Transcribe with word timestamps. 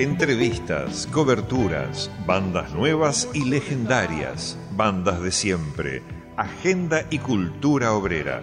Entrevistas, 0.00 1.06
coberturas, 1.12 2.10
bandas 2.26 2.72
nuevas 2.72 3.28
y 3.34 3.44
legendarias, 3.44 4.56
bandas 4.74 5.20
de 5.20 5.30
siempre, 5.30 6.02
agenda 6.38 7.04
y 7.10 7.18
cultura 7.18 7.92
obrera, 7.92 8.40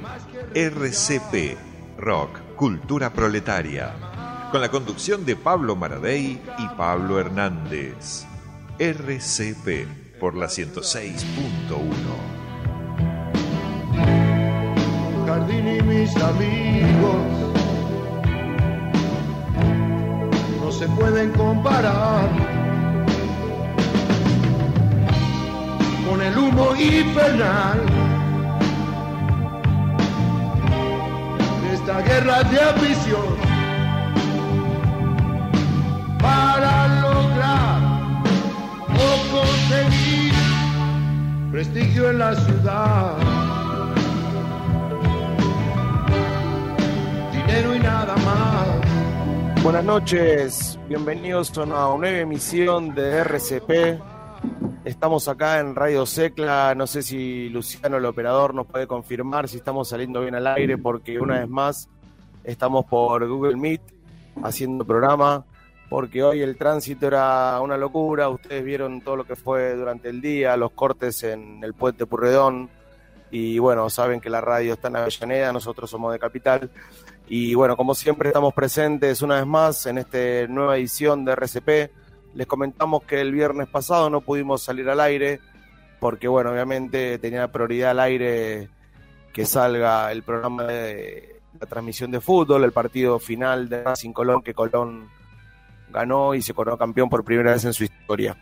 RCP, 0.53 1.57
Rock, 1.97 2.37
Cultura 2.55 3.11
Proletaria, 3.11 3.91
con 4.51 4.61
la 4.61 4.69
conducción 4.69 5.25
de 5.25 5.35
Pablo 5.35 5.75
Maradei 5.75 6.39
y 6.59 6.67
Pablo 6.77 7.19
Hernández. 7.19 8.27
RCP 8.77 10.19
por 10.19 10.35
la 10.35 10.45
106.1. 10.45 11.25
Jardín 15.25 15.67
y 15.67 15.81
mis 15.81 16.15
amigos 16.17 17.46
se 20.77 20.87
pueden 20.89 21.31
comparar 21.31 22.29
con 26.07 26.21
el 26.21 26.37
humo 26.37 26.75
infernal 26.75 27.79
de 31.63 31.73
esta 31.73 32.01
guerra 32.01 32.43
de 32.43 32.61
ambición 32.61 33.25
para 36.19 36.87
lograr 37.01 37.81
o 38.93 39.35
conseguir 39.35 40.33
prestigio 41.51 42.11
en 42.11 42.19
la 42.19 42.35
ciudad. 42.35 43.17
Dinero 47.31 47.75
y 47.75 47.79
nada 47.79 48.15
más. 48.17 48.86
Buenas 49.63 49.83
noches, 49.83 50.79
bienvenidos 50.87 51.57
a 51.57 51.63
una 51.63 51.97
nueva 51.97 52.19
emisión 52.19 52.93
de 52.95 53.17
RCP. 53.17 54.01
Estamos 54.85 55.27
acá 55.27 55.59
en 55.59 55.75
Radio 55.75 56.05
Secla, 56.05 56.73
no 56.75 56.87
sé 56.87 57.01
si 57.01 57.49
Luciano 57.49 57.97
el 57.97 58.05
operador 58.05 58.53
nos 58.53 58.67
puede 58.67 58.87
confirmar 58.87 59.49
si 59.49 59.57
estamos 59.57 59.89
saliendo 59.89 60.21
bien 60.21 60.35
al 60.35 60.47
aire 60.47 60.77
porque 60.77 61.19
una 61.19 61.39
vez 61.39 61.49
más 61.49 61.89
estamos 62.43 62.85
por 62.85 63.27
Google 63.27 63.57
Meet 63.57 63.81
haciendo 64.43 64.85
programa 64.85 65.45
porque 65.89 66.23
hoy 66.23 66.41
el 66.41 66.57
tránsito 66.57 67.07
era 67.07 67.59
una 67.61 67.77
locura, 67.77 68.29
ustedes 68.29 68.63
vieron 68.63 69.01
todo 69.01 69.17
lo 69.17 69.23
que 69.25 69.35
fue 69.35 69.75
durante 69.75 70.09
el 70.09 70.21
día, 70.21 70.55
los 70.55 70.71
cortes 70.71 71.23
en 71.23 71.63
el 71.63 71.73
puente 71.73 72.05
Purredón 72.05 72.69
y 73.31 73.59
bueno, 73.59 73.89
saben 73.89 74.19
que 74.21 74.29
la 74.29 74.41
radio 74.41 74.73
está 74.73 74.87
en 74.87 74.97
Avellaneda, 74.97 75.51
nosotros 75.51 75.89
somos 75.89 76.13
de 76.13 76.19
Capital 76.19 76.69
y 77.29 77.53
bueno, 77.55 77.75
como 77.75 77.93
siempre 77.93 78.29
estamos 78.29 78.53
presentes 78.53 79.21
una 79.21 79.35
vez 79.35 79.45
más 79.45 79.85
en 79.85 79.97
esta 79.97 80.47
nueva 80.47 80.77
edición 80.77 81.25
de 81.25 81.33
RCP. 81.33 81.91
Les 82.35 82.47
comentamos 82.47 83.03
que 83.03 83.19
el 83.19 83.33
viernes 83.33 83.67
pasado 83.67 84.09
no 84.09 84.21
pudimos 84.21 84.61
salir 84.61 84.89
al 84.89 85.01
aire 85.01 85.41
porque, 85.99 86.27
bueno, 86.27 86.51
obviamente 86.51 87.17
tenía 87.17 87.51
prioridad 87.51 87.91
al 87.91 87.99
aire 87.99 88.69
que 89.33 89.45
salga 89.45 90.11
el 90.11 90.23
programa 90.23 90.63
de 90.63 91.41
la 91.59 91.67
transmisión 91.67 92.11
de 92.11 92.21
fútbol, 92.21 92.63
el 92.63 92.71
partido 92.71 93.19
final 93.19 93.67
de 93.67 93.83
Racing 93.83 94.13
Colón, 94.13 94.41
que 94.41 94.53
Colón 94.53 95.09
ganó 95.89 96.33
y 96.33 96.41
se 96.41 96.53
coronó 96.53 96.77
campeón 96.77 97.09
por 97.09 97.23
primera 97.23 97.51
vez 97.51 97.65
en 97.65 97.73
su 97.73 97.83
historia. 97.83 98.37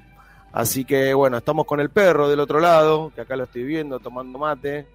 Así 0.55 0.85
que, 0.85 1.13
bueno, 1.13 1.37
estamos 1.37 1.65
con 1.65 1.81
el 1.81 1.89
perro 1.89 2.29
del 2.29 2.39
otro 2.39 2.61
lado, 2.61 3.11
que 3.13 3.21
acá 3.21 3.35
lo 3.35 3.43
estoy 3.43 3.63
viendo 3.63 3.99
tomando 3.99 4.39
mate. 4.39 4.87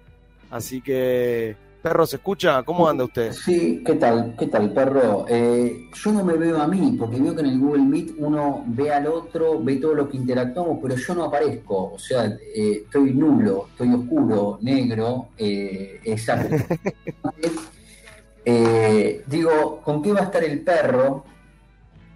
Así 0.49 0.81
que 0.81 1.55
Perro, 1.81 2.05
¿se 2.05 2.17
escucha? 2.17 2.61
¿Cómo 2.61 2.87
anda 2.87 3.03
usted? 3.03 3.31
Sí, 3.31 3.83
¿qué 3.83 3.93
tal? 3.93 4.35
¿Qué 4.37 4.47
tal, 4.47 4.71
perro? 4.71 5.25
Eh, 5.27 5.87
yo 5.91 6.11
no 6.11 6.23
me 6.23 6.33
veo 6.33 6.61
a 6.61 6.67
mí, 6.67 6.95
porque 6.97 7.19
veo 7.19 7.33
que 7.35 7.41
en 7.41 7.47
el 7.47 7.59
Google 7.59 7.83
Meet 7.83 8.13
uno 8.17 8.63
ve 8.67 8.91
al 8.93 9.07
otro, 9.07 9.59
ve 9.63 9.77
todo 9.77 9.95
lo 9.95 10.07
que 10.07 10.17
interactuamos, 10.17 10.77
pero 10.81 10.95
yo 10.95 11.15
no 11.15 11.23
aparezco. 11.25 11.93
O 11.93 11.99
sea, 11.99 12.25
eh, 12.25 12.83
estoy 12.83 13.13
nulo, 13.13 13.67
estoy 13.71 13.93
oscuro, 13.93 14.59
negro, 14.61 15.29
eh, 15.37 15.99
exacto. 16.03 16.55
eh, 18.45 19.23
digo, 19.25 19.81
¿con 19.83 20.03
qué 20.03 20.13
va 20.13 20.21
a 20.21 20.23
estar 20.25 20.43
el 20.43 20.61
perro? 20.61 21.25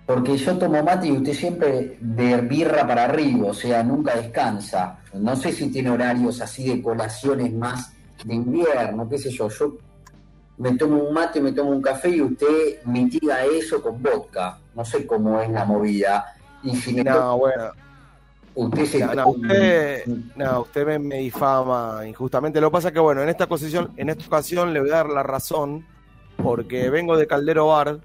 Porque 0.06 0.38
yo 0.38 0.58
tomo 0.58 0.84
mate 0.84 1.08
y 1.08 1.12
usted 1.14 1.34
siempre 1.34 1.98
de 2.00 2.38
birra 2.42 2.86
para 2.86 3.06
arriba, 3.06 3.48
o 3.48 3.54
sea, 3.54 3.82
nunca 3.82 4.16
descansa. 4.16 5.00
No 5.14 5.36
sé 5.36 5.52
si 5.52 5.72
tiene 5.72 5.90
horarios 5.90 6.42
así 6.42 6.70
de 6.70 6.82
colaciones 6.82 7.52
más 7.54 7.92
de 8.24 8.36
invierno, 8.36 9.10
qué 9.10 9.18
sé 9.18 9.32
yo, 9.32 9.50
yo 9.50 9.78
me 10.58 10.78
tomo 10.78 11.04
un 11.04 11.14
mate, 11.14 11.42
me 11.42 11.52
tomo 11.52 11.72
un 11.72 11.82
café 11.82 12.10
y 12.10 12.22
usted 12.22 12.84
mitiga 12.86 13.44
eso 13.46 13.82
con 13.82 14.02
vodka. 14.02 14.58
No 14.74 14.86
sé 14.86 15.06
cómo 15.06 15.40
es 15.42 15.50
la 15.50 15.66
movida. 15.66 16.26
Y 16.64 16.76
si 16.76 16.94
me 16.94 17.04
No, 17.04 17.38
bueno. 17.38 17.72
usted 18.54 18.86
se 18.86 19.00
No, 19.06 19.30
usted, 19.30 20.06
no, 20.36 20.62
usted 20.62 20.86
me, 20.86 21.00
me 21.00 21.18
difama 21.18 22.04
injustamente. 22.08 22.62
Lo 22.62 22.70
que 22.70 22.74
pasa 22.74 22.88
es 22.90 22.94
que, 22.94 23.00
bueno, 23.00 23.22
en 23.22 23.30
esta, 23.30 23.46
ocasión, 23.46 23.92
en 23.98 24.10
esta 24.10 24.26
ocasión 24.28 24.74
le 24.74 24.80
voy 24.80 24.90
a 24.92 24.96
dar 24.96 25.10
la 25.10 25.24
razón 25.24 25.86
porque 26.42 26.90
vengo 26.90 27.18
de 27.18 27.28
Caldero 27.28 27.68
Bar, 27.68 28.00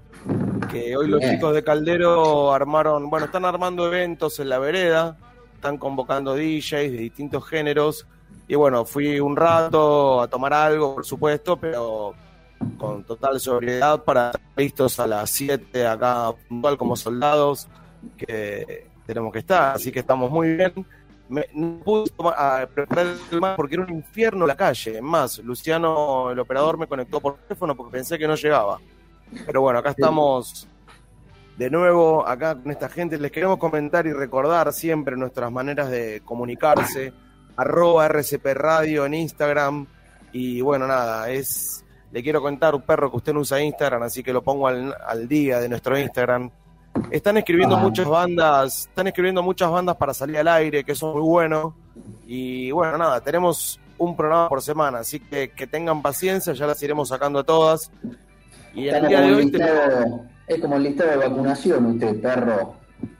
que 0.71 0.95
hoy 0.97 1.07
los 1.07 1.21
chicos 1.21 1.53
de 1.53 1.63
Caldero 1.63 2.53
armaron, 2.53 3.09
bueno, 3.09 3.25
están 3.25 3.45
armando 3.45 3.87
eventos 3.87 4.39
en 4.39 4.49
la 4.49 4.59
vereda, 4.59 5.17
están 5.55 5.77
convocando 5.77 6.35
DJs 6.35 6.71
de 6.91 6.97
distintos 6.97 7.45
géneros. 7.47 8.07
Y 8.47 8.55
bueno, 8.55 8.85
fui 8.85 9.19
un 9.19 9.35
rato 9.35 10.21
a 10.21 10.27
tomar 10.27 10.53
algo, 10.53 10.95
por 10.95 11.05
supuesto, 11.05 11.57
pero 11.57 12.13
con 12.77 13.03
total 13.03 13.39
sobriedad 13.39 14.03
para 14.03 14.27
estar 14.31 14.41
listos 14.57 14.99
a 14.99 15.07
las 15.07 15.29
7 15.29 15.87
acá 15.87 16.31
puntual 16.47 16.77
como 16.77 16.95
soldados 16.95 17.67
que 18.17 18.87
tenemos 19.05 19.31
que 19.33 19.39
estar. 19.39 19.75
Así 19.75 19.91
que 19.91 19.99
estamos 19.99 20.29
muy 20.31 20.55
bien. 20.55 20.85
Me, 21.29 21.45
no 21.53 21.79
pude 21.79 22.09
tomar- 22.09 22.35
a 22.37 22.67
preparar 22.67 23.07
el 23.31 23.39
mate 23.39 23.55
porque 23.55 23.75
era 23.75 23.85
un 23.85 23.91
infierno 23.93 24.45
la 24.45 24.55
calle. 24.57 25.01
Más, 25.01 25.39
Luciano, 25.39 26.29
el 26.31 26.39
operador, 26.39 26.77
me 26.77 26.87
conectó 26.87 27.21
por 27.21 27.37
teléfono 27.37 27.75
porque 27.75 27.93
pensé 27.93 28.19
que 28.19 28.27
no 28.27 28.35
llegaba. 28.35 28.79
Pero 29.45 29.61
bueno, 29.61 29.79
acá 29.79 29.91
estamos 29.91 30.67
de 31.57 31.69
nuevo, 31.69 32.27
acá 32.27 32.55
con 32.55 32.71
esta 32.71 32.89
gente. 32.89 33.17
Les 33.17 33.31
queremos 33.31 33.57
comentar 33.57 34.05
y 34.07 34.13
recordar 34.13 34.71
siempre 34.73 35.15
nuestras 35.15 35.51
maneras 35.51 35.89
de 35.89 36.21
comunicarse. 36.25 37.13
Arroba 37.55 38.05
RCP 38.07 38.45
Radio 38.53 39.05
en 39.05 39.13
Instagram. 39.13 39.85
Y 40.31 40.61
bueno, 40.61 40.87
nada, 40.87 41.29
es. 41.29 41.85
Le 42.11 42.21
quiero 42.23 42.41
contar 42.41 42.75
un 42.75 42.81
perro 42.81 43.09
que 43.09 43.17
usted 43.17 43.33
no 43.33 43.39
usa 43.39 43.61
Instagram, 43.61 44.03
así 44.03 44.21
que 44.21 44.33
lo 44.33 44.41
pongo 44.41 44.67
al, 44.67 44.93
al 45.07 45.27
día 45.27 45.59
de 45.59 45.69
nuestro 45.69 45.97
Instagram. 45.97 46.49
Están 47.09 47.37
escribiendo 47.37 47.77
Ah. 47.77 47.79
muchas 47.79 48.05
bandas, 48.05 48.87
están 48.89 49.07
escribiendo 49.07 49.41
muchas 49.41 49.71
bandas 49.71 49.95
para 49.95 50.13
salir 50.13 50.37
al 50.37 50.47
aire, 50.49 50.83
que 50.83 50.91
eso 50.91 51.09
es 51.09 51.15
muy 51.15 51.23
bueno. 51.23 51.73
Y 52.27 52.69
bueno, 52.71 52.97
nada, 52.97 53.21
tenemos 53.21 53.79
un 53.97 54.15
programa 54.17 54.49
por 54.49 54.61
semana, 54.61 54.99
así 54.99 55.21
que 55.21 55.51
que 55.51 55.67
tengan 55.67 56.01
paciencia, 56.01 56.51
ya 56.51 56.67
las 56.67 56.81
iremos 56.83 57.07
sacando 57.09 57.45
todas. 57.45 57.89
Y 58.73 58.87
el 58.87 59.07
día 59.07 59.21
de 59.21 59.33
hoy 59.35 59.51
es 60.47 60.59
como 60.59 60.75
el 60.77 60.83
listado 60.83 61.11
de 61.11 61.17
vacunación, 61.17 61.85
usted, 61.87 62.21
perro. 62.21 62.75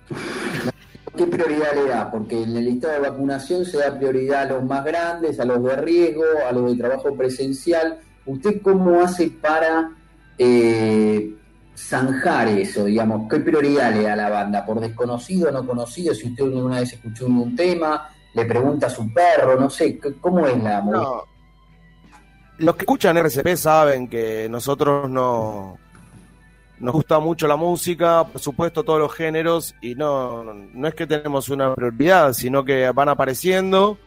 ¿Qué 1.18 1.28
prioridad 1.28 1.74
le 1.76 1.90
da? 1.90 2.10
Porque 2.10 2.42
en 2.44 2.56
el 2.56 2.66
listado 2.66 2.94
de 2.94 3.10
vacunación 3.10 3.66
se 3.66 3.78
da 3.78 3.98
prioridad 3.98 4.44
a 4.44 4.54
los 4.54 4.64
más 4.64 4.84
grandes, 4.86 5.40
a 5.40 5.46
los 5.46 5.62
de 5.64 5.76
riesgo, 5.76 6.24
a 6.48 6.52
los 6.54 6.72
de 6.72 6.78
trabajo 6.78 7.16
presencial. 7.16 8.00
¿Usted 8.26 8.62
cómo 8.62 9.02
hace 9.02 9.30
para 9.30 9.92
eh, 10.38 11.36
zanjar 11.76 12.48
eso, 12.50 12.86
digamos? 12.86 13.28
¿Qué 13.30 13.40
prioridad 13.40 13.94
le 13.94 14.04
da 14.04 14.14
a 14.14 14.16
la 14.16 14.30
banda? 14.30 14.66
¿Por 14.66 14.80
desconocido 14.80 15.50
o 15.50 15.52
no 15.52 15.66
conocido? 15.68 16.14
Si 16.16 16.28
usted 16.30 16.46
alguna 16.46 16.80
vez 16.80 16.94
escuchó 16.94 17.26
un 17.28 17.56
tema, 17.56 18.08
le 18.34 18.46
pregunta 18.46 18.88
a 18.88 18.90
su 18.90 19.12
perro, 19.14 19.60
no 19.60 19.70
sé, 19.70 20.00
¿c- 20.02 20.14
¿cómo 20.22 20.48
es 20.48 20.62
la? 20.64 20.82
No. 20.82 21.24
Los 22.62 22.76
que 22.76 22.82
escuchan 22.82 23.18
RCP 23.18 23.56
saben 23.56 24.08
que 24.08 24.48
nosotros 24.48 25.10
no 25.10 25.80
nos 26.80 26.94
gusta 26.94 27.20
mucho 27.20 27.48
la 27.48 27.56
música, 27.56 28.24
por 28.24 28.40
supuesto 28.40 28.84
todos 28.84 29.00
los 29.00 29.14
géneros 29.14 29.74
y 29.82 29.96
no 29.96 30.44
no 30.44 30.88
es 30.88 30.94
que 30.94 31.08
tenemos 31.08 31.50
una 31.50 31.74
prioridad, 31.74 32.34
sino 32.34 32.64
que 32.64 32.92
van 32.92 33.10
apareciendo 33.10 33.98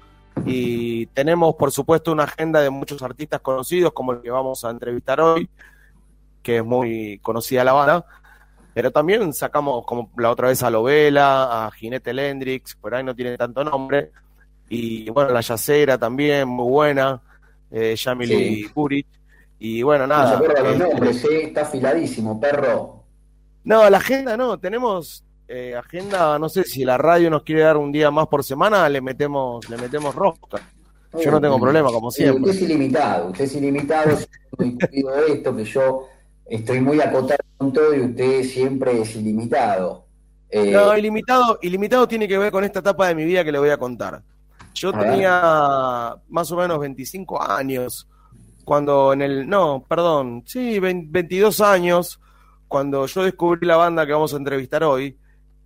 y 0.47 1.07
tenemos 1.07 1.57
por 1.57 1.73
supuesto 1.73 2.13
una 2.13 2.25
agenda 2.25 2.61
de 2.61 2.71
muchos 2.71 3.03
artistas 3.03 3.41
conocidos 3.41 3.93
como 3.93 4.13
el 4.13 4.23
que 4.23 4.31
vamos 4.31 4.65
a 4.65 4.71
entrevistar 4.71 5.21
hoy, 5.21 5.51
que 6.41 6.59
es 6.59 6.65
muy 6.65 7.19
conocida 7.23 7.65
la 7.65 7.73
banda. 7.73 8.07
Pero 8.73 8.93
también 8.93 9.33
sacamos 9.33 9.85
como 9.85 10.13
la 10.17 10.31
otra 10.31 10.47
vez 10.47 10.63
a 10.63 10.71
Lovela, 10.71 11.67
a 11.67 11.71
Jinete 11.73 12.13
Lendrix, 12.13 12.77
por 12.77 12.95
ahí 12.95 13.03
no 13.03 13.17
tiene 13.17 13.37
tanto 13.37 13.65
nombre. 13.65 14.13
Y 14.69 15.11
bueno, 15.11 15.31
la 15.31 15.41
Yacera 15.41 15.99
también, 15.99 16.47
muy 16.49 16.71
buena. 16.71 17.21
Eh, 17.77 17.97
Yamili 17.97 18.71
sí. 18.73 19.07
Y 19.59 19.83
bueno, 19.83 20.07
nada. 20.07 20.39
No 20.39 20.45
se 20.45 20.49
los 20.49 20.73
este, 20.73 20.79
nombres, 20.79 21.25
¿eh? 21.25 21.43
está 21.45 21.63
afiladísimo, 21.63 22.39
perro. 22.39 23.03
No, 23.65 23.91
la 23.91 23.97
agenda 23.97 24.37
no, 24.37 24.59
tenemos 24.59 25.25
eh, 25.49 25.75
agenda, 25.75 26.39
no 26.39 26.49
sé 26.49 26.63
si 26.63 26.85
la 26.85 26.97
radio 26.99 27.31
nos 27.31 27.43
quiere 27.43 27.63
dar 27.63 27.77
un 27.77 27.91
día 27.91 28.13
más 28.13 28.29
por 28.29 28.45
semana, 28.45 28.89
le 28.89 29.01
metemos, 29.01 29.69
le 29.69 29.77
metemos 29.77 30.15
rosca. 30.15 30.61
Yo 31.21 31.31
no 31.33 31.41
tengo 31.41 31.59
problema, 31.59 31.91
como 31.91 32.11
siempre. 32.11 32.43
usted 32.43 32.55
es 32.55 32.63
ilimitado, 32.63 33.29
usted 33.29 33.45
es 33.45 33.55
ilimitado, 33.57 34.11
esto, 35.29 35.57
que 35.57 35.65
yo 35.65 36.09
estoy 36.47 36.81
muy 36.81 37.01
acotado 37.01 37.39
con 37.57 37.73
todo 37.73 37.95
y 37.95 38.01
usted 38.01 38.45
siempre 38.45 39.01
es 39.01 39.17
ilimitado. 39.17 40.07
Eh, 40.49 40.71
no, 40.71 40.97
ilimitado, 40.97 41.59
ilimitado 41.63 42.07
tiene 42.07 42.29
que 42.29 42.39
ver 42.39 42.53
con 42.53 42.63
esta 42.63 42.79
etapa 42.79 43.09
de 43.09 43.17
mi 43.17 43.25
vida 43.25 43.45
que 43.45 43.51
le 43.51 43.59
voy 43.59 43.71
a 43.71 43.79
contar. 43.79 44.23
Yo 44.75 44.93
tenía 44.93 46.15
más 46.29 46.51
o 46.53 46.57
menos 46.57 46.79
25 46.79 47.41
años 47.43 48.09
cuando 48.65 49.13
en 49.13 49.23
el, 49.23 49.49
no, 49.49 49.85
perdón, 49.87 50.43
sí, 50.47 50.79
22 50.81 51.61
años, 51.61 52.21
cuando 52.67 53.07
yo 53.07 53.23
descubrí 53.23 53.67
la 53.67 53.77
banda 53.77 54.07
que 54.07 54.13
vamos 54.13 54.33
a 54.35 54.39
entrevistar 54.39 54.83
hoy, 54.85 55.17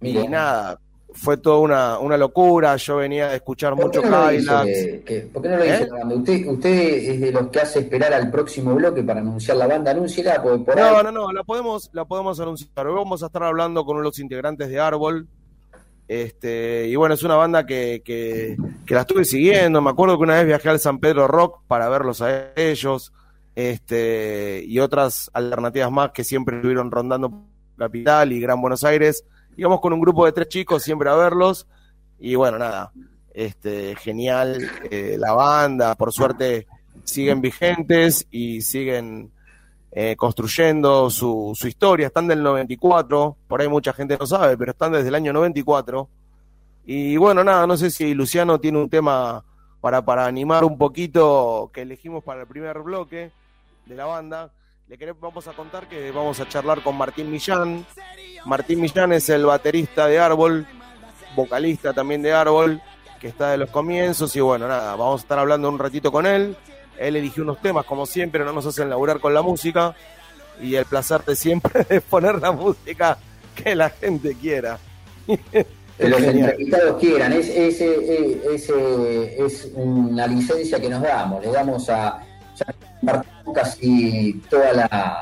y 0.00 0.12
nada, 0.28 0.78
fue 1.12 1.36
toda 1.38 1.58
una, 1.58 1.98
una 1.98 2.16
locura, 2.16 2.76
yo 2.76 2.96
venía 2.96 3.28
a 3.28 3.34
escuchar 3.34 3.74
mucho 3.74 4.02
Kylax. 4.02 5.30
¿Por 5.32 5.42
qué 5.42 5.48
no 5.48 5.56
lo 5.56 5.62
dice 5.62 5.82
¿Eh? 5.82 5.88
la 5.90 5.98
banda? 5.98 6.14
Usted, 6.14 6.46
usted 6.46 6.70
es 6.70 7.20
de 7.20 7.32
los 7.32 7.48
que 7.48 7.60
hace 7.60 7.80
esperar 7.80 8.12
al 8.12 8.30
próximo 8.30 8.74
bloque 8.74 9.02
para 9.02 9.20
anunciar 9.20 9.56
la 9.56 9.66
banda, 9.66 9.92
anúnciela, 9.92 10.42
por 10.42 10.76
No, 10.76 11.02
no, 11.02 11.12
no, 11.12 11.32
la 11.32 11.44
podemos, 11.44 11.90
la 11.92 12.04
podemos 12.04 12.38
anunciar. 12.40 12.86
Hoy 12.86 12.94
vamos 12.94 13.22
a 13.22 13.26
estar 13.26 13.42
hablando 13.42 13.84
con 13.84 13.96
uno 13.96 14.02
de 14.02 14.08
los 14.08 14.18
integrantes 14.18 14.68
de 14.68 14.80
Árbol, 14.80 15.28
este, 16.08 16.88
y 16.88 16.96
bueno, 16.96 17.14
es 17.14 17.22
una 17.22 17.36
banda 17.36 17.66
que, 17.66 18.02
que, 18.02 18.56
la 18.88 19.02
estuve 19.02 19.26
siguiendo. 19.26 19.82
Me 19.82 19.90
acuerdo 19.90 20.16
que 20.16 20.22
una 20.22 20.36
vez 20.36 20.46
viajé 20.46 20.70
al 20.70 20.80
San 20.80 20.98
Pedro 20.98 21.28
Rock 21.28 21.60
para 21.68 21.88
verlos 21.90 22.22
a 22.22 22.54
ellos. 22.56 23.12
Este, 23.54 24.64
y 24.66 24.78
otras 24.78 25.30
alternativas 25.34 25.90
más 25.90 26.12
que 26.12 26.24
siempre 26.24 26.56
estuvieron 26.56 26.90
rondando 26.90 27.44
Capital 27.76 28.32
y 28.32 28.40
Gran 28.40 28.60
Buenos 28.60 28.84
Aires. 28.84 29.24
Íbamos 29.56 29.80
con 29.80 29.92
un 29.92 30.00
grupo 30.00 30.24
de 30.24 30.32
tres 30.32 30.48
chicos 30.48 30.82
siempre 30.82 31.10
a 31.10 31.14
verlos. 31.14 31.66
Y 32.18 32.36
bueno, 32.36 32.58
nada, 32.58 32.90
este, 33.34 33.94
genial 33.96 34.66
eh, 34.90 35.16
la 35.18 35.34
banda. 35.34 35.94
Por 35.94 36.12
suerte 36.12 36.66
siguen 37.04 37.42
vigentes 37.42 38.26
y 38.30 38.62
siguen 38.62 39.30
eh, 39.90 40.16
construyendo 40.16 41.10
su, 41.10 41.52
su, 41.58 41.66
historia. 41.66 42.08
Están 42.08 42.26
del 42.28 42.42
94, 42.42 43.36
por 43.46 43.60
ahí 43.60 43.68
mucha 43.68 43.92
gente 43.92 44.16
no 44.18 44.26
sabe, 44.26 44.56
pero 44.56 44.72
están 44.72 44.92
desde 44.92 45.08
el 45.08 45.14
año 45.14 45.32
94. 45.32 46.08
Y 46.86 47.16
bueno, 47.16 47.44
nada, 47.44 47.66
no 47.66 47.76
sé 47.76 47.90
si 47.90 48.14
Luciano 48.14 48.58
tiene 48.58 48.78
un 48.78 48.88
tema 48.88 49.44
para, 49.80 50.02
para 50.02 50.26
animar 50.26 50.64
un 50.64 50.78
poquito 50.78 51.70
que 51.72 51.82
elegimos 51.82 52.24
para 52.24 52.42
el 52.42 52.46
primer 52.46 52.78
bloque 52.80 53.30
de 53.86 53.94
la 53.94 54.06
banda. 54.06 54.50
Le 54.88 54.96
queremos, 54.96 55.20
vamos 55.20 55.46
a 55.48 55.52
contar 55.52 55.86
que 55.86 56.10
vamos 56.10 56.40
a 56.40 56.48
charlar 56.48 56.82
con 56.82 56.96
Martín 56.96 57.30
Millán. 57.30 57.84
Martín 58.46 58.80
Millán 58.80 59.12
es 59.12 59.28
el 59.28 59.44
baterista 59.44 60.06
de 60.06 60.18
Árbol, 60.18 60.66
vocalista 61.36 61.92
también 61.92 62.22
de 62.22 62.32
Árbol, 62.32 62.80
que 63.20 63.28
está 63.28 63.50
de 63.50 63.58
los 63.58 63.70
comienzos. 63.70 64.34
Y 64.34 64.40
bueno, 64.40 64.66
nada, 64.66 64.96
vamos 64.96 65.20
a 65.20 65.24
estar 65.24 65.38
hablando 65.38 65.68
un 65.68 65.78
ratito 65.78 66.10
con 66.10 66.24
él. 66.26 66.56
Él 66.98 67.16
eligió 67.16 67.42
unos 67.42 67.60
temas, 67.60 67.84
como 67.84 68.06
siempre, 68.06 68.44
no 68.44 68.52
nos 68.52 68.66
hacen 68.66 68.90
laburar 68.90 69.20
con 69.20 69.34
la 69.34 69.42
música. 69.42 69.94
Y 70.60 70.74
el 70.74 70.84
placer 70.84 71.24
de 71.24 71.36
siempre 71.36 71.86
es 71.88 72.02
poner 72.02 72.40
la 72.40 72.52
música 72.52 73.18
que 73.54 73.74
la 73.74 73.90
gente 73.90 74.34
quiera. 74.34 74.78
que 75.26 76.08
los 76.08 76.22
entrevistados 76.22 77.00
quieran. 77.00 77.32
Es, 77.32 77.48
es, 77.48 77.80
es, 77.80 79.70
una 79.74 80.26
licencia 80.26 80.80
que 80.80 80.88
nos 80.88 81.02
damos. 81.02 81.44
Le 81.44 81.52
damos 81.52 81.88
a. 81.90 82.20
casi 83.54 84.42
toda 84.50 84.72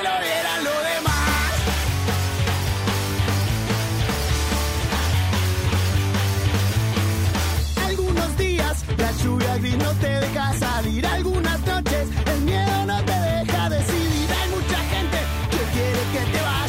Lluvia 9.24 9.58
gris 9.58 9.78
no 9.78 9.92
te 9.94 10.08
deja 10.08 10.54
salir 10.54 11.06
algunas 11.06 11.60
noches, 11.66 12.08
el 12.26 12.42
miedo 12.42 12.86
no 12.86 13.04
te 13.04 13.14
deja 13.14 13.70
decidir. 13.70 14.30
Hay 14.32 14.50
mucha 14.50 14.78
gente 14.94 15.18
que 15.52 15.64
quiere 15.74 16.02
que 16.14 16.32
te 16.32 16.42
vayas 16.42 16.67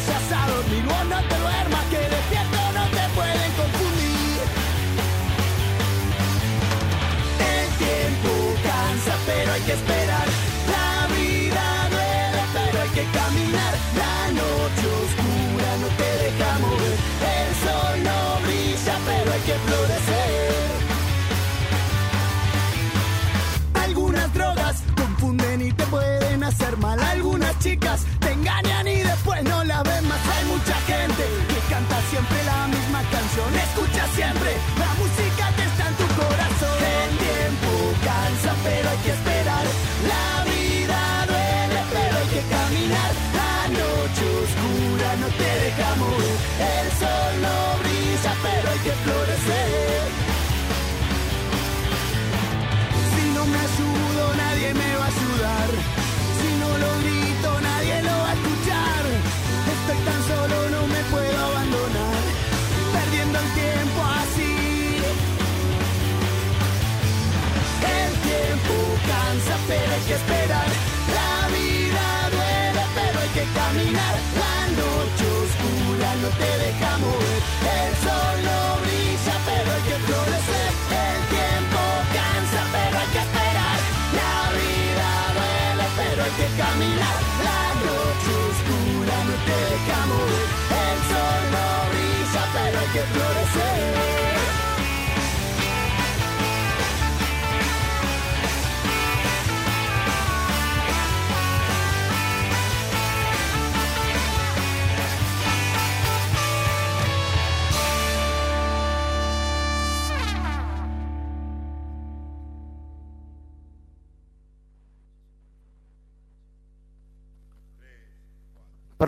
Pero 69.69 69.93
hay 69.93 70.01
que 70.01 70.15
esperar, 70.15 70.65
La 71.13 71.47
vida 71.53 72.05
duele, 72.33 72.83
pero 72.97 73.19
hay 73.21 73.31
que 73.37 73.45
caminar. 73.53 74.15
La 74.41 74.57
noche 74.81 75.25
oscura 75.45 76.09
no 76.23 76.29
te 76.41 76.51
deja 76.65 76.97
mover. 76.97 77.41
El 77.77 77.91
sol 78.01 78.35
no 78.49 78.59
brilla, 78.81 79.35
pero 79.45 79.69
hay 79.75 79.83
que 79.89 79.97
florecer. 80.09 80.71
El 81.05 81.21
tiempo 81.37 81.81
cansa, 82.17 82.61
pero 82.73 82.95
hay 82.97 83.09
que 83.13 83.21
esperar. 83.29 83.77
La 84.17 84.33
vida 84.57 85.09
duele, 85.37 85.85
pero 86.01 86.19
hay 86.25 86.33
que 86.41 86.49
caminar. 86.57 87.17
La 87.45 87.63
noche 87.85 88.31
oscura 88.49 89.17
no 89.29 89.35
te 89.45 89.57
deja 89.69 89.97
mover. 90.09 90.49
El 90.81 90.97
sol 91.13 91.41
no 91.53 91.67
brilla, 91.93 92.43
pero 92.57 92.75
hay 92.81 92.89
que 92.95 93.03
florecer. 93.13 94.38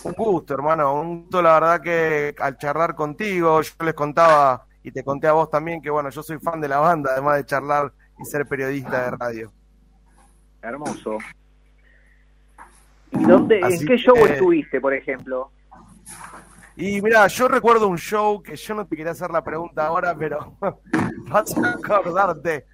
Un 0.04 0.12
gusto, 0.12 0.54
hermano. 0.54 1.00
Un 1.00 1.22
gusto, 1.22 1.42
la 1.42 1.54
verdad, 1.54 1.80
que 1.80 2.34
al 2.38 2.58
charlar 2.58 2.94
contigo, 2.94 3.60
yo 3.60 3.72
les 3.84 3.94
contaba 3.94 4.66
y 4.82 4.90
te 4.90 5.02
conté 5.02 5.26
a 5.26 5.32
vos 5.32 5.50
también 5.50 5.80
que, 5.80 5.90
bueno, 5.90 6.10
yo 6.10 6.22
soy 6.22 6.38
fan 6.38 6.60
de 6.60 6.68
la 6.68 6.78
banda, 6.78 7.12
además 7.12 7.36
de 7.36 7.46
charlar 7.46 7.92
y 8.18 8.24
ser 8.24 8.46
periodista 8.46 9.04
de 9.04 9.16
radio. 9.16 9.52
Hermoso. 10.62 11.18
¿Y 13.12 13.24
dónde, 13.24 13.60
en 13.60 13.86
qué 13.86 13.96
show 13.96 14.16
estuviste, 14.16 14.80
por 14.80 14.92
ejemplo? 14.92 15.50
Y 16.76 17.00
mira, 17.00 17.26
yo 17.28 17.46
recuerdo 17.48 17.86
un 17.88 17.98
show 17.98 18.42
que 18.42 18.56
yo 18.56 18.74
no 18.74 18.86
te 18.86 18.96
quería 18.96 19.12
hacer 19.12 19.30
la 19.30 19.44
pregunta 19.44 19.86
ahora, 19.86 20.14
pero 20.16 20.56
vas 21.28 21.56
a 21.56 21.70
acordarte 21.70 22.66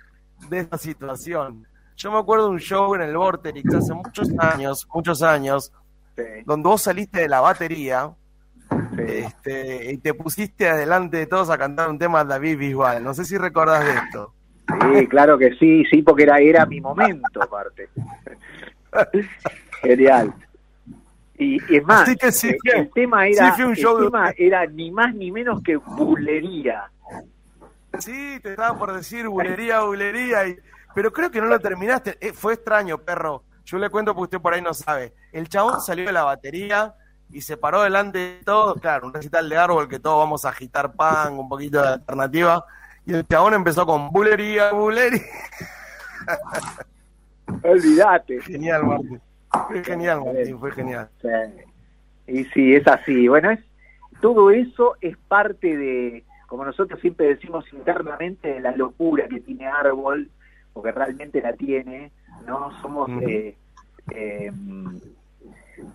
de 0.49 0.59
esta 0.59 0.79
situación. 0.79 1.67
Yo 1.97 2.11
me 2.11 2.19
acuerdo 2.19 2.47
de 2.47 2.53
un 2.53 2.61
show 2.61 2.95
en 2.95 3.03
el 3.03 3.17
Vorterix 3.17 3.75
hace 3.75 3.93
muchos 3.93 4.31
años, 4.39 4.89
muchos 4.95 5.23
años, 5.23 5.73
Sí, 6.17 6.23
donde 6.45 6.69
vos 6.69 6.83
saliste 6.83 7.21
de 7.21 7.29
la 7.29 7.41
batería 7.41 8.11
sí. 8.97 9.03
este, 9.07 9.93
y 9.93 9.99
te 9.99 10.15
pusiste 10.15 10.69
adelante 10.69 11.19
de 11.19 11.27
todos 11.27 11.51
a 11.51 11.59
cantar 11.59 11.89
un 11.89 11.99
tema 11.99 12.25
de 12.25 12.31
David 12.31 12.59
Bisbal. 12.59 13.05
No 13.05 13.15
sé 13.15 13.25
si 13.25 13.37
recordás 13.37 13.85
de 13.85 13.93
esto. 13.93 14.35
Sí, 14.95 15.07
claro 15.09 15.37
que 15.39 15.55
sí, 15.57 15.85
sí, 15.91 16.03
porque 16.03 16.23
era, 16.25 16.39
era 16.39 16.67
mi 16.67 16.81
momento, 16.81 17.43
aparte. 17.43 17.89
Genial. 19.83 20.33
Y, 21.41 21.57
y 21.73 21.77
es 21.79 21.85
más, 21.85 22.03
Así 22.03 22.17
que 22.17 22.33
sí 22.33 22.49
eh, 22.51 22.59
el 22.75 22.91
tema 22.91 23.27
era, 23.27 23.57
sí 23.57 23.63
el 23.63 23.75
show 23.75 23.97
de 23.97 24.05
tema 24.07 24.29
usted. 24.29 24.45
era 24.45 24.67
ni 24.67 24.91
más 24.91 25.15
ni 25.15 25.33
menos 25.33 25.63
que 25.63 25.77
bulería. 25.77 26.91
Sí, 27.99 28.39
te 28.43 28.51
estaba 28.51 28.79
por 28.79 28.93
decir 28.93 29.27
bulería, 29.27 29.81
bulería, 29.81 30.47
y... 30.47 30.57
pero 30.95 31.11
creo 31.11 31.31
que 31.31 31.41
no 31.41 31.47
lo 31.47 31.59
terminaste. 31.59 32.19
Eh, 32.21 32.35
fue 32.35 32.53
extraño, 32.53 32.99
perro. 32.99 33.43
Yo 33.65 33.79
le 33.79 33.89
cuento 33.89 34.15
porque 34.15 34.37
usted 34.37 34.43
por 34.43 34.53
ahí 34.53 34.61
no 34.61 34.75
sabe. 34.75 35.15
El 35.33 35.49
chabón 35.49 35.81
salió 35.81 36.05
de 36.05 36.13
la 36.13 36.25
batería 36.25 36.95
y 37.31 37.41
se 37.41 37.57
paró 37.57 37.83
delante 37.83 38.19
de 38.19 38.41
todos. 38.45 38.79
Claro, 38.79 39.07
un 39.07 39.15
recital 39.15 39.49
de 39.49 39.57
árbol 39.57 39.89
que 39.89 39.99
todos 39.99 40.19
vamos 40.19 40.45
a 40.45 40.51
agitar 40.51 40.93
pan, 40.93 41.39
un 41.39 41.49
poquito 41.49 41.81
de 41.81 41.89
alternativa. 41.89 42.67
Y 43.07 43.15
el 43.15 43.27
chabón 43.27 43.55
empezó 43.55 43.87
con 43.87 44.11
bulería, 44.11 44.73
bulería. 44.73 45.23
Olvídate. 47.63 48.43
Genial, 48.43 48.85
Martín. 48.85 49.21
Fue 49.69 49.85
genial, 49.85 50.23
Martín, 50.25 50.59
fue 50.59 50.73
genial. 50.73 51.09
Sí. 51.21 51.29
Y 52.27 52.45
sí, 52.45 52.75
es 52.75 52.87
así. 52.87 53.27
Bueno, 53.29 53.51
es 53.51 53.61
todo 54.21 54.51
eso 54.51 54.97
es 55.01 55.17
parte 55.17 55.77
de, 55.77 56.25
como 56.47 56.65
nosotros 56.65 57.01
siempre 57.01 57.29
decimos 57.29 57.65
internamente, 57.73 58.55
de 58.55 58.61
la 58.61 58.73
locura 58.77 59.27
que 59.29 59.41
tiene 59.41 59.67
Árbol, 59.67 60.29
porque 60.73 60.93
realmente 60.93 61.41
la 61.41 61.55
tiene, 61.55 62.13
¿no? 62.47 62.71
Somos, 62.81 63.11
eh, 63.23 63.57
eh, 64.13 64.53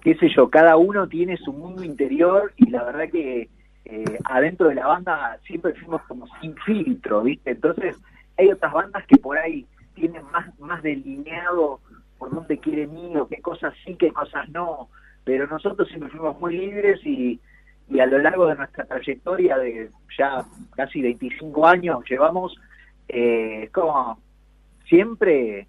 qué 0.02 0.16
sé 0.16 0.30
yo, 0.30 0.50
cada 0.50 0.76
uno 0.78 1.08
tiene 1.08 1.38
su 1.38 1.54
mundo 1.54 1.84
interior 1.84 2.52
y 2.58 2.70
la 2.70 2.84
verdad 2.84 3.10
que 3.12 3.50
eh, 3.86 4.20
adentro 4.26 4.70
de 4.70 4.76
la 4.76 4.88
banda 4.88 5.38
siempre 5.46 5.74
fuimos 5.74 6.02
como 6.04 6.28
sin 6.42 6.56
filtro, 6.58 7.22
¿viste? 7.22 7.52
Entonces 7.52 7.96
hay 8.38 8.52
otras 8.52 8.74
bandas 8.74 9.06
que 9.06 9.18
por 9.18 9.38
ahí 9.38 9.66
tienen 9.94 10.24
más, 10.32 10.58
más 10.60 10.82
delineado 10.82 11.80
por 12.18 12.34
dónde 12.34 12.58
quieren 12.60 12.98
ir 12.98 13.18
o 13.18 13.28
qué 13.28 13.42
cosas 13.42 13.74
sí, 13.84 13.96
qué 13.96 14.12
cosas 14.12 14.50
no, 14.50 14.90
pero 15.24 15.48
nosotros 15.48 15.88
siempre 15.88 16.10
fuimos 16.10 16.40
muy 16.40 16.58
libres 16.58 17.00
y, 17.06 17.40
y 17.90 18.00
a 18.00 18.06
lo 18.06 18.20
largo 18.20 18.48
de 18.48 18.56
nuestra 18.56 18.86
trayectoria 18.86 19.58
de 19.58 19.90
ya 20.18 20.46
casi 20.76 21.02
25 21.02 21.68
años 21.68 22.04
llevamos 22.10 22.56
eh, 23.08 23.70
como 23.72 24.20
siempre 24.88 25.68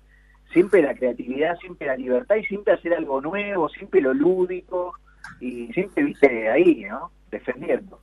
siempre 0.53 0.83
la 0.83 0.95
creatividad, 0.95 1.57
siempre 1.59 1.87
la 1.87 1.97
libertad 1.97 2.37
y 2.37 2.45
siempre 2.47 2.75
hacer 2.75 2.95
algo 2.95 3.21
nuevo, 3.21 3.69
siempre 3.69 4.01
lo 4.01 4.15
lúdico 4.15 4.95
y 5.41 5.73
siempre, 5.73 6.05
viste, 6.05 6.49
ahí, 6.51 6.85
¿no? 6.89 7.11
Defendiendo. 7.31 8.01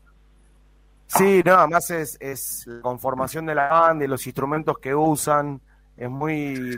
Sí, 1.07 1.41
no, 1.45 1.53
además 1.53 1.89
es, 1.91 2.17
es 2.19 2.65
la 2.67 2.81
conformación 2.81 3.45
de 3.45 3.55
la 3.55 3.67
banda 3.67 4.05
y 4.05 4.07
los 4.07 4.25
instrumentos 4.25 4.77
que 4.79 4.95
usan. 4.95 5.61
Es 5.97 6.09
muy, 6.09 6.75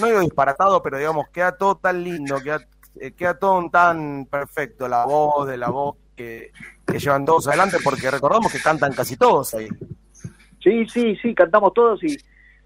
no 0.00 0.06
digo 0.06 0.20
disparatado, 0.20 0.82
pero 0.82 0.98
digamos, 0.98 1.28
queda 1.28 1.56
todo 1.56 1.76
tan 1.76 2.02
lindo, 2.02 2.40
queda, 2.42 2.60
eh, 3.00 3.12
queda 3.12 3.38
todo 3.38 3.68
tan 3.70 4.26
perfecto. 4.26 4.88
La 4.88 5.04
voz 5.04 5.46
de 5.46 5.56
la 5.56 5.68
voz 5.70 5.96
que, 6.16 6.50
que 6.86 6.98
llevan 6.98 7.24
todos 7.24 7.46
adelante, 7.48 7.78
porque 7.84 8.10
recordamos 8.10 8.52
que 8.52 8.60
cantan 8.60 8.92
casi 8.92 9.16
todos 9.16 9.54
ahí. 9.54 9.68
Sí, 10.62 10.86
sí, 10.86 11.16
sí, 11.16 11.34
cantamos 11.34 11.74
todos 11.74 12.02
y 12.02 12.16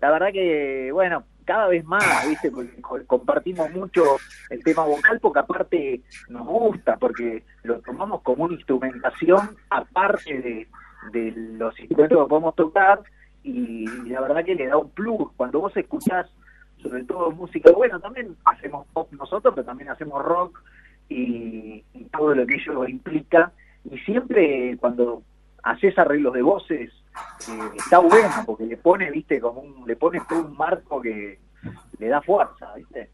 la 0.00 0.10
verdad 0.12 0.28
que, 0.32 0.90
bueno, 0.92 1.24
cada 1.44 1.66
vez 1.66 1.84
más, 1.84 2.28
¿viste? 2.28 2.50
Porque 2.50 2.80
co- 2.80 3.04
compartimos 3.06 3.70
mucho 3.72 4.18
el 4.50 4.62
tema 4.62 4.84
vocal 4.84 5.18
porque 5.20 5.38
aparte 5.40 6.00
nos 6.28 6.46
gusta, 6.46 6.96
porque 6.96 7.42
lo 7.64 7.80
tomamos 7.80 8.22
como 8.22 8.44
una 8.44 8.54
instrumentación 8.54 9.56
aparte 9.70 10.40
de, 10.40 10.68
de 11.12 11.32
los 11.58 11.76
instrumentos 11.80 12.24
que 12.24 12.28
podemos 12.28 12.54
tocar 12.54 13.00
y 13.42 13.87
la 14.09 14.21
verdad 14.21 14.45
que 14.45 14.54
le 14.54 14.66
da 14.66 14.76
un 14.76 14.90
plus. 14.90 15.30
Cuando 15.37 15.61
vos 15.61 15.76
escuchás, 15.76 16.26
sobre 16.83 17.04
todo 17.04 17.30
música, 17.30 17.71
bueno, 17.73 17.99
también 18.00 18.37
hacemos 18.45 18.87
pop 18.92 19.12
nosotros, 19.12 19.54
pero 19.54 19.66
también 19.66 19.90
hacemos 19.90 20.23
rock 20.25 20.62
y, 21.09 21.85
todo 22.12 22.35
lo 22.35 22.47
que 22.47 22.54
ello 22.54 22.87
implica. 22.87 23.52
Y 23.85 23.99
siempre 23.99 24.76
cuando 24.78 25.23
haces 25.62 25.97
arreglos 25.99 26.35
de 26.35 26.42
voces, 26.42 26.90
eh, 27.49 27.71
está 27.76 27.99
bueno 27.99 28.35
porque 28.47 28.64
le 28.64 28.76
pone, 28.76 29.11
viste, 29.11 29.40
como 29.40 29.61
un, 29.61 29.87
le 29.87 29.97
pone 29.97 30.21
todo 30.28 30.47
un 30.47 30.57
marco 30.57 31.00
que 31.00 31.38
le 31.99 32.09
da 32.09 32.21
fuerza, 32.23 32.75
viste. 32.75 33.11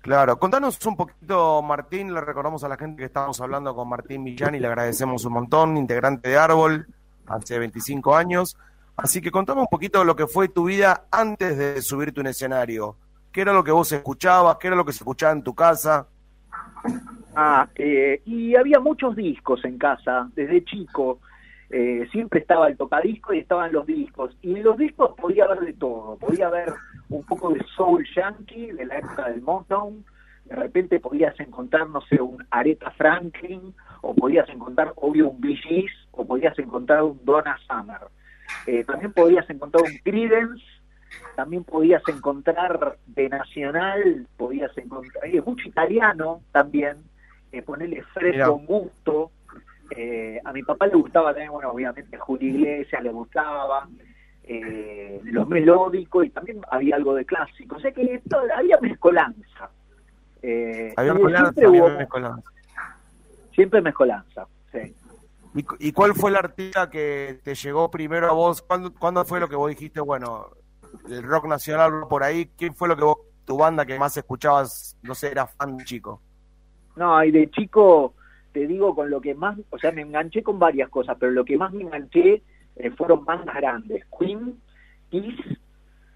Claro, 0.00 0.38
contanos 0.38 0.84
un 0.86 0.96
poquito, 0.96 1.60
Martín, 1.60 2.14
le 2.14 2.20
recordamos 2.20 2.64
a 2.64 2.68
la 2.68 2.76
gente 2.76 3.00
que 3.00 3.06
estamos 3.06 3.40
hablando 3.40 3.74
con 3.74 3.88
Martín 3.88 4.22
Millán 4.22 4.54
y 4.54 4.60
le 4.60 4.66
agradecemos 4.66 5.24
un 5.24 5.32
montón, 5.34 5.76
integrante 5.76 6.30
de 6.30 6.38
Árbol, 6.38 6.86
hace 7.26 7.58
25 7.58 8.16
años. 8.16 8.56
Así 8.98 9.20
que 9.20 9.30
contame 9.30 9.60
un 9.60 9.68
poquito 9.68 10.02
lo 10.02 10.16
que 10.16 10.26
fue 10.26 10.48
tu 10.48 10.64
vida 10.64 11.04
antes 11.12 11.56
de 11.56 11.80
subirte 11.82 12.20
un 12.20 12.26
escenario. 12.26 12.96
¿Qué 13.30 13.42
era 13.42 13.52
lo 13.52 13.62
que 13.62 13.70
vos 13.70 13.92
escuchabas? 13.92 14.56
¿Qué 14.56 14.66
era 14.66 14.76
lo 14.76 14.84
que 14.84 14.92
se 14.92 14.98
escuchaba 14.98 15.32
en 15.32 15.44
tu 15.44 15.54
casa? 15.54 16.08
Ah, 17.36 17.68
eh, 17.76 18.20
y 18.24 18.56
había 18.56 18.80
muchos 18.80 19.14
discos 19.14 19.64
en 19.64 19.78
casa, 19.78 20.28
desde 20.34 20.64
chico. 20.64 21.20
Eh, 21.70 22.08
siempre 22.10 22.40
estaba 22.40 22.66
el 22.66 22.76
tocadisco 22.76 23.32
y 23.32 23.38
estaban 23.38 23.72
los 23.72 23.86
discos. 23.86 24.36
Y 24.42 24.56
en 24.56 24.64
los 24.64 24.76
discos 24.76 25.14
podía 25.16 25.44
haber 25.44 25.60
de 25.60 25.74
todo. 25.74 26.16
Podía 26.16 26.48
haber 26.48 26.74
un 27.08 27.22
poco 27.22 27.50
de 27.50 27.64
soul 27.76 28.04
yankee 28.16 28.72
de 28.72 28.84
la 28.84 28.98
época 28.98 29.28
del 29.28 29.42
Motown. 29.42 30.04
De 30.46 30.56
repente 30.56 30.98
podías 30.98 31.38
encontrar, 31.38 31.88
no 31.88 32.00
sé, 32.00 32.20
un 32.20 32.44
Aretha 32.50 32.90
Franklin, 32.90 33.72
o 34.00 34.12
podías 34.12 34.48
encontrar, 34.48 34.92
obvio, 34.96 35.28
un 35.28 35.40
Bee 35.40 35.56
Gees, 35.56 35.92
o 36.10 36.26
podías 36.26 36.58
encontrar 36.58 37.04
un 37.04 37.20
Donna 37.24 37.56
Summer. 37.68 38.08
Eh, 38.66 38.84
también 38.84 39.12
podías 39.12 39.48
encontrar 39.50 39.84
un 39.84 39.98
Credence, 39.98 40.64
también 41.36 41.64
podías 41.64 42.02
encontrar 42.08 42.98
de 43.06 43.28
Nacional, 43.28 44.26
podías 44.36 44.76
encontrar, 44.76 45.24
hay 45.24 45.40
mucho 45.40 45.68
italiano 45.68 46.42
también, 46.52 46.96
eh, 47.52 47.62
ponerle 47.62 48.02
fresco 48.14 48.52
con 48.52 48.66
gusto. 48.66 49.30
Eh, 49.96 50.40
a 50.44 50.52
mi 50.52 50.62
papá 50.62 50.86
le 50.86 50.96
gustaba 50.96 51.32
también, 51.32 51.50
bueno, 51.50 51.70
obviamente 51.70 52.18
Julio 52.18 52.50
Iglesias 52.50 53.02
le 53.02 53.10
gustaba, 53.10 53.88
eh, 54.44 55.20
los 55.24 55.48
melódicos 55.48 56.26
y 56.26 56.30
también 56.30 56.60
había 56.70 56.96
algo 56.96 57.14
de 57.14 57.24
clásico. 57.24 57.76
O 57.76 57.80
sea 57.80 57.92
que 57.92 58.20
todo, 58.28 58.42
había 58.54 58.78
mezcolanza. 58.80 59.70
Eh, 60.42 60.92
había 60.96 61.14
mezcolanza, 61.14 61.52
siempre, 61.52 61.80
había 61.80 61.98
mezcolanza. 61.98 62.50
Siempre 63.54 63.82
mezcolanza, 63.82 64.46
sí. 64.72 64.94
¿Y, 65.54 65.92
cuál 65.92 66.14
fue 66.14 66.30
el 66.30 66.36
artista 66.36 66.90
que 66.90 67.40
te 67.42 67.54
llegó 67.54 67.90
primero 67.90 68.28
a 68.28 68.32
vos? 68.32 68.62
¿Cuándo, 68.62 68.92
¿Cuándo, 68.94 69.24
fue 69.24 69.40
lo 69.40 69.48
que 69.48 69.56
vos 69.56 69.70
dijiste, 69.70 70.00
bueno, 70.00 70.50
el 71.08 71.22
rock 71.22 71.46
nacional 71.46 71.92
por 72.08 72.22
ahí? 72.22 72.50
¿Quién 72.56 72.74
fue 72.74 72.88
lo 72.88 72.96
que 72.96 73.04
vos, 73.04 73.18
tu 73.44 73.56
banda 73.56 73.86
que 73.86 73.98
más 73.98 74.16
escuchabas, 74.16 74.96
no 75.02 75.14
sé, 75.14 75.30
era 75.30 75.46
fan 75.46 75.78
chico? 75.84 76.20
No, 76.96 77.22
y 77.24 77.30
de 77.30 77.50
chico, 77.50 78.14
te 78.52 78.66
digo, 78.66 78.94
con 78.94 79.10
lo 79.10 79.20
que 79.20 79.34
más, 79.34 79.56
o 79.70 79.78
sea, 79.78 79.92
me 79.92 80.02
enganché 80.02 80.42
con 80.42 80.58
varias 80.58 80.90
cosas, 80.90 81.16
pero 81.18 81.32
lo 81.32 81.44
que 81.44 81.56
más 81.56 81.72
me 81.72 81.84
enganché 81.84 82.42
eh, 82.76 82.90
fueron 82.90 83.24
bandas 83.24 83.54
grandes. 83.54 84.04
Queen, 84.18 84.60
Kiss, 85.10 85.34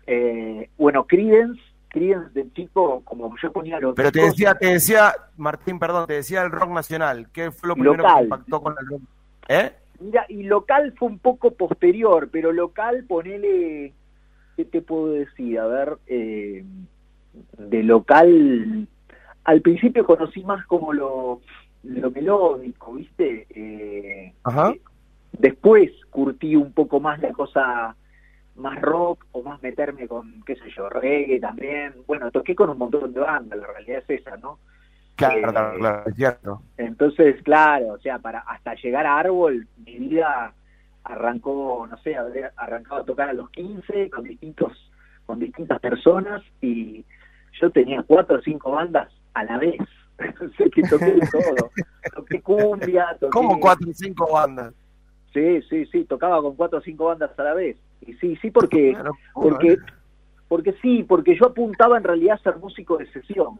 eh, 0.07 0.69
bueno, 0.77 1.07
Creedence, 1.07 1.61
Creedence 1.89 2.31
de 2.33 2.53
chico, 2.53 3.03
como 3.05 3.35
yo 3.41 3.53
ponía 3.53 3.81
los... 3.81 3.95
Pero 3.95 4.13
te 4.13 4.23
decía, 4.23 4.55
te 4.55 4.67
decía, 4.67 5.15
Martín, 5.37 5.79
perdón, 5.79 6.07
te 6.07 6.15
decía 6.15 6.43
el 6.43 6.51
rock 6.51 6.71
nacional. 6.71 7.31
¿Qué 7.33 7.51
fue 7.51 7.69
lo 7.69 7.75
primero 7.75 8.05
que 8.05 8.23
impactó 8.25 8.63
con 8.63 8.75
el 8.79 8.87
rock? 8.87 9.03
¿Eh? 9.53 9.71
Mira, 10.01 10.25
y 10.31 10.45
local 10.45 10.95
fue 10.97 11.09
un 11.09 11.19
poco 11.19 11.51
posterior, 11.53 12.31
pero 12.33 12.53
local, 12.53 13.05
ponele, 13.07 13.93
¿qué 14.57 14.65
te 14.65 14.81
puedo 14.81 15.13
decir? 15.13 15.59
A 15.59 15.67
ver, 15.67 15.99
eh, 16.07 16.65
de 17.59 17.83
local, 17.83 18.89
al 19.45 19.61
principio 19.61 20.07
conocí 20.07 20.43
más 20.43 20.65
como 20.67 20.95
lo, 20.95 21.41
lo 21.83 22.11
melódico, 22.11 22.95
¿viste? 22.95 23.47
Eh, 23.51 24.33
Ajá. 24.43 24.73
Después 25.33 25.91
curtí 26.11 26.57
un 26.57 26.73
poco 26.73 26.99
más 26.99 27.21
la 27.21 27.33
cosa 27.33 27.95
más 28.57 28.81
rock 28.81 29.27
o 29.33 29.43
más 29.43 29.63
meterme 29.63 30.09
con, 30.09 30.43
qué 30.45 30.57
sé 30.57 30.71
yo, 30.75 30.89
reggae 30.89 31.41
también. 31.41 31.95
Bueno, 32.07 32.31
toqué 32.31 32.55
con 32.55 32.71
un 32.71 32.79
montón 32.79 33.13
de 33.13 33.21
bandas, 33.21 33.59
la 33.59 33.67
realidad 33.67 34.03
es 34.07 34.21
esa, 34.21 34.37
¿no? 34.39 34.59
Claro, 35.17 35.39
eh, 35.39 35.43
claro, 35.43 35.79
claro, 35.79 36.03
es 36.07 36.15
cierto. 36.17 36.63
Entonces, 36.77 37.43
claro, 37.43 37.89
o 37.95 37.99
sea, 37.99 38.19
para 38.19 38.41
hasta 38.41 38.75
llegar 38.75 39.07
a 39.07 39.19
Árbol, 39.19 39.67
mi 39.85 39.99
vida 39.99 40.55
arrancó, 41.05 41.87
no 41.91 41.97
sé, 41.99 42.17
haber 42.17 42.53
arrancado 42.57 43.03
a 43.03 43.05
tocar 43.05 43.29
a 43.29 43.33
los 43.33 43.51
15 43.51 44.11
con 44.11 44.25
distintos 44.25 44.73
con 45.27 45.39
distintas 45.39 45.81
personas 45.81 46.43
y 46.61 47.05
yo 47.61 47.71
tenía 47.71 48.03
cuatro 48.03 48.39
o 48.39 48.43
cinco 48.43 48.73
bandas 48.73 49.09
a 49.35 49.45
la 49.45 49.59
vez. 49.59 49.79
sé 50.59 50.71
que 50.71 50.83
toqué 50.83 51.19
todo. 51.31 51.71
toqué 52.15 52.43
cumbia, 52.43 53.17
toqué... 53.21 53.31
¿Cómo 53.31 53.61
cuatro 53.61 53.91
o 53.91 53.95
cinco 53.95 54.33
bandas? 54.33 54.75
Sí, 55.33 55.63
sí, 55.71 55.87
sí, 55.87 56.05
tocaba 56.05 56.43
con 56.43 56.57
cuatro 56.57 56.79
o 56.79 56.83
cinco 56.83 57.07
bandas 57.07 57.31
a 57.39 57.43
la 57.43 57.55
vez. 57.55 57.77
Y 58.03 58.15
sí, 58.15 58.37
sí, 58.43 58.51
porque, 58.51 58.97
porque, 59.35 59.79
porque 60.49 60.75
sí, 60.83 61.05
porque 61.05 61.37
yo 61.39 61.47
apuntaba 61.47 61.97
en 61.97 62.05
realidad 62.05 62.39
a 62.39 62.43
ser 62.43 62.57
músico 62.57 62.99
de 62.99 63.11
sesión. 63.13 63.59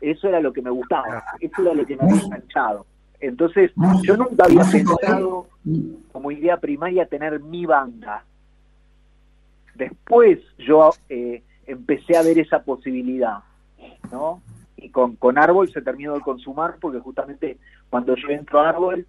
Eso 0.00 0.28
era 0.28 0.40
lo 0.40 0.52
que 0.52 0.62
me 0.62 0.70
gustaba, 0.70 1.24
eso 1.40 1.62
era 1.62 1.74
lo 1.74 1.84
que 1.84 1.96
me 1.96 2.04
había 2.04 2.22
enganchado. 2.22 2.86
Entonces, 3.20 3.70
yo 4.02 4.16
nunca 4.16 4.44
había 4.44 4.64
pensado 4.64 5.46
como 6.10 6.30
idea 6.30 6.56
primaria 6.56 7.06
tener 7.06 7.40
mi 7.40 7.66
banda. 7.66 8.24
Después 9.74 10.38
yo 10.58 10.90
eh, 11.08 11.42
empecé 11.66 12.16
a 12.16 12.22
ver 12.22 12.38
esa 12.38 12.62
posibilidad, 12.62 13.38
¿no? 14.10 14.42
Y 14.76 14.88
con, 14.88 15.16
con 15.16 15.36
Árbol 15.36 15.70
se 15.70 15.82
terminó 15.82 16.14
de 16.14 16.20
consumar 16.22 16.76
porque 16.80 17.00
justamente 17.00 17.58
cuando 17.90 18.16
yo 18.16 18.28
entro 18.28 18.60
a 18.60 18.70
Árbol 18.70 19.06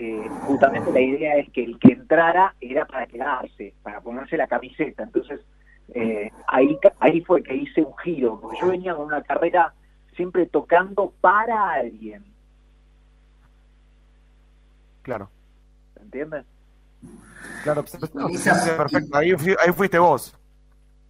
eh, 0.00 0.28
justamente 0.42 0.92
la 0.92 1.00
idea 1.00 1.36
es 1.38 1.50
que 1.50 1.64
el 1.64 1.76
que 1.80 1.92
entrara 1.92 2.54
era 2.60 2.86
para 2.86 3.06
quedarse, 3.06 3.74
para 3.82 4.00
ponerse 4.00 4.36
la 4.36 4.46
camiseta. 4.46 5.02
Entonces, 5.02 5.40
eh, 5.92 6.30
ahí, 6.46 6.78
ahí 7.00 7.20
fue 7.22 7.42
que 7.42 7.56
hice 7.56 7.82
un 7.82 7.96
giro, 7.98 8.38
porque 8.40 8.58
yo 8.60 8.68
venía 8.68 8.94
con 8.94 9.06
una 9.06 9.22
carrera 9.22 9.74
siempre 10.18 10.46
tocando 10.46 11.12
para 11.20 11.72
alguien. 11.72 12.24
Claro. 15.02 15.30
¿Entiendes? 16.02 16.44
Claro, 17.62 17.84
perfecto. 17.84 19.16
Ahí, 19.16 19.32
ahí 19.32 19.72
fuiste 19.72 19.98
vos. 19.98 20.36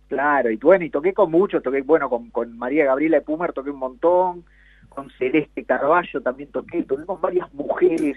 Claro, 0.09 0.51
y 0.51 0.57
bueno, 0.57 0.85
y 0.85 0.91
toqué 0.91 1.13
con 1.13 1.31
muchos, 1.31 1.63
toqué, 1.63 1.83
bueno, 1.83 2.09
con, 2.09 2.31
con 2.31 2.57
María 2.57 2.85
Gabriela 2.85 3.19
de 3.19 3.25
Pumer 3.25 3.53
toqué 3.53 3.71
un 3.71 3.79
montón, 3.79 4.45
con 4.89 5.11
Celeste 5.19 5.65
Carballo 5.65 6.21
también 6.23 6.51
toqué, 6.51 6.83
tuvimos 6.83 7.21
varias 7.21 7.53
mujeres 7.55 8.17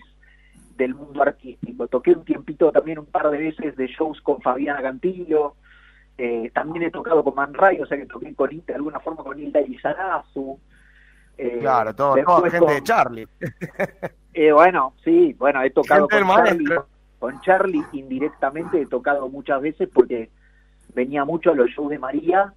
del 0.77 0.93
mundo 0.95 1.21
artístico. 1.21 1.87
Toqué 1.87 2.11
un 2.11 2.25
tiempito 2.25 2.71
también 2.71 2.99
un 2.99 3.05
par 3.05 3.29
de 3.29 3.37
veces 3.37 3.75
de 3.75 3.87
shows 3.87 4.21
con 4.21 4.41
Fabiana 4.41 4.81
Cantillo, 4.81 5.55
eh, 6.17 6.51
también 6.53 6.83
he 6.83 6.91
tocado 6.91 7.23
con 7.23 7.35
Man 7.35 7.53
Ray, 7.53 7.79
o 7.81 7.85
sea 7.85 7.97
que 7.97 8.05
toqué 8.05 8.35
con 8.35 8.49
de 8.49 8.73
alguna 8.75 8.99
forma 8.99 9.23
con 9.23 9.39
Hilda 9.39 9.59
Elizarazu. 9.59 10.59
Eh, 11.41 11.57
claro, 11.59 11.95
todo, 11.95 12.15
toda 12.23 12.51
gente 12.51 12.71
de 12.71 12.83
Charlie. 12.83 13.27
eh, 14.33 14.51
bueno, 14.51 14.93
sí, 15.03 15.35
bueno, 15.39 15.63
he 15.63 15.71
tocado 15.71 16.07
con 16.07 16.27
Charlie, 16.27 16.75
con 17.17 17.41
Charlie 17.41 17.83
indirectamente, 17.93 18.79
he 18.79 18.85
tocado 18.85 19.27
muchas 19.27 19.59
veces 19.59 19.89
porque 19.91 20.29
venía 20.93 21.25
mucho 21.25 21.49
a 21.49 21.55
los 21.55 21.71
shows 21.71 21.89
de 21.89 21.97
María 21.97 22.53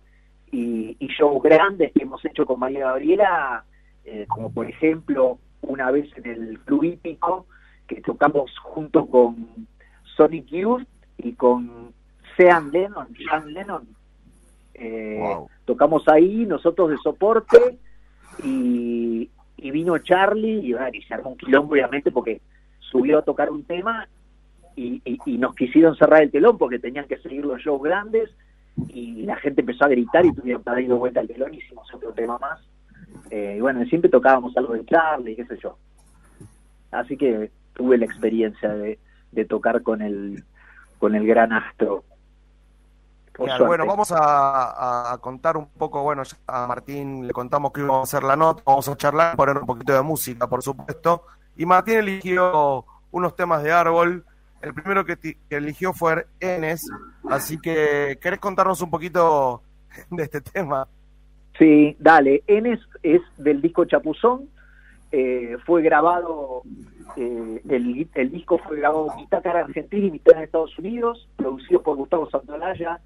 y, 0.53 0.99
y 0.99 1.07
shows 1.07 1.43
grandes 1.43 1.93
que 1.93 2.03
hemos 2.03 2.23
hecho 2.27 2.45
con 2.45 2.61
María 2.61 2.89
Gabriela, 2.89 3.65
eh, 4.05 4.27
como 4.29 4.53
por 4.53 4.69
ejemplo 4.69 5.39
una 5.63 5.91
vez 5.91 6.07
en 6.19 6.27
el 6.27 6.61
Club 6.61 6.85
Hípico, 6.85 7.47
que 7.87 8.03
tocamos 8.03 8.51
junto 8.59 9.07
con 9.07 9.67
Sonic 10.15 10.45
Youth 10.49 10.87
y 11.17 11.33
con 11.33 11.95
Sean 12.37 12.71
Lennon, 12.71 13.09
Sean 13.17 13.51
Lennon. 13.51 13.89
Eh, 14.75 15.37
tocamos 15.65 16.07
ahí, 16.07 16.45
nosotros 16.45 16.91
de 16.91 16.99
soporte, 16.99 17.79
y, 18.43 19.31
vino 19.57 19.99
Charlie, 19.99 20.61
y, 20.61 21.03
se 21.03 21.15
armó 21.15 21.31
un 21.31 21.37
quilombo, 21.37 21.73
obviamente, 21.73 22.11
porque 22.11 22.41
subió 22.79 23.19
a 23.19 23.23
tocar 23.23 23.51
un 23.51 23.65
tema 23.65 24.09
y, 24.77 25.01
nos 25.39 25.55
quisieron 25.55 25.97
cerrar 25.97 26.23
el 26.23 26.31
telón 26.31 26.59
porque 26.59 26.79
tenían 26.79 27.07
que 27.07 27.19
seguir 27.19 27.45
los 27.45 27.61
shows 27.61 27.83
grandes, 27.83 28.31
y 28.89 29.23
la 29.23 29.37
gente 29.37 29.61
empezó 29.61 29.85
a 29.85 29.89
gritar 29.89 30.27
y 30.27 30.33
tuvieron 30.33 30.63
que 30.63 30.71
dar 30.71 30.85
vuelta 30.85 31.21
el 31.21 31.29
telón 31.29 31.55
y 31.55 31.59
hicimos 31.59 31.93
otro 31.95 32.13
tema 32.13 32.39
más. 32.39 32.61
Eh, 33.31 33.55
y 33.59 33.61
bueno, 33.61 33.85
siempre 33.87 34.11
tocábamos 34.11 34.57
algo 34.57 34.75
de 34.75 34.85
Charlie, 34.85 35.37
qué 35.37 35.45
sé 35.45 35.59
yo. 35.63 35.79
Así 36.91 37.17
que 37.17 37.51
tuve 37.75 37.99
la 37.99 38.05
experiencia 38.05 38.75
de, 38.75 38.99
tocar 39.49 39.83
con 39.83 40.03
el, 40.03 40.43
con 40.99 41.15
el 41.15 41.27
gran 41.27 41.53
astro. 41.53 42.05
Bueno, 43.39 43.87
vamos 43.87 44.13
a, 44.15 45.19
contar 45.21 45.57
un 45.57 45.67
poco, 45.67 46.03
bueno, 46.03 46.23
a 46.47 46.67
Martín 46.67 47.27
le 47.27 47.33
contamos 47.33 47.73
que 47.73 47.81
íbamos 47.81 48.01
a 48.01 48.03
hacer 48.03 48.27
la 48.27 48.37
nota, 48.37 48.63
vamos 48.65 48.89
a 48.89 48.97
charlar, 48.97 49.37
poner 49.37 49.59
un 49.59 49.67
poquito 49.67 49.93
de 49.93 50.03
música, 50.03 50.49
por 50.49 50.63
supuesto, 50.63 51.25
y 51.57 51.67
Martín 51.67 51.97
eligió 51.97 52.85
unos 53.11 53.35
temas 53.35 53.63
de 53.63 53.73
árbol, 53.73 54.25
el 54.63 54.75
primero 54.75 55.05
que, 55.05 55.17
que 55.17 55.37
eligió 55.51 55.93
fue 55.93 56.27
Enes, 56.41 56.89
así 57.29 57.59
que, 57.59 58.19
¿querés 58.21 58.39
contarnos 58.39 58.81
un 58.81 58.91
poquito 58.91 59.63
de 60.11 60.23
este 60.23 60.41
tema? 60.41 60.87
Sí, 61.59 61.97
dale, 61.99 62.43
Enes 62.47 62.81
es 63.03 63.21
del 63.37 63.61
disco 63.61 63.85
Chapuzón, 63.85 64.49
eh, 65.11 65.57
fue 65.65 65.83
grabado, 65.83 66.63
eh, 67.17 67.63
el, 67.69 68.09
el, 68.15 68.31
disco 68.31 68.59
fue 68.59 68.79
grabado 68.79 69.15
mitad 69.17 69.47
en 69.47 69.57
Argentina 69.57 70.07
y 70.07 70.11
mitad 70.11 70.37
en 70.37 70.45
Estados 70.45 70.77
Unidos, 70.79 71.29
producido 71.37 71.83
por 71.83 71.97
Gustavo 71.97 72.29
Santolaya 72.31 73.01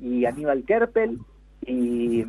y 0.00 0.24
Aníbal 0.24 0.64
Kerpel. 0.64 1.18
Y, 1.66 2.24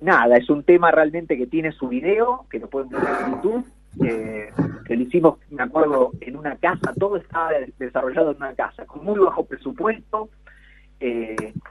nada, 0.00 0.36
es 0.36 0.48
un 0.48 0.62
tema 0.62 0.90
realmente 0.90 1.36
que 1.36 1.46
tiene 1.46 1.72
su 1.72 1.88
video, 1.88 2.46
que 2.50 2.58
lo 2.58 2.68
pueden 2.68 2.90
ver 2.90 3.02
en 3.02 3.32
YouTube. 3.32 3.66
Eh, 4.04 4.50
que 4.84 4.96
lo 4.96 5.02
hicimos, 5.02 5.38
me 5.50 5.62
acuerdo, 5.62 6.12
en 6.20 6.36
una 6.36 6.56
casa, 6.56 6.94
todo 6.98 7.16
estaba 7.16 7.50
desarrollado 7.78 8.30
en 8.30 8.36
una 8.36 8.54
casa, 8.54 8.84
con 8.86 9.04
muy 9.04 9.18
bajo 9.18 9.44
presupuesto. 9.44 10.28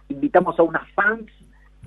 invitamos 0.09 0.59
a 0.59 0.63
unas 0.63 0.89
fans 0.91 1.31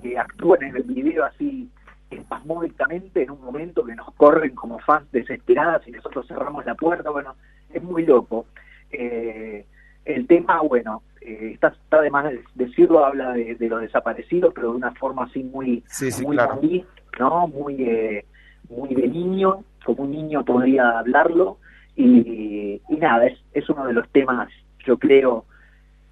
que 0.01 0.17
actúan 0.17 0.63
en 0.63 0.75
el 0.77 0.83
video 0.83 1.25
así 1.25 1.69
espasmódicamente 2.11 3.23
en 3.23 3.31
un 3.31 3.41
momento 3.41 3.85
que 3.85 3.95
nos 3.95 4.13
corren 4.15 4.53
como 4.53 4.79
fans 4.79 5.09
desesperadas 5.11 5.87
y 5.87 5.91
nosotros 5.91 6.27
cerramos 6.27 6.65
la 6.65 6.75
puerta, 6.75 7.09
bueno, 7.09 7.35
es 7.73 7.81
muy 7.81 8.05
loco. 8.05 8.45
Eh, 8.91 9.65
el 10.05 10.27
tema, 10.27 10.61
bueno, 10.61 11.03
eh, 11.21 11.51
está, 11.53 11.69
está 11.69 12.01
de 12.01 12.09
más 12.09 12.31
decirlo, 12.55 13.05
habla 13.05 13.33
de, 13.33 13.55
los 13.59 13.81
desaparecidos, 13.81 14.53
pero 14.53 14.71
de 14.71 14.77
una 14.77 14.91
forma 14.91 15.25
así 15.25 15.43
muy, 15.43 15.83
muy, 16.23 16.85
¿no? 17.19 17.47
Muy, 17.47 17.83
eh, 17.83 18.25
muy 18.69 18.95
de 18.95 19.07
niño, 19.07 19.63
como 19.85 20.03
un 20.03 20.11
niño 20.11 20.43
podría 20.43 20.99
hablarlo, 20.99 21.57
Y, 21.95 22.81
y 22.89 22.97
nada, 22.97 23.27
es, 23.27 23.39
es 23.53 23.69
uno 23.69 23.85
de 23.85 23.93
los 23.93 24.09
temas, 24.09 24.49
yo 24.85 24.97
creo, 24.97 25.45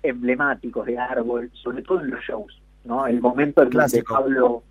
emblemáticos 0.03 0.85
de 0.85 0.97
Árbol, 0.97 1.49
sobre 1.53 1.81
todo 1.81 2.01
en 2.01 2.11
los 2.11 2.21
shows, 2.21 2.61
¿no? 2.83 3.07
El 3.07 3.21
momento 3.21 3.61
en 3.61 3.69
donde 3.69 3.77
Clásico. 3.77 4.13
Pablo 4.13 4.63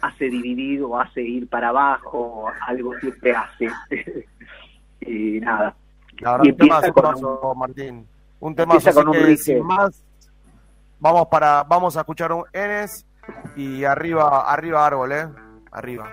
hace 0.00 0.28
dividido, 0.28 0.98
hace 0.98 1.22
ir 1.22 1.48
para 1.48 1.68
abajo, 1.68 2.46
algo 2.66 2.98
siempre 2.98 3.34
hace. 3.34 3.68
y 5.00 5.40
nada. 5.40 5.74
La 6.20 6.32
verdad, 6.32 6.44
Y 6.44 6.48
empieza 6.48 6.92
con 6.92 7.58
Martín. 7.58 8.06
Un 8.42 8.54
así 8.88 8.94
con 9.04 9.12
que 9.12 9.36
sin 9.36 9.56
que- 9.58 9.62
más, 9.62 10.04
vamos 10.98 11.26
para, 11.28 11.62
vamos 11.64 11.96
a 11.96 12.00
escuchar 12.00 12.32
un 12.32 12.44
Enes 12.52 13.06
y 13.56 13.84
arriba, 13.84 14.50
arriba 14.52 14.84
árbol, 14.86 15.12
eh. 15.12 15.28
Arriba. 15.70 16.10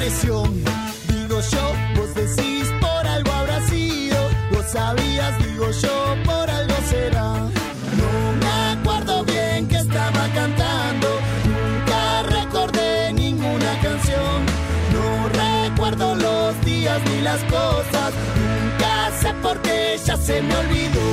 Digo 0.00 1.40
yo, 1.52 1.74
vos 1.94 2.14
decís 2.14 2.72
por 2.80 3.06
algo 3.06 3.30
habrá 3.32 3.60
sido. 3.66 4.16
Vos 4.50 4.64
sabías, 4.72 5.38
digo 5.44 5.70
yo, 5.82 6.16
por 6.24 6.48
algo 6.48 6.74
será. 6.88 7.34
No 8.00 8.10
me 8.40 8.80
acuerdo 8.80 9.24
bien 9.26 9.68
que 9.68 9.76
estaba 9.76 10.26
cantando. 10.34 11.06
Nunca 11.44 12.22
recordé 12.22 13.12
ninguna 13.12 13.78
canción. 13.82 14.46
No 14.94 15.28
recuerdo 15.68 16.14
los 16.14 16.58
días 16.64 16.98
ni 17.10 17.20
las 17.20 17.40
cosas. 17.44 18.14
Nunca 18.40 19.10
sé 19.20 19.34
por 19.42 19.60
qué 19.60 20.00
ya 20.02 20.16
se 20.16 20.40
me 20.40 20.56
olvidó. 20.56 21.10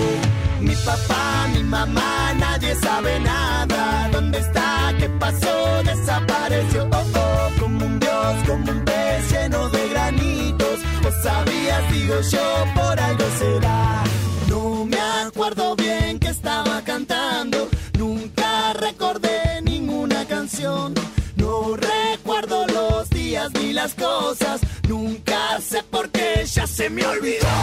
Mi 0.61 0.75
papá, 0.77 1.49
mi 1.53 1.61
mamá, 1.61 2.33
nadie 2.39 2.73
sabe 2.75 3.19
nada. 3.19 4.07
¿Dónde 4.13 4.39
está? 4.39 4.93
¿Qué 4.97 5.09
pasó? 5.09 5.83
Desapareció. 5.83 6.96
Sabías, 11.27 11.91
digo 11.91 12.15
yo, 12.33 12.65
por 12.75 12.99
algo 12.99 13.25
será. 13.37 14.03
No 14.49 14.85
me 14.85 14.99
acuerdo 15.25 15.75
bien 15.75 16.19
que 16.19 16.29
estaba 16.29 16.81
cantando. 16.83 17.69
Nunca 17.97 18.73
recordé 18.73 19.61
ninguna 19.61 20.25
canción. 20.25 20.93
No 21.35 21.75
recuerdo 21.75 22.65
los 22.67 23.09
días 23.09 23.51
ni 23.59 23.73
las 23.73 23.93
cosas. 23.93 24.61
Nunca 24.87 25.59
sé 25.59 25.83
por 25.83 26.09
qué 26.09 26.45
ya 26.45 26.65
se 26.65 26.89
me 26.89 27.05
olvidó. 27.05 27.55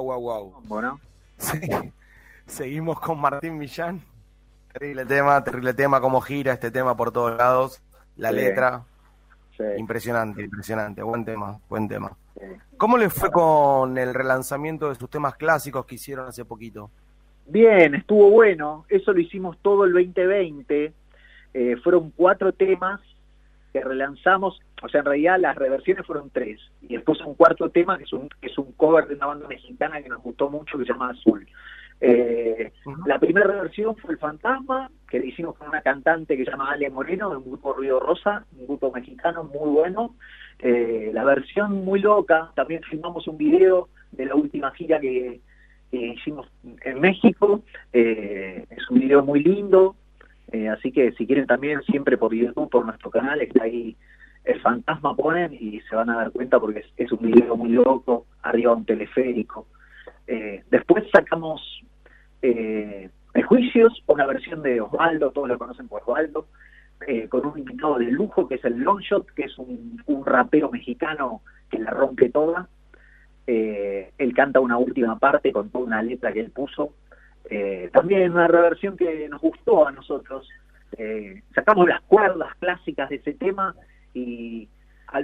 Wow, 0.00 0.20
wow, 0.20 0.50
wow. 0.50 0.62
Bueno, 0.64 1.00
Sí. 1.36 1.60
Seguimos 2.46 2.98
con 3.00 3.20
Martín 3.20 3.58
Millán. 3.58 4.00
Terrible 4.72 5.04
tema, 5.06 5.42
terrible 5.44 5.74
tema, 5.74 6.00
cómo 6.00 6.20
gira 6.20 6.52
este 6.52 6.70
tema 6.70 6.96
por 6.96 7.12
todos 7.12 7.36
lados. 7.36 7.82
La 8.16 8.30
Sí. 8.30 8.36
letra, 8.36 8.82
sí, 9.56 9.62
impresionante, 9.76 10.42
impresionante. 10.42 11.02
Buen 11.02 11.24
tema, 11.24 11.58
buen 11.68 11.88
tema. 11.88 12.12
sí. 12.34 12.44
¿Cómo 12.76 12.96
le 12.96 13.10
fue 13.10 13.30
con 13.32 13.98
el 13.98 14.14
relanzamiento 14.14 14.88
de 14.88 14.94
sus 14.94 15.10
temas 15.10 15.34
clásicos 15.36 15.84
que 15.84 15.96
hicieron 15.96 16.26
hace 16.28 16.44
poquito? 16.44 16.90
Bien, 17.46 17.94
estuvo 17.94 18.30
bueno. 18.30 18.84
Eso 18.88 19.12
lo 19.12 19.20
hicimos 19.20 19.56
todo 19.62 19.84
el 19.84 19.92
2020. 19.92 20.92
Eh, 21.54 21.76
fueron 21.82 22.10
cuatro 22.12 22.52
temas 22.52 23.00
que 23.72 23.80
relanzamos. 23.80 24.60
O 24.82 24.88
sea, 24.88 25.00
en 25.00 25.06
realidad 25.06 25.38
las 25.38 25.56
reversiones 25.56 26.06
fueron 26.06 26.30
tres. 26.30 26.60
Y 26.82 26.94
después 26.94 27.20
un 27.20 27.34
cuarto 27.34 27.70
tema 27.70 27.98
que 27.98 28.04
es 28.04 28.12
un, 28.12 28.28
que 28.40 28.48
es 28.48 28.58
un 28.58 28.72
cover 28.72 29.06
de 29.06 29.14
una 29.14 29.26
banda 29.26 29.48
mexicana 29.48 30.02
que 30.02 30.08
nos 30.08 30.22
gustó 30.22 30.50
mucho 30.50 30.78
que 30.78 30.84
se 30.84 30.92
llama 30.92 31.10
Azul. 31.10 31.46
Eh, 32.00 32.72
la 33.06 33.18
primera 33.18 33.46
reversión 33.46 33.96
fue 33.96 34.12
El 34.12 34.18
Fantasma, 34.18 34.90
que 35.10 35.18
le 35.18 35.26
hicimos 35.26 35.56
con 35.56 35.68
una 35.68 35.82
cantante 35.82 36.36
que 36.36 36.44
se 36.44 36.50
llama 36.50 36.70
Ale 36.70 36.90
Moreno, 36.90 37.30
de 37.30 37.36
un 37.36 37.44
grupo 37.44 37.74
Río 37.74 37.98
Rosa, 37.98 38.44
un 38.56 38.66
grupo 38.66 38.92
mexicano 38.92 39.44
muy 39.44 39.70
bueno. 39.70 40.14
Eh, 40.60 41.10
la 41.12 41.24
versión 41.24 41.84
muy 41.84 42.00
loca, 42.00 42.52
también 42.54 42.82
filmamos 42.82 43.26
un 43.26 43.36
video 43.36 43.88
de 44.12 44.26
la 44.26 44.34
última 44.34 44.70
gira 44.72 45.00
que, 45.00 45.40
que 45.90 45.96
hicimos 45.96 46.46
en 46.82 47.00
México. 47.00 47.62
Eh, 47.92 48.64
es 48.70 48.90
un 48.90 49.00
video 49.00 49.24
muy 49.24 49.42
lindo, 49.42 49.96
eh, 50.52 50.68
así 50.68 50.92
que 50.92 51.12
si 51.12 51.26
quieren 51.26 51.46
también 51.46 51.82
siempre 51.82 52.16
por 52.16 52.34
YouTube, 52.34 52.70
por 52.70 52.84
nuestro 52.84 53.10
canal, 53.10 53.40
está 53.40 53.64
ahí 53.64 53.96
el 54.44 54.60
fantasma 54.60 55.14
ponen 55.14 55.52
y 55.52 55.80
se 55.82 55.94
van 55.94 56.08
a 56.08 56.16
dar 56.16 56.30
cuenta 56.30 56.58
porque 56.58 56.84
es, 56.96 57.12
un 57.12 57.30
video 57.30 57.56
muy 57.56 57.70
loco, 57.70 58.26
arriba 58.42 58.74
un 58.74 58.84
teleférico. 58.84 59.66
Eh, 60.26 60.64
después 60.70 61.04
sacamos 61.12 61.60
eh, 62.40 63.10
Prejuicios, 63.32 64.02
una 64.06 64.26
versión 64.26 64.62
de 64.62 64.80
Osvaldo, 64.80 65.32
todos 65.32 65.48
lo 65.48 65.58
conocen 65.58 65.86
por 65.86 66.02
Osvaldo, 66.02 66.46
eh, 67.06 67.28
con 67.28 67.44
un 67.46 67.58
invitado 67.58 67.98
de 67.98 68.06
lujo 68.06 68.48
que 68.48 68.54
es 68.54 68.64
el 68.64 68.78
Longshot, 68.78 69.30
que 69.32 69.42
es 69.42 69.58
un, 69.58 70.02
un 70.06 70.24
rapero 70.24 70.70
mexicano 70.70 71.42
que 71.70 71.78
la 71.78 71.90
rompe 71.90 72.30
toda. 72.30 72.68
Él 73.46 74.34
canta 74.34 74.60
una 74.60 74.76
última 74.76 75.18
parte 75.18 75.52
con 75.52 75.70
toda 75.70 75.84
una 75.84 76.02
letra 76.02 76.32
que 76.32 76.40
él 76.40 76.50
puso. 76.50 76.92
Eh, 77.50 77.90
también 77.92 78.32
una 78.32 78.46
reversión 78.46 78.96
que 78.96 79.28
nos 79.28 79.40
gustó 79.40 79.86
a 79.86 79.92
nosotros, 79.92 80.48
eh, 80.96 81.42
sacamos 81.54 81.88
las 81.88 82.02
cuerdas 82.02 82.54
clásicas 82.58 83.08
de 83.08 83.16
ese 83.16 83.34
tema 83.34 83.74
y 84.14 84.68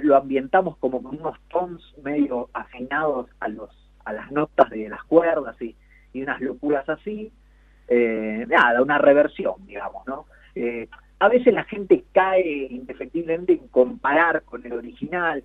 lo 0.01 0.15
ambientamos 0.15 0.77
como 0.77 1.03
con 1.03 1.19
unos 1.19 1.37
tons 1.49 1.81
medio 2.03 2.49
afinados 2.53 3.29
a 3.39 3.47
los 3.47 3.69
a 4.05 4.13
las 4.13 4.31
notas 4.31 4.69
de 4.69 4.87
las 4.87 5.03
cuerdas 5.03 5.59
y, 5.61 5.75
y 6.13 6.21
unas 6.21 6.39
locuras 6.39 6.87
así. 6.87 7.31
Eh, 7.87 8.45
nada, 8.47 8.81
una 8.81 8.97
reversión, 8.97 9.55
digamos, 9.65 10.05
¿no? 10.07 10.25
Eh, 10.55 10.87
a 11.19 11.27
veces 11.27 11.53
la 11.53 11.63
gente 11.65 12.03
cae 12.11 12.67
indefectiblemente 12.69 13.53
en 13.53 13.67
comparar 13.67 14.43
con 14.43 14.65
el 14.65 14.73
original. 14.73 15.43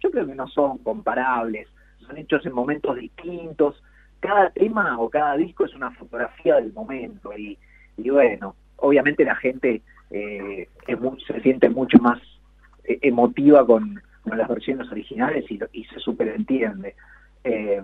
Yo 0.00 0.10
creo 0.10 0.26
que 0.26 0.34
no 0.34 0.48
son 0.48 0.78
comparables, 0.78 1.68
son 2.06 2.16
hechos 2.16 2.44
en 2.46 2.52
momentos 2.52 2.96
distintos. 2.96 3.82
Cada 4.20 4.50
tema 4.50 4.98
o 5.00 5.08
cada 5.08 5.36
disco 5.36 5.64
es 5.64 5.74
una 5.74 5.90
fotografía 5.92 6.56
del 6.56 6.72
momento 6.72 7.36
y, 7.36 7.58
y 7.96 8.10
bueno, 8.10 8.54
obviamente 8.76 9.24
la 9.24 9.36
gente 9.36 9.82
eh, 10.10 10.68
es 10.86 11.00
mu- 11.00 11.18
se 11.26 11.40
siente 11.40 11.68
mucho 11.70 11.98
más 11.98 12.18
eh, 12.84 12.98
emotiva 13.02 13.64
con, 13.66 14.00
con 14.22 14.36
las 14.38 14.48
versiones 14.48 14.90
originales 14.90 15.44
y, 15.50 15.58
y 15.72 15.84
se 15.84 15.98
superentiende. 16.00 16.94
Eh, 17.44 17.82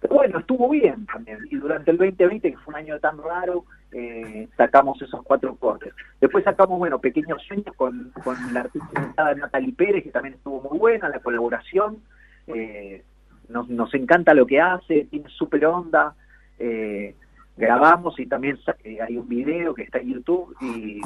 pero 0.00 0.14
bueno, 0.14 0.38
estuvo 0.38 0.68
bien 0.70 1.04
también. 1.06 1.38
Y 1.50 1.56
durante 1.56 1.90
el 1.90 1.98
2020, 1.98 2.50
que 2.52 2.56
fue 2.58 2.72
un 2.72 2.78
año 2.80 2.98
tan 3.00 3.18
raro, 3.22 3.64
eh, 3.92 4.48
sacamos 4.56 5.00
esos 5.02 5.22
cuatro 5.24 5.54
cortes. 5.56 5.92
Después 6.20 6.42
sacamos, 6.44 6.78
bueno, 6.78 6.98
Pequeños 7.00 7.42
Sueños 7.42 7.74
con, 7.76 8.10
con 8.24 8.36
la 8.54 8.60
artista 8.60 9.34
Natalie 9.34 9.74
Pérez, 9.74 10.04
que 10.04 10.10
también 10.10 10.36
estuvo 10.36 10.62
muy 10.70 10.78
buena, 10.78 11.08
la 11.10 11.18
colaboración. 11.18 11.98
Eh, 12.46 13.02
nos, 13.50 13.68
nos 13.68 13.92
encanta 13.94 14.34
lo 14.34 14.46
que 14.46 14.60
hace, 14.60 15.06
tiene 15.10 15.28
súper 15.28 15.66
onda. 15.66 16.14
Eh, 16.58 17.14
grabamos 17.56 18.18
y 18.18 18.26
también 18.26 18.58
eh, 18.84 18.98
hay 19.00 19.16
un 19.16 19.28
video 19.28 19.74
que 19.74 19.82
está 19.82 19.98
en 19.98 20.14
YouTube. 20.14 20.56
Y, 20.60 21.00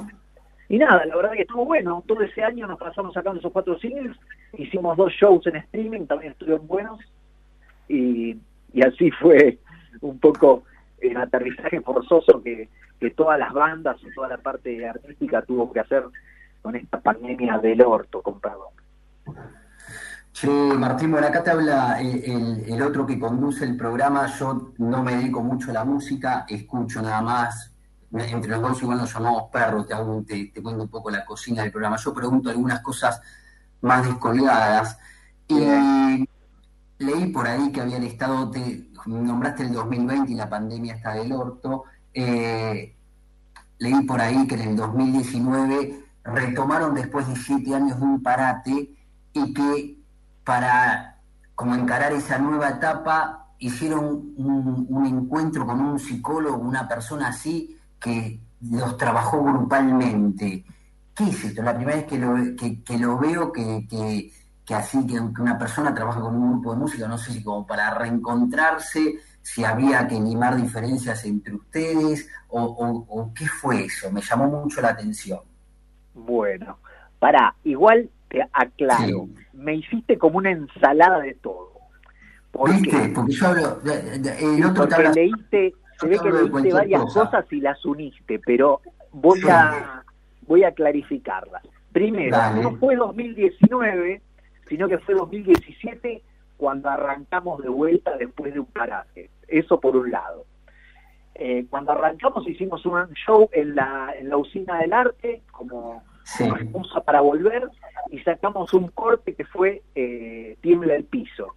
nada, 0.78 1.04
la 1.06 1.16
verdad 1.16 1.32
que 1.32 1.42
estuvo 1.42 1.64
bueno. 1.64 2.02
Todo 2.06 2.22
ese 2.22 2.42
año 2.42 2.66
nos 2.66 2.78
pasamos 2.78 3.14
sacando 3.14 3.40
esos 3.40 3.52
cuatro 3.52 3.78
singles. 3.78 4.16
Hicimos 4.56 4.96
dos 4.96 5.12
shows 5.12 5.46
en 5.46 5.56
streaming, 5.56 6.06
también 6.06 6.32
estuvieron 6.32 6.66
buenos 6.66 7.00
y, 7.88 8.36
así 8.82 9.10
fue 9.20 9.58
un 10.00 10.18
poco 10.18 10.64
el 11.00 11.16
aterrizaje 11.16 11.80
forzoso 11.80 12.42
que, 12.42 12.68
que 12.98 13.10
todas 13.10 13.38
las 13.38 13.52
bandas 13.52 13.96
y 14.02 14.12
toda 14.14 14.28
la 14.28 14.38
parte 14.38 14.86
artística 14.86 15.42
tuvo 15.42 15.72
que 15.72 15.80
hacer 15.80 16.04
con 16.62 16.76
esta 16.76 17.00
pandemia 17.00 17.58
del 17.58 17.82
orto, 17.82 18.22
con 18.22 18.40
perdón. 18.40 18.72
Che, 20.34 20.48
Martín, 20.48 21.12
bueno, 21.12 21.28
acá 21.28 21.42
te 21.44 21.50
habla 21.50 22.00
el, 22.00 22.64
el- 22.66 22.82
otro 22.82 23.06
que 23.06 23.18
conduce 23.18 23.64
el 23.64 23.76
programa. 23.76 24.26
Yo 24.26 24.72
no 24.78 25.02
me 25.02 25.14
dedico 25.16 25.40
mucho 25.42 25.70
a 25.70 25.74
la 25.74 25.84
música, 25.84 26.44
escucho 26.48 27.00
nada 27.02 27.22
más. 27.22 27.70
Entre 28.12 28.50
los 28.50 28.60
dos 28.62 28.82
igual 28.82 28.98
nos 28.98 29.12
llamamos 29.14 29.44
perros, 29.52 29.86
te, 29.88 29.94
te, 30.26 30.46
te 30.52 30.62
cuento 30.62 30.82
un 30.84 30.88
poco 30.88 31.10
la 31.10 31.24
cocina 31.24 31.62
del 31.62 31.70
programa. 31.72 31.96
Yo 31.96 32.12
pregunto 32.14 32.50
algunas 32.50 32.80
cosas 32.80 33.20
más 33.80 34.04
descolgadas. 34.06 34.98
Y 35.48 36.26
leí 36.98 37.26
por 37.32 37.46
ahí 37.46 37.70
que 37.72 37.80
habían 37.80 38.02
estado, 38.04 38.50
te 38.50 38.88
nombraste 39.06 39.64
el 39.64 39.72
2020 39.72 40.32
y 40.32 40.34
la 40.36 40.48
pandemia 40.48 40.94
está 40.94 41.14
del 41.14 41.32
orto. 41.32 41.84
Eh, 42.12 42.94
leí 43.78 44.02
por 44.06 44.20
ahí 44.20 44.46
que 44.46 44.54
en 44.56 44.62
el 44.70 44.76
2019 44.76 46.04
retomaron 46.24 46.94
después 46.94 47.28
de 47.28 47.36
siete 47.36 47.74
años 47.74 47.98
de 47.98 48.04
un 48.04 48.22
parate 48.22 48.90
y 49.32 49.54
que 49.54 49.93
para 50.44 51.18
como 51.54 51.74
encarar 51.74 52.12
esa 52.12 52.38
nueva 52.38 52.70
etapa 52.70 53.48
hicieron 53.58 54.04
un, 54.36 54.86
un 54.88 55.06
encuentro 55.06 55.64
con 55.66 55.80
un 55.80 55.98
psicólogo, 55.98 56.58
una 56.58 56.86
persona 56.88 57.28
así 57.28 57.78
que 58.00 58.40
los 58.60 58.96
trabajó 58.96 59.42
grupalmente. 59.42 60.64
¿Qué 61.14 61.24
es 61.24 61.44
esto? 61.44 61.62
La 61.62 61.74
primera 61.76 61.96
vez 61.98 62.06
que 62.06 62.18
lo, 62.18 62.34
que, 62.56 62.82
que 62.82 62.98
lo 62.98 63.16
veo 63.18 63.52
que, 63.52 63.86
que, 63.88 64.32
que 64.66 64.74
así, 64.74 65.06
que, 65.06 65.18
una 65.20 65.56
persona 65.58 65.94
trabaja 65.94 66.20
con 66.20 66.34
un 66.34 66.52
grupo 66.54 66.72
de 66.74 66.80
música, 66.80 67.06
no 67.08 67.16
sé 67.16 67.32
si 67.32 67.42
como 67.42 67.66
para 67.66 67.94
reencontrarse, 67.94 69.14
si 69.40 69.64
había 69.64 70.06
que 70.08 70.20
limar 70.20 70.56
diferencias 70.56 71.24
entre 71.24 71.54
ustedes, 71.54 72.28
o, 72.48 72.62
o- 72.62 73.06
o 73.20 73.32
qué 73.34 73.46
fue 73.46 73.84
eso, 73.84 74.10
me 74.10 74.20
llamó 74.20 74.46
mucho 74.48 74.80
la 74.80 74.88
atención. 74.90 75.40
Bueno, 76.14 76.78
para, 77.18 77.54
igual 77.64 78.10
te 78.28 78.42
aclaro, 78.52 79.26
Sí. 79.26 79.43
Me 79.64 79.74
hiciste 79.76 80.18
como 80.18 80.38
una 80.38 80.50
ensalada 80.50 81.18
de 81.20 81.34
todo. 81.34 81.72
¿Por. 82.50 82.70
Porque 83.14 83.32
yo 83.32 83.46
hablo, 83.48 83.80
el 83.84 84.64
otro 84.64 84.86
Porque 84.88 85.08
leíste, 85.14 85.74
se 85.98 86.06
ve 86.06 86.18
que 86.22 86.30
leíste 86.30 86.72
varias 86.72 87.02
cosa. 87.02 87.20
cosas 87.24 87.52
y 87.52 87.60
las 87.60 87.84
uniste, 87.84 88.38
pero 88.44 88.80
voy 89.12 89.40
Sí. 89.40 89.48
a 89.50 90.02
voy 90.46 90.62
a 90.62 90.72
clarificarlas. 90.72 91.62
Primero, 91.92 92.36
Dale. 92.36 92.62
no 92.62 92.76
fue 92.76 92.96
2019, 92.96 94.20
sino 94.68 94.88
que 94.88 94.98
fue 94.98 95.14
2017 95.14 96.22
cuando 96.58 96.90
arrancamos 96.90 97.62
de 97.62 97.68
vuelta 97.70 98.16
después 98.18 98.52
de 98.52 98.60
un 98.60 98.66
parate. 98.66 99.30
Eso 99.48 99.80
por 99.80 99.96
un 99.96 100.10
lado. 100.10 100.44
Eh, 101.34 101.66
cuando 101.70 101.92
arrancamos 101.92 102.46
hicimos 102.46 102.84
un 102.86 103.08
show 103.14 103.48
en 103.52 103.74
la, 103.74 104.14
en 104.18 104.28
la 104.28 104.36
usina 104.36 104.78
del 104.78 104.92
arte 104.92 105.42
como 105.50 106.04
Sí. 106.24 106.44
excusa 106.44 107.00
para 107.02 107.20
volver 107.20 107.68
y 108.10 108.18
sacamos 108.20 108.72
un 108.74 108.88
corte 108.88 109.34
que 109.34 109.44
fue 109.44 109.82
eh, 109.94 110.56
Tiembla 110.60 110.94
el 110.96 111.04
piso. 111.04 111.54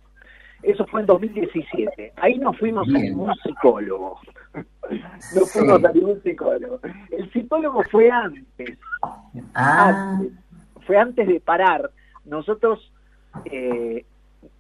Eso 0.63 0.85
fue 0.87 1.01
en 1.01 1.07
2017. 1.07 2.13
Ahí 2.17 2.37
no 2.37 2.51
fuimos 2.53 2.87
a 2.89 2.91
Bien. 2.91 3.03
ningún 3.03 3.33
psicólogo. 3.43 4.19
No 4.53 5.41
Sí. 5.45 5.59
fuimos 5.59 5.83
a 5.85 5.91
ningún 5.93 6.21
psicólogo. 6.23 6.79
El 7.11 7.31
psicólogo 7.31 7.83
fue 7.91 8.09
antes. 8.11 8.77
Ah, 9.53 10.13
antes. 10.17 10.33
Fue 10.85 10.97
antes 10.97 11.27
de 11.27 11.39
parar. 11.39 11.91
Nosotros 12.25 12.91
eh, 13.45 14.05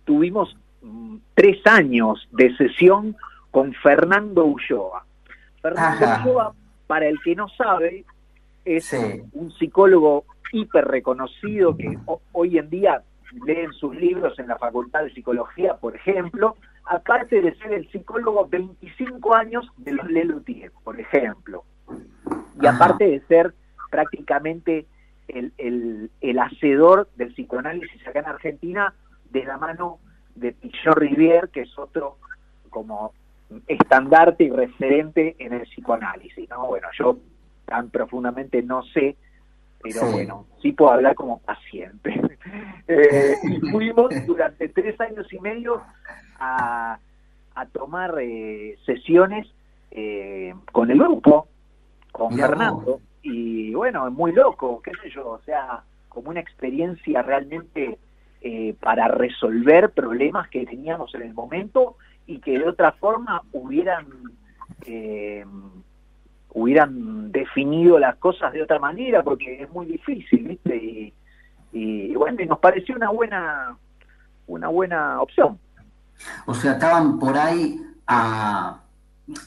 tuvimos 0.05 0.55
mm, 0.81 1.17
tres 1.33 1.65
años 1.65 2.27
de 2.31 2.55
sesión 2.57 3.15
con 3.51 3.73
Fernando 3.73 4.45
Ulloa. 4.45 5.05
Fernando 5.61 6.05
Ajá. 6.05 6.23
Ulloa, 6.23 6.53
para 6.85 7.07
el 7.07 7.19
que 7.21 7.35
no 7.35 7.49
sabe, 7.49 8.05
es 8.75 8.85
Sí. 8.85 9.21
un 9.33 9.51
psicólogo 9.53 10.25
hiper 10.51 10.85
reconocido 10.85 11.75
que 11.75 11.97
ho- 12.05 12.21
hoy 12.33 12.57
en 12.57 12.69
día 12.69 13.01
leen 13.45 13.71
sus 13.73 13.95
libros 13.95 14.37
en 14.39 14.47
la 14.47 14.57
Facultad 14.57 15.03
de 15.03 15.13
Psicología, 15.13 15.75
por 15.77 15.95
ejemplo, 15.95 16.55
aparte 16.85 17.41
de 17.41 17.53
ser 17.55 17.73
el 17.73 17.89
psicólogo 17.91 18.47
25 18.47 19.33
años 19.35 19.69
de 19.77 19.91
los 19.91 20.09
Lelutier, 20.09 20.71
por 20.83 20.99
ejemplo. 20.99 21.63
Y 22.61 22.65
aparte 22.65 23.05
de 23.05 23.19
ser 23.27 23.53
prácticamente 23.91 24.85
el, 25.27 25.51
el, 25.57 26.09
el 26.21 26.39
hacedor 26.39 27.09
del 27.15 27.33
psicoanálisis 27.33 28.07
acá 28.07 28.19
en 28.19 28.25
Argentina, 28.27 28.93
de 29.29 29.43
la 29.43 29.57
mano 29.57 29.99
de 30.35 30.53
Pichot 30.53 30.95
Rivière, 30.97 31.49
que 31.51 31.61
es 31.61 31.77
otro 31.77 32.17
como 32.69 33.11
estandarte 33.67 34.45
y 34.45 34.49
referente 34.49 35.35
en 35.39 35.53
el 35.53 35.61
psicoanálisis. 35.63 36.49
¿no? 36.49 36.67
Bueno, 36.67 36.87
yo 36.97 37.17
tan 37.67 37.89
profundamente 37.91 38.63
no 38.63 38.81
sé, 38.83 39.15
pero 39.83 40.01
Sí. 40.07 40.11
bueno, 40.13 40.45
sí 40.61 40.71
puedo 40.71 40.91
hablar 40.93 41.13
como 41.15 41.39
paciente. 41.39 42.09
Eh, 42.89 43.35
y 43.43 43.59
fuimos 43.69 44.09
durante 44.25 44.69
tres 44.69 44.97
años 45.01 45.27
y 45.33 45.39
medio 45.41 45.81
a, 46.39 46.97
a 47.55 47.65
tomar 47.65 48.15
eh, 48.21 48.77
sesiones 48.85 49.45
eh, 49.91 50.53
con 50.71 50.89
el 50.89 50.97
grupo, 50.97 51.49
con 52.13 52.33
Mirá 52.33 52.47
Fernando, 52.47 53.01
y 53.21 53.73
bueno, 53.73 54.07
es 54.07 54.13
muy 54.13 54.31
loco, 54.31 54.81
qué 54.81 54.91
sé 55.03 55.09
yo, 55.09 55.27
o 55.31 55.39
sea, 55.41 55.83
como 56.07 56.29
una 56.29 56.39
experiencia 56.39 57.21
realmente 57.21 57.97
eh, 58.39 58.73
para 58.79 59.09
resolver 59.09 59.89
problemas 59.91 60.47
que 60.47 60.65
teníamos 60.65 61.13
en 61.13 61.23
el 61.23 61.33
momento 61.33 61.97
y 62.25 62.39
que 62.39 62.57
de 62.59 62.69
otra 62.69 62.93
forma 62.93 63.41
hubieran 63.51 64.05
eh, 64.85 65.43
hubieran 66.59 67.31
definido 67.31 67.99
las 67.99 68.15
cosas 68.17 68.51
de 68.53 68.63
otra 68.63 68.79
manera 68.79 69.23
porque 69.23 69.61
es 69.63 69.69
muy 69.71 69.85
difícil 69.85 70.41
viste 70.47 70.75
y, 70.75 71.13
y 71.71 72.15
bueno 72.15 72.41
y 72.41 72.45
nos 72.45 72.59
pareció 72.59 72.95
una 72.95 73.09
buena 73.09 73.77
una 74.47 74.67
buena 74.69 75.21
opción 75.21 75.59
o 76.47 76.53
sea, 76.53 76.71
estaban 76.73 77.19
por 77.19 77.37
ahí 77.37 77.79
a... 78.07 78.79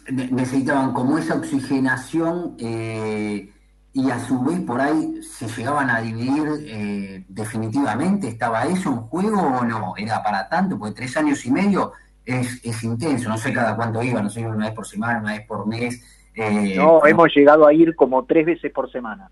ne- 0.08 0.30
necesitaban 0.30 0.92
como 0.92 1.18
esa 1.18 1.34
oxigenación 1.34 2.54
eh, 2.58 3.50
y 3.92 4.10
a 4.10 4.18
su 4.20 4.40
vez 4.44 4.60
por 4.60 4.80
ahí 4.80 5.20
se 5.22 5.48
llegaban 5.48 5.90
a 5.90 6.00
dividir 6.00 6.46
eh, 6.60 7.24
definitivamente. 7.28 8.28
¿Estaba 8.28 8.62
eso 8.66 8.90
en 8.90 8.96
juego 9.10 9.40
o 9.40 9.64
no? 9.64 9.94
¿Era 9.96 10.22
para 10.22 10.48
tanto? 10.48 10.78
Porque 10.78 10.94
tres 10.94 11.16
años 11.16 11.44
y 11.44 11.50
medio 11.50 11.92
es, 12.24 12.60
es 12.64 12.84
intenso. 12.84 13.28
No 13.28 13.36
sé 13.36 13.52
cada 13.52 13.74
cuánto 13.74 14.00
iba, 14.00 14.22
no 14.22 14.30
sé, 14.30 14.46
una 14.46 14.66
vez 14.66 14.74
por 14.74 14.86
semana, 14.86 15.18
una 15.18 15.32
vez 15.32 15.44
por 15.44 15.66
mes. 15.66 16.00
Eh, 16.34 16.74
no 16.76 17.04
hemos 17.06 17.34
llegado 17.34 17.66
a 17.66 17.72
ir 17.72 17.94
como 17.96 18.24
tres 18.24 18.46
veces 18.46 18.72
por 18.72 18.90
semana. 18.90 19.30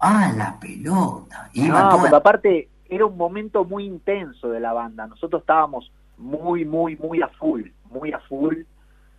Ah, 0.00 0.32
la 0.36 0.58
pelota. 0.60 1.50
Iba 1.54 1.82
no 1.82 1.88
toda- 1.90 2.00
porque 2.02 2.16
aparte 2.16 2.68
era 2.88 3.04
un 3.06 3.16
momento 3.16 3.64
muy 3.64 3.84
intenso 3.84 4.48
de 4.48 4.60
la 4.60 4.72
banda. 4.72 5.06
Nosotros 5.06 5.42
estábamos 5.42 5.90
muy 6.16 6.64
muy 6.64 6.96
muy 6.96 7.20
a 7.22 7.28
full 7.28 7.62
muy 7.90 8.12
a 8.12 8.18
full. 8.20 8.56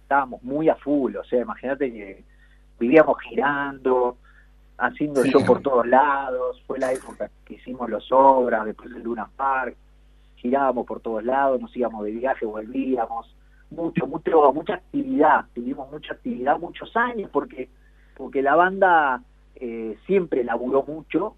Estábamos 0.04 0.42
muy 0.44 0.70
a 0.70 0.76
full 0.76 1.16
o 1.16 1.24
sea 1.26 1.42
imagínate 1.42 1.92
que 1.92 2.24
vivíamos 2.80 3.18
girando 3.22 4.18
haciendo 4.78 5.22
Sí. 5.24 5.30
show 5.32 5.44
por 5.46 5.62
todos 5.62 5.86
lados, 5.86 6.64
fue 6.66 6.80
la 6.80 6.94
época 6.94 7.30
que 7.46 7.56
hicimos 7.56 7.90
los 7.90 8.10
obras, 8.14 8.64
después 8.66 8.90
el 8.96 9.04
Luna 9.04 9.30
Park, 9.36 9.76
girábamos 10.38 10.86
por 10.88 11.02
todos 11.02 11.22
lados, 11.26 11.60
nos 11.60 11.76
íbamos 11.76 12.06
de 12.06 12.12
viaje, 12.12 12.46
volvíamos, 12.46 13.36
mucho, 13.72 14.08
mucho, 14.08 14.52
mucha 14.54 14.76
actividad, 14.76 15.46
tuvimos 15.54 15.92
mucha 15.92 16.14
actividad 16.14 16.60
muchos 16.60 16.96
años 16.96 17.30
porque, 17.32 17.70
porque 18.16 18.42
la 18.42 18.56
banda 18.56 19.22
eh, 19.56 19.98
siempre 20.06 20.44
laburó 20.44 20.84
mucho 20.84 21.36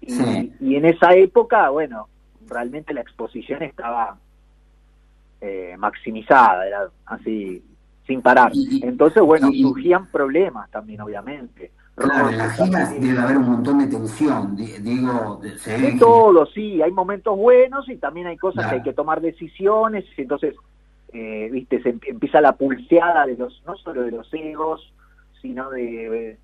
y, 0.00 0.10
Sí. 0.12 0.52
y 0.60 0.76
en 0.76 0.86
esa 0.86 1.14
época, 1.14 1.68
bueno, 1.70 2.08
realmente 2.48 2.94
la 2.94 3.00
exposición 3.02 3.62
estaba 3.62 4.16
eh, 5.42 5.74
maximizada, 5.78 6.66
era 6.66 6.88
así, 7.06 7.62
sin 8.06 8.20
parar. 8.22 8.50
Y- 8.54 8.84
Entonces, 8.84 9.22
bueno, 9.22 9.48
y- 9.52 9.62
surgían 9.62 10.06
problemas 10.06 10.70
también, 10.70 11.00
obviamente. 11.00 11.70
Claro, 11.94 12.28
en 12.30 12.38
las 12.38 12.56
giras 12.56 12.98
debe 13.00 13.18
haber 13.18 13.36
un 13.38 13.50
montón 13.50 13.78
de 13.78 13.86
tensión, 13.86 14.56
di- 14.56 14.78
digo, 14.80 15.40
de- 15.42 15.96
todo, 15.98 16.46
sí, 16.46 16.80
hay 16.82 16.92
momentos 16.92 17.36
buenos 17.36 17.88
y 17.88 17.96
también 17.96 18.26
hay 18.26 18.36
cosas 18.38 18.64
Claro. 18.64 18.70
que 18.70 18.74
hay 18.76 18.82
que 18.82 18.92
tomar 18.94 19.20
decisiones, 19.20 20.04
y 20.16 20.22
entonces, 20.22 20.54
eh, 21.12 21.48
viste, 21.50 21.82
se 21.82 21.90
em- 21.90 22.00
empieza 22.06 22.40
la 22.40 22.52
pulseada 22.56 23.26
de 23.26 23.36
los, 23.36 23.62
no 23.66 23.76
solo 23.76 24.02
de 24.02 24.10
los 24.12 24.32
egos, 24.32 24.92
sino 25.40 25.70
de, 25.70 26.38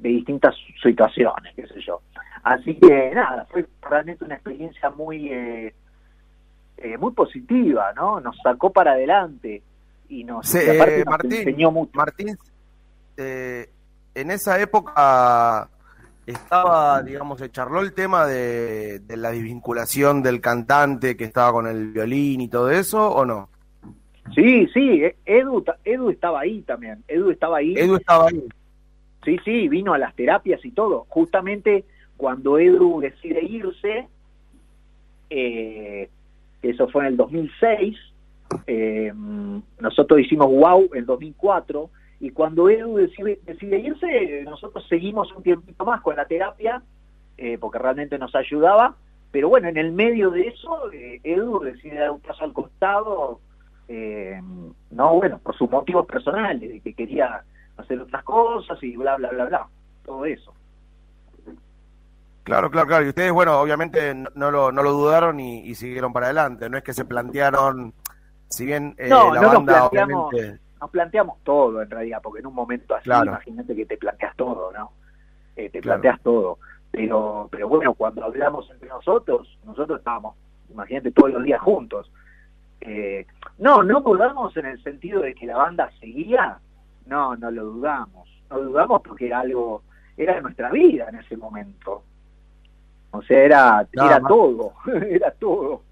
de 0.00 0.08
distintas 0.08 0.54
situaciones, 0.82 1.54
qué 1.54 1.66
sé 1.66 1.80
yo. 1.80 2.00
Así 2.42 2.74
que 2.74 3.12
nada, 3.14 3.46
fue 3.50 3.66
realmente 3.82 4.24
una 4.24 4.34
experiencia 4.34 4.90
muy, 4.90 5.28
eh, 5.32 5.74
eh, 6.78 6.98
muy 6.98 7.12
positiva, 7.12 7.92
¿no? 7.94 8.20
Nos 8.20 8.36
sacó 8.42 8.70
para 8.72 8.92
adelante 8.92 9.62
y 10.08 10.24
nos, 10.24 10.48
Sí, 10.48 10.58
y 10.58 10.68
aparte 10.68 11.00
eh, 11.00 11.04
nos 11.04 11.12
Martín, 11.12 11.32
enseñó 11.34 11.70
mucho. 11.70 11.92
Martín, 11.94 12.36
eh, 13.16 13.70
en 14.14 14.30
esa 14.32 14.60
época 14.60 15.68
estaba, 16.26 17.00
digamos, 17.02 17.38
se 17.38 17.50
charló 17.50 17.80
el 17.80 17.92
tema 17.94 18.26
de, 18.26 18.98
de 19.00 19.16
la 19.16 19.30
desvinculación 19.30 20.22
del 20.22 20.40
cantante 20.40 21.16
que 21.16 21.24
estaba 21.24 21.52
con 21.52 21.66
el 21.68 21.92
violín 21.92 22.40
y 22.40 22.48
todo 22.48 22.70
eso, 22.70 23.08
¿o 23.08 23.24
no? 23.24 23.48
Sí, 24.34 24.66
sí, 24.68 25.04
eh, 25.04 25.16
Edu, 25.26 25.64
Edu 25.84 26.10
estaba 26.10 26.40
ahí 26.40 26.62
también, 26.62 27.02
Edu 27.08 27.30
estaba 27.30 27.58
ahí. 27.58 27.74
Edu 27.76 27.96
estaba 27.96 28.28
ahí. 28.28 28.42
Sí, 29.24 29.38
sí, 29.44 29.68
vino 29.68 29.92
a 29.92 29.98
las 29.98 30.14
terapias 30.14 30.64
y 30.64 30.70
todo. 30.70 31.06
Justamente 31.08 31.84
cuando 32.16 32.58
Edu 32.58 33.00
decide 33.00 33.42
irse, 33.44 34.08
eh, 35.30 36.08
eso 36.62 36.88
fue 36.88 37.02
en 37.02 37.08
el 37.08 37.16
2006, 37.16 37.96
eh, 38.66 39.12
nosotros 39.80 40.20
hicimos 40.20 40.48
Wow 40.48 40.90
en 40.94 41.06
2004, 41.06 41.90
y 42.20 42.30
cuando 42.30 42.68
Edu 42.68 42.96
decide, 42.96 43.40
decide 43.44 43.80
irse, 43.80 44.44
nosotros 44.44 44.86
seguimos 44.88 45.32
un 45.32 45.42
tiempito 45.42 45.84
más 45.84 46.00
con 46.00 46.16
la 46.16 46.26
terapia, 46.26 46.82
eh, 47.36 47.58
porque 47.58 47.78
realmente 47.78 48.18
nos 48.18 48.34
ayudaba, 48.34 48.94
pero 49.32 49.48
bueno, 49.48 49.68
en 49.68 49.76
el 49.76 49.90
medio 49.90 50.30
de 50.30 50.48
eso, 50.48 50.92
eh, 50.92 51.20
Edu 51.24 51.60
decide 51.60 51.96
dar 51.96 52.12
un 52.12 52.20
paso 52.20 52.44
al 52.44 52.52
costado, 52.52 53.40
eh, 53.88 54.40
no, 54.90 55.14
bueno, 55.14 55.38
por 55.38 55.56
sus 55.56 55.70
motivos 55.70 56.06
personales, 56.06 56.60
de 56.70 56.80
que 56.80 56.94
quería 56.94 57.42
hacer 57.76 58.00
otras 58.00 58.22
cosas 58.24 58.82
y 58.82 58.96
bla, 58.96 59.16
bla, 59.16 59.30
bla, 59.30 59.44
bla, 59.46 59.66
todo 60.04 60.24
eso. 60.24 60.52
Claro, 62.44 62.70
claro, 62.70 62.86
claro. 62.88 63.04
Y 63.04 63.08
ustedes, 63.10 63.32
bueno, 63.32 63.60
obviamente 63.60 64.14
no, 64.14 64.28
no 64.34 64.50
lo, 64.50 64.72
no 64.72 64.82
lo 64.82 64.92
dudaron 64.92 65.38
y, 65.38 65.60
y 65.60 65.74
siguieron 65.76 66.12
para 66.12 66.26
adelante. 66.26 66.68
No 66.68 66.76
es 66.76 66.82
que 66.82 66.92
se 66.92 67.04
plantearon, 67.04 67.94
si 68.48 68.66
bien 68.66 68.94
eh, 68.98 69.08
No, 69.08 69.32
la 69.32 69.40
no 69.40 69.46
nos 69.52 69.54
banda 69.64 69.72
planteamos- 69.90 70.28
obviamente... 70.28 70.60
Nos 70.80 70.90
planteamos 70.90 71.38
todo 71.44 71.80
en 71.80 71.88
realidad, 71.88 72.18
porque 72.20 72.40
en 72.40 72.46
un 72.48 72.54
momento 72.56 72.96
así, 72.96 73.04
Claro. 73.04 73.30
imagínate 73.30 73.76
que 73.76 73.86
te 73.86 73.96
planteas 73.96 74.34
todo, 74.34 74.72
¿no? 74.72 74.90
Eh, 75.54 75.70
te 75.70 75.80
Claro. 75.80 76.00
planteas 76.00 76.20
todo. 76.24 76.58
Pero, 76.90 77.48
pero 77.52 77.68
bueno, 77.68 77.94
cuando 77.94 78.24
hablamos 78.24 78.68
entre 78.68 78.88
nosotros, 78.88 79.56
nosotros 79.64 80.00
estábamos, 80.00 80.34
imagínate, 80.70 81.12
todos 81.12 81.30
los 81.34 81.44
días 81.44 81.60
juntos. 81.60 82.10
Eh, 82.84 83.26
no, 83.58 83.82
no 83.82 84.00
dudamos 84.00 84.56
en 84.56 84.66
el 84.66 84.82
sentido 84.82 85.20
de 85.22 85.34
que 85.34 85.46
la 85.46 85.56
banda 85.56 85.90
seguía, 86.00 86.58
no, 87.06 87.36
no 87.36 87.50
lo 87.50 87.64
dudamos. 87.64 88.28
No 88.50 88.58
dudamos 88.60 89.00
porque 89.02 89.26
era 89.26 89.40
algo, 89.40 89.82
era 90.16 90.40
nuestra 90.40 90.70
vida 90.70 91.08
en 91.08 91.16
ese 91.16 91.36
momento. 91.36 92.02
O 93.12 93.22
sea, 93.22 93.38
era, 93.44 93.86
era 93.92 94.18
más. 94.20 94.28
todo, 94.28 94.72
era 95.08 95.30
todo. 95.32 95.82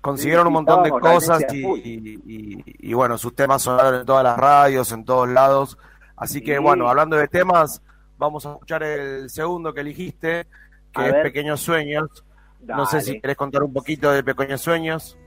consiguieron 0.00 0.46
un 0.46 0.52
montón 0.54 0.82
de 0.84 0.90
cosas 0.90 1.44
y, 1.52 1.58
y- 1.66 2.20
y- 2.24 2.64
y, 2.90 2.94
bueno, 2.94 3.18
sus 3.18 3.34
temas 3.34 3.62
sonaron 3.62 4.00
en 4.00 4.06
todas 4.06 4.24
las 4.24 4.38
radios, 4.38 4.90
en 4.92 5.04
todos 5.04 5.28
lados. 5.28 5.76
Así 6.16 6.40
que 6.42 6.58
bueno, 6.58 6.88
hablando 6.88 7.16
de 7.16 7.28
temas, 7.28 7.82
vamos 8.16 8.46
a 8.46 8.52
escuchar 8.52 8.82
el 8.82 9.28
segundo 9.30 9.72
que 9.74 9.80
eligiste, 9.80 10.46
que 10.92 11.00
A 11.02 11.06
es 11.08 11.12
ver. 11.12 11.22
Pequeños 11.24 11.60
Sueños. 11.60 12.24
No 12.62 12.84
sé 12.86 13.00
si 13.00 13.20
querés 13.20 13.36
contar 13.36 13.62
un 13.62 13.72
poquito 13.72 14.10
de 14.12 14.22
Pequeños 14.22 14.60
Sueños. 14.60 15.18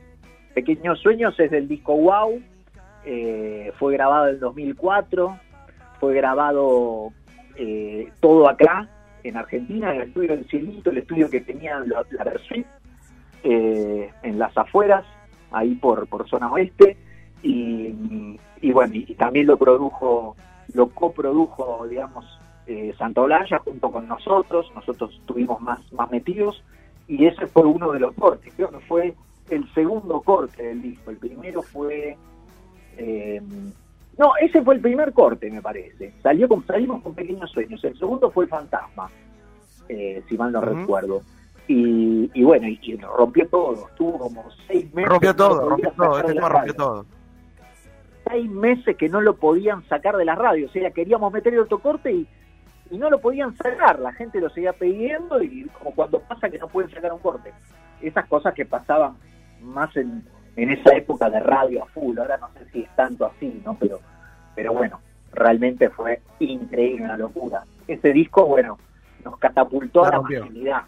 Pequeños 0.54 1.00
Sueños 1.00 1.40
es 1.40 1.50
del 1.50 1.68
disco 1.68 1.96
Wow, 1.96 2.42
eh, 3.06 3.72
fue 3.80 3.94
grabado 3.94 4.28
en 4.28 4.40
2004, 4.40 5.38
fue 6.00 6.14
grabado 6.14 7.12
eh, 7.56 8.12
todo 8.20 8.48
acá, 8.48 8.88
en 9.24 9.38
Argentina, 9.38 9.92
en 9.92 10.02
el 10.02 10.08
estudio 10.10 10.36
del 10.36 10.46
Cielito, 10.46 10.92
el 10.92 11.00
estudio 11.00 11.30
que 11.30 11.42
tenía 11.42 11.80
la, 11.80 12.06
la 12.12 12.24
Versuit, 12.24 12.68
eh, 13.44 14.12
en 14.22 14.38
las 14.38 14.56
afueras, 14.58 15.06
ahí 15.52 15.76
por, 15.76 16.08
por 16.08 16.30
zona 16.30 16.52
oeste, 16.52 16.98
y, 17.42 18.38
bueno, 18.72 18.94
y, 18.96 19.16
también 19.16 19.48
lo 19.48 19.58
produjo, 19.58 20.38
lo 20.74 20.90
coprodujo, 20.90 21.86
digamos, 21.90 22.26
Santa 22.98 23.22
Olalla 23.22 23.60
junto 23.60 23.92
con 23.92 24.08
nosotros, 24.08 24.72
nosotros 24.74 25.14
estuvimos 25.20 25.60
más, 25.60 25.80
más 25.92 26.10
metidos, 26.10 26.64
y 27.08 27.26
ese 27.26 27.48
fue 27.48 27.64
uno 27.64 27.92
de 27.92 28.00
los 28.00 28.14
cortes, 28.14 28.54
creo 28.56 28.70
que 28.70 28.80
fue 28.80 29.14
el 29.56 29.74
segundo 29.74 30.22
corte 30.22 30.64
del 30.64 30.82
disco. 30.82 31.12
El 31.12 31.18
primero 31.18 31.62
fue. 31.62 32.18
eh, 32.98 33.42
no, 34.18 34.34
ese 34.40 34.62
fue 34.62 34.76
el 34.76 34.82
primer 34.82 35.12
corte, 35.14 35.50
me 35.50 35.62
parece. 35.62 36.14
Salió 36.22 36.48
con, 36.48 36.66
salimos 36.68 37.02
con 37.02 37.16
pequeños 37.16 37.50
sueños. 37.52 37.84
El 37.84 37.98
segundo 37.98 38.30
fue 38.30 38.46
fantasma, 38.48 39.10
eh, 39.90 40.22
si 40.30 40.38
mal 40.38 40.52
no 40.52 40.62
recuerdo. 40.62 41.22
Y, 41.68 42.30
y 42.34 42.44
bueno, 42.44 42.68
y, 42.68 42.78
y 42.82 42.96
rompió 42.98 43.48
todo. 43.48 43.88
Estuvo 43.88 44.20
como 44.20 44.44
seis 44.68 44.94
meses. 44.94 45.10
Rompió 45.10 45.36
todo, 45.36 45.70
rompió 45.70 45.92
todo. 45.94 46.20
Este 46.20 46.34
tema 46.34 46.50
rompió 46.50 46.74
todo. 46.76 47.06
Seis 48.30 48.50
meses 48.50 48.98
que 48.98 49.10
no 49.10 49.22
lo 49.22 49.36
podían 49.36 49.84
sacar 49.88 50.16
de 50.18 50.26
la 50.26 50.36
radio. 50.36 50.68
O 50.68 50.70
sea, 50.72 50.92
queríamos 50.92 51.34
meter 51.34 51.54
el 51.54 51.62
otro 51.62 51.80
corte 51.80 52.12
y, 52.12 52.28
y 52.92 52.98
no 52.98 53.10
lo 53.10 53.20
podían 53.20 53.56
sacar. 53.58 54.00
La 54.00 54.14
gente 54.14 54.40
lo 54.40 54.50
seguía 54.50 54.74
pidiendo 54.74 55.42
y 55.42 55.64
como 55.80 55.96
cuando 55.96 56.20
pasa 56.20 56.50
que 56.50 56.60
no 56.60 56.68
pueden 56.68 56.92
sacar 56.92 57.12
un 57.14 57.20
corte. 57.20 57.52
Esas 58.02 58.28
cosas 58.28 58.54
que 58.54 58.66
pasaban 58.66 59.16
más 59.64 59.96
en, 59.98 60.24
en 60.56 60.72
esa 60.72 60.96
época 60.96 61.30
de 61.30 61.40
radio 61.40 61.84
a 61.84 61.88
full. 61.88 62.18
Ahora 62.18 62.38
no 62.38 62.50
sé 62.58 62.66
si 62.72 62.82
es 62.82 62.96
tanto 62.96 63.26
así, 63.26 63.62
¿no? 63.66 63.76
Pero, 63.80 64.00
pero 64.56 64.74
bueno, 64.74 65.00
realmente 65.32 65.90
fue 65.90 66.22
increíble, 66.40 67.06
una 67.06 67.18
locura. 67.18 67.64
Ese 67.88 68.14
disco, 68.14 68.46
bueno, 68.46 68.78
nos 69.24 69.38
catapultó 69.38 70.04
La 70.04 70.08
a 70.08 70.12
la 70.12 70.22
masividad. 70.22 70.84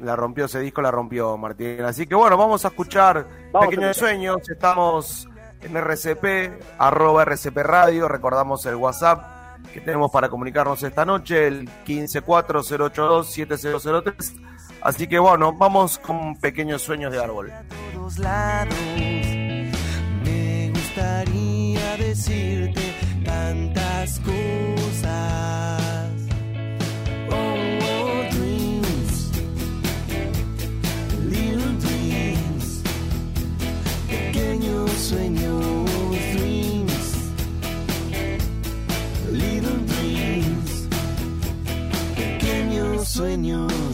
La 0.00 0.16
rompió 0.16 0.46
ese 0.46 0.60
disco, 0.60 0.82
la 0.82 0.90
rompió 0.90 1.36
Martín. 1.36 1.82
Así 1.82 2.06
que 2.06 2.14
bueno, 2.14 2.36
vamos 2.36 2.64
a 2.64 2.68
escuchar 2.68 3.26
Vamos 3.52 3.66
a 3.66 3.70
Pequeños 3.70 3.90
escuchar. 3.92 4.10
Sueños. 4.10 4.50
Estamos 4.50 5.28
en 5.62 5.76
RCP, 5.76 6.60
arroba 6.78 7.22
RCP 7.22 7.56
Radio. 7.58 8.08
Recordamos 8.08 8.66
el 8.66 8.74
WhatsApp 8.74 9.58
que 9.72 9.80
tenemos 9.80 10.10
para 10.10 10.28
comunicarnos 10.28 10.82
esta 10.82 11.04
noche, 11.04 11.46
el 11.46 11.68
1540827003. 11.86 14.40
Así 14.84 15.06
que 15.06 15.18
bueno, 15.18 15.50
vamos 15.54 15.98
con 15.98 16.36
Pequeños 16.36 16.82
Sueños 16.82 17.10
de 17.10 17.18
Árbol. 17.18 17.50
todos 17.94 18.18
lados. 18.18 18.74
Me 20.22 20.70
gustaría 20.74 21.96
decirte 21.96 22.82
tantas 23.24 24.20
cosas. 24.20 26.12
Oh, 27.30 27.54
oh, 27.80 28.24
dreams, 28.34 29.30
little 31.30 31.78
dreams, 31.80 32.82
pequeños 34.06 34.90
sueños, 34.90 35.90
dreams, 36.34 37.32
little 39.32 39.78
dreams, 39.86 40.88
pequeños 42.14 43.08
sueños. 43.08 43.93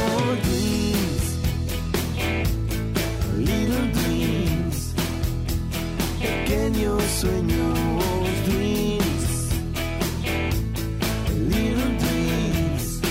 Pequeños 6.71 7.03
sueños, 7.19 7.79
dreams, 8.45 9.49
little 11.49 11.97
dreams, 11.99 13.01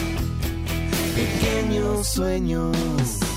pequeños 1.14 2.06
sueños. 2.08 3.29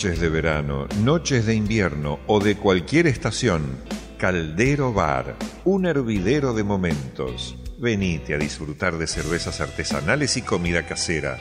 Noches 0.00 0.18
de 0.18 0.30
verano, 0.30 0.88
noches 1.02 1.44
de 1.44 1.54
invierno 1.54 2.20
o 2.26 2.40
de 2.40 2.56
cualquier 2.56 3.06
estación. 3.06 3.76
Caldero 4.16 4.94
Bar, 4.94 5.36
un 5.66 5.84
hervidero 5.84 6.54
de 6.54 6.64
momentos. 6.64 7.54
Venite 7.78 8.32
a 8.32 8.38
disfrutar 8.38 8.96
de 8.96 9.06
cervezas 9.06 9.60
artesanales 9.60 10.38
y 10.38 10.40
comida 10.40 10.86
casera. 10.86 11.36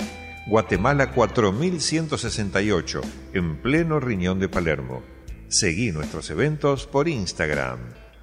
Guatemala 0.45 1.12
4168, 1.12 2.99
en 3.32 3.62
pleno 3.62 4.01
riñón 4.01 4.41
de 4.41 4.49
Palermo. 4.49 5.03
Seguí 5.47 5.93
nuestros 5.93 6.30
eventos 6.30 6.86
por 6.86 7.07
Instagram, 7.07 7.80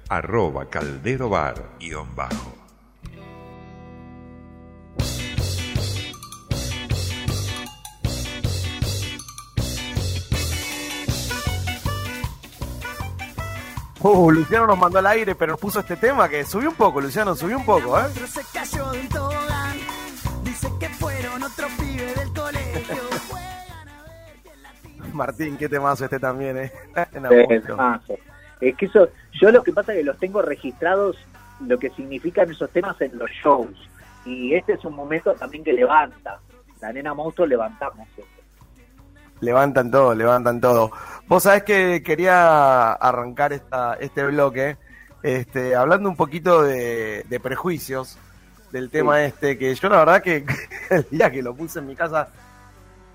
arroba 0.07 0.69
caldero 0.69 1.31
Uh, 13.99 14.31
Luciano 14.31 14.67
nos 14.67 14.77
mandó 14.77 14.99
al 14.99 15.07
aire, 15.07 15.33
pero 15.33 15.53
nos 15.53 15.59
puso 15.59 15.79
este 15.79 15.95
tema 15.95 16.29
que 16.29 16.43
subió 16.45 16.69
un 16.69 16.75
poco, 16.75 17.01
Luciano, 17.01 17.35
subió 17.35 17.57
un 17.57 17.65
poco, 17.65 17.99
¿eh? 17.99 18.03
Se 18.27 18.41
cayó 18.53 18.91
de 18.91 18.99
un 18.99 19.09
tobogán. 19.09 19.77
Dice 20.43 20.67
que 20.79 20.89
fueron 20.89 21.41
del 21.41 22.33
colegio. 22.33 22.95
Martín, 25.13 25.57
qué 25.57 25.67
temazo 25.67 26.05
este 26.05 26.19
también, 26.19 26.57
¿eh? 26.57 26.71
Eh. 28.59 28.69
Es 28.69 28.75
que 28.75 28.85
eso, 28.85 29.09
yo 29.33 29.51
lo 29.51 29.63
que 29.63 29.71
pasa 29.71 29.93
es 29.93 29.99
que 29.99 30.03
los 30.03 30.17
tengo 30.17 30.41
registrados, 30.41 31.17
lo 31.59 31.77
que 31.77 31.89
significan 31.91 32.49
esos 32.51 32.69
temas 32.71 32.99
en 33.01 33.17
los 33.17 33.29
shows. 33.43 33.89
Y 34.25 34.53
este 34.53 34.73
es 34.73 34.85
un 34.85 34.95
momento 34.95 35.33
también 35.33 35.63
que 35.63 35.73
levanta. 35.73 36.39
La 36.81 36.91
nena 36.91 37.13
monstruo 37.13 37.47
levantamos. 37.47 38.07
Levantan 39.41 39.91
todo, 39.91 40.15
levantan 40.15 40.59
todo. 40.59 40.91
Vos 41.27 41.43
sabés 41.43 41.63
que 41.63 42.01
quería 42.03 42.93
arrancar 42.93 43.53
esta, 43.53 43.95
este 43.95 44.25
bloque 44.25 44.77
este, 45.23 45.75
hablando 45.75 46.09
un 46.09 46.15
poquito 46.15 46.63
de, 46.63 47.25
de 47.27 47.39
prejuicios 47.39 48.17
del 48.71 48.89
tema 48.89 49.23
este, 49.23 49.57
que 49.57 49.73
yo 49.73 49.89
la 49.89 49.97
verdad 49.99 50.21
que 50.21 50.45
el 50.89 51.07
día 51.09 51.31
que 51.31 51.41
lo 51.41 51.55
puse 51.55 51.79
en 51.79 51.87
mi 51.87 51.95
casa, 51.95 52.29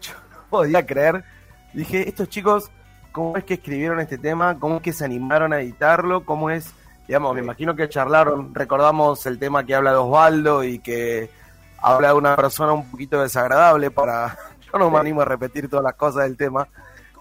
yo 0.00 0.12
no 0.30 0.44
podía 0.48 0.84
creer. 0.84 1.24
Dije, 1.72 2.08
estos 2.08 2.28
chicos, 2.28 2.70
¿cómo 3.12 3.36
es 3.36 3.44
que 3.44 3.54
escribieron 3.54 4.00
este 4.00 4.18
tema? 4.18 4.58
¿Cómo 4.58 4.76
es 4.76 4.82
que 4.82 4.92
se 4.92 5.04
animaron 5.04 5.52
a 5.52 5.60
editarlo? 5.60 6.24
¿Cómo 6.24 6.50
es? 6.50 6.72
Digamos, 7.06 7.34
me 7.34 7.40
imagino 7.40 7.74
que 7.74 7.88
charlaron, 7.88 8.54
recordamos 8.54 9.26
el 9.26 9.38
tema 9.38 9.64
que 9.64 9.74
habla 9.74 9.90
de 9.90 9.96
Osvaldo 9.96 10.64
y 10.64 10.78
que 10.78 11.30
habla 11.78 12.08
de 12.08 12.14
una 12.14 12.36
persona 12.36 12.72
un 12.72 12.90
poquito 12.90 13.20
desagradable 13.20 13.90
para... 13.90 14.36
Yo 14.72 14.78
no 14.78 14.90
me 14.90 14.98
animo 14.98 15.20
a 15.20 15.24
repetir 15.24 15.68
todas 15.68 15.84
las 15.84 15.94
cosas 15.94 16.24
del 16.24 16.36
tema. 16.36 16.66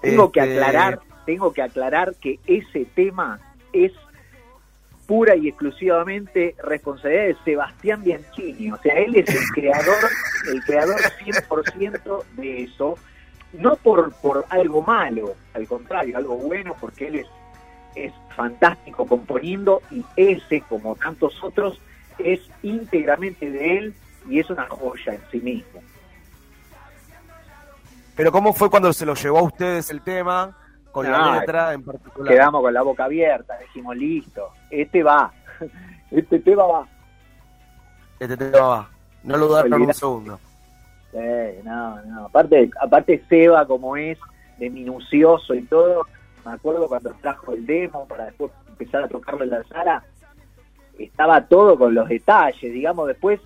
Tengo 0.01 0.31
que 0.31 0.39
Este, 0.39 0.53
aclarar, 0.53 0.99
tengo 1.25 1.53
que 1.53 1.61
aclarar 1.61 2.15
que 2.15 2.39
ese 2.47 2.85
tema 2.85 3.39
es 3.73 3.91
pura 5.05 5.35
y 5.35 5.49
exclusivamente 5.49 6.55
responsabilidad 6.63 7.25
de 7.25 7.37
Sebastián 7.43 8.03
Bianchini. 8.03 8.71
O 8.71 8.77
sea, 8.77 8.93
él 8.95 9.15
es 9.15 9.29
el 9.29 9.43
creador, 9.53 10.09
el 10.51 10.63
creador 10.63 10.95
100% 11.23 12.23
de 12.37 12.63
eso. 12.63 12.95
No 13.53 13.75
por, 13.75 14.13
por 14.13 14.45
algo 14.49 14.81
malo, 14.81 15.35
al 15.53 15.67
contrario, 15.67 16.17
algo 16.17 16.37
bueno, 16.37 16.73
porque 16.79 17.07
él 17.07 17.15
es, 17.15 17.27
es 17.95 18.13
fantástico 18.33 19.05
componiendo 19.05 19.81
y 19.91 20.05
ese, 20.15 20.61
como 20.61 20.95
tantos 20.95 21.43
otros, 21.43 21.81
es 22.17 22.39
íntegramente 22.63 23.51
de 23.51 23.77
él 23.77 23.93
y 24.29 24.39
es 24.39 24.49
una 24.49 24.67
joya 24.69 25.15
en 25.15 25.21
sí 25.29 25.41
mismo. 25.41 25.81
Pero 28.15 28.31
¿cómo 28.31 28.53
fue 28.53 28.69
cuando 28.69 28.91
se 28.93 29.05
lo 29.05 29.13
llevó 29.15 29.39
a 29.39 29.43
ustedes 29.43 29.89
el 29.89 30.01
tema? 30.01 30.55
Con 30.91 31.09
la 31.09 31.39
letra 31.39 31.73
en 31.73 31.83
particular. 31.83 32.33
Quedamos 32.33 32.61
con 32.61 32.73
la 32.73 32.81
boca 32.81 33.05
abierta, 33.05 33.57
dijimos 33.59 33.95
listo, 33.95 34.49
este 34.69 35.01
va, 35.03 35.31
este 36.11 36.39
tema 36.39 36.63
va. 36.65 36.87
Este 38.19 38.35
tema 38.35 38.59
va. 38.67 38.89
No 39.23 39.37
lo 39.37 39.47
dudaron 39.47 39.73
un 39.73 39.81
Olvidá- 39.83 39.93
segundo. 39.93 40.39
Eh, 41.13 41.61
no, 41.63 42.01
no. 42.03 42.25
Aparte, 42.25 42.69
aparte 42.81 43.23
Seba 43.29 43.65
como 43.65 43.95
es, 43.95 44.17
de 44.57 44.69
minucioso 44.69 45.53
y 45.53 45.63
todo, 45.63 46.05
me 46.45 46.51
acuerdo 46.51 46.87
cuando 46.87 47.11
trajo 47.21 47.53
el 47.53 47.65
demo 47.65 48.05
para 48.07 48.25
después 48.25 48.51
empezar 48.67 49.03
a 49.03 49.07
tocarlo 49.07 49.43
en 49.45 49.49
la 49.51 49.63
sala, 49.63 50.03
estaba 50.99 51.45
todo 51.45 51.77
con 51.77 51.93
los 51.95 52.07
detalles, 52.09 52.61
digamos, 52.73 53.07
después, 53.07 53.39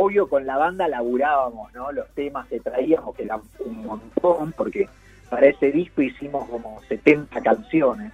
obvio 0.00 0.28
con 0.30 0.46
la 0.46 0.56
banda 0.56 0.88
laburábamos, 0.88 1.72
¿no? 1.74 1.92
Los 1.92 2.08
temas 2.14 2.46
que 2.48 2.58
traíamos, 2.58 3.14
que 3.14 3.24
eran 3.24 3.42
un 3.58 3.84
montón, 3.84 4.52
porque 4.52 4.88
para 5.28 5.46
ese 5.46 5.70
disco 5.70 6.00
hicimos 6.00 6.48
como 6.48 6.80
70 6.88 7.40
canciones 7.42 8.10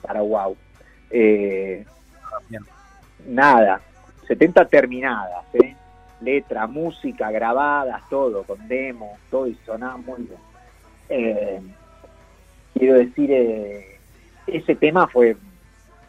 para 0.00 0.22
Wow. 0.22 0.56
Eh, 1.10 1.84
Bien. 2.48 2.62
nada, 3.26 3.80
70 4.26 4.64
terminadas, 4.68 5.44
¿eh? 5.54 5.76
letra, 6.22 6.66
música, 6.66 7.30
grabadas, 7.30 8.02
todo, 8.08 8.44
con 8.44 8.66
demo, 8.66 9.18
todo 9.30 9.46
y 9.48 9.54
sonaba 9.66 9.98
muy 9.98 10.22
bien. 10.22 10.40
Eh, 11.10 11.60
quiero 12.74 12.94
decir, 12.94 13.30
eh, 13.30 13.98
ese 14.46 14.74
tema 14.76 15.06
fue 15.08 15.36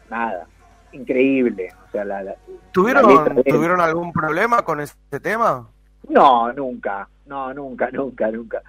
nada, 0.08 0.46
increíble. 0.92 1.72
O 1.88 1.90
sea, 1.90 2.04
la, 2.04 2.22
la- 2.22 2.36
¿Tuvieron, 2.72 3.42
¿Tuvieron 3.44 3.80
algún 3.80 4.12
problema 4.12 4.62
con 4.62 4.80
este 4.80 5.20
tema? 5.20 5.66
No, 6.08 6.52
nunca, 6.52 7.08
no, 7.26 7.52
nunca, 7.54 7.90
nunca, 7.90 8.30
nunca. 8.30 8.62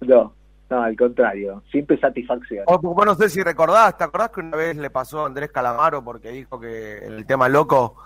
No, 0.00 0.32
no, 0.70 0.82
al 0.82 0.96
contrario, 0.96 1.62
siempre 1.70 1.98
satisfacción. 1.98 2.64
O, 2.66 2.78
vos 2.78 3.06
no 3.06 3.14
sé 3.14 3.28
si 3.28 3.42
recordás, 3.42 3.96
¿te 3.96 4.04
acordás 4.04 4.30
que 4.30 4.40
una 4.40 4.56
vez 4.56 4.76
le 4.76 4.90
pasó 4.90 5.22
a 5.22 5.26
Andrés 5.26 5.50
Calamaro 5.50 6.02
porque 6.02 6.30
dijo 6.30 6.58
que 6.58 6.98
el 6.98 7.24
tema 7.26 7.48
loco 7.48 7.96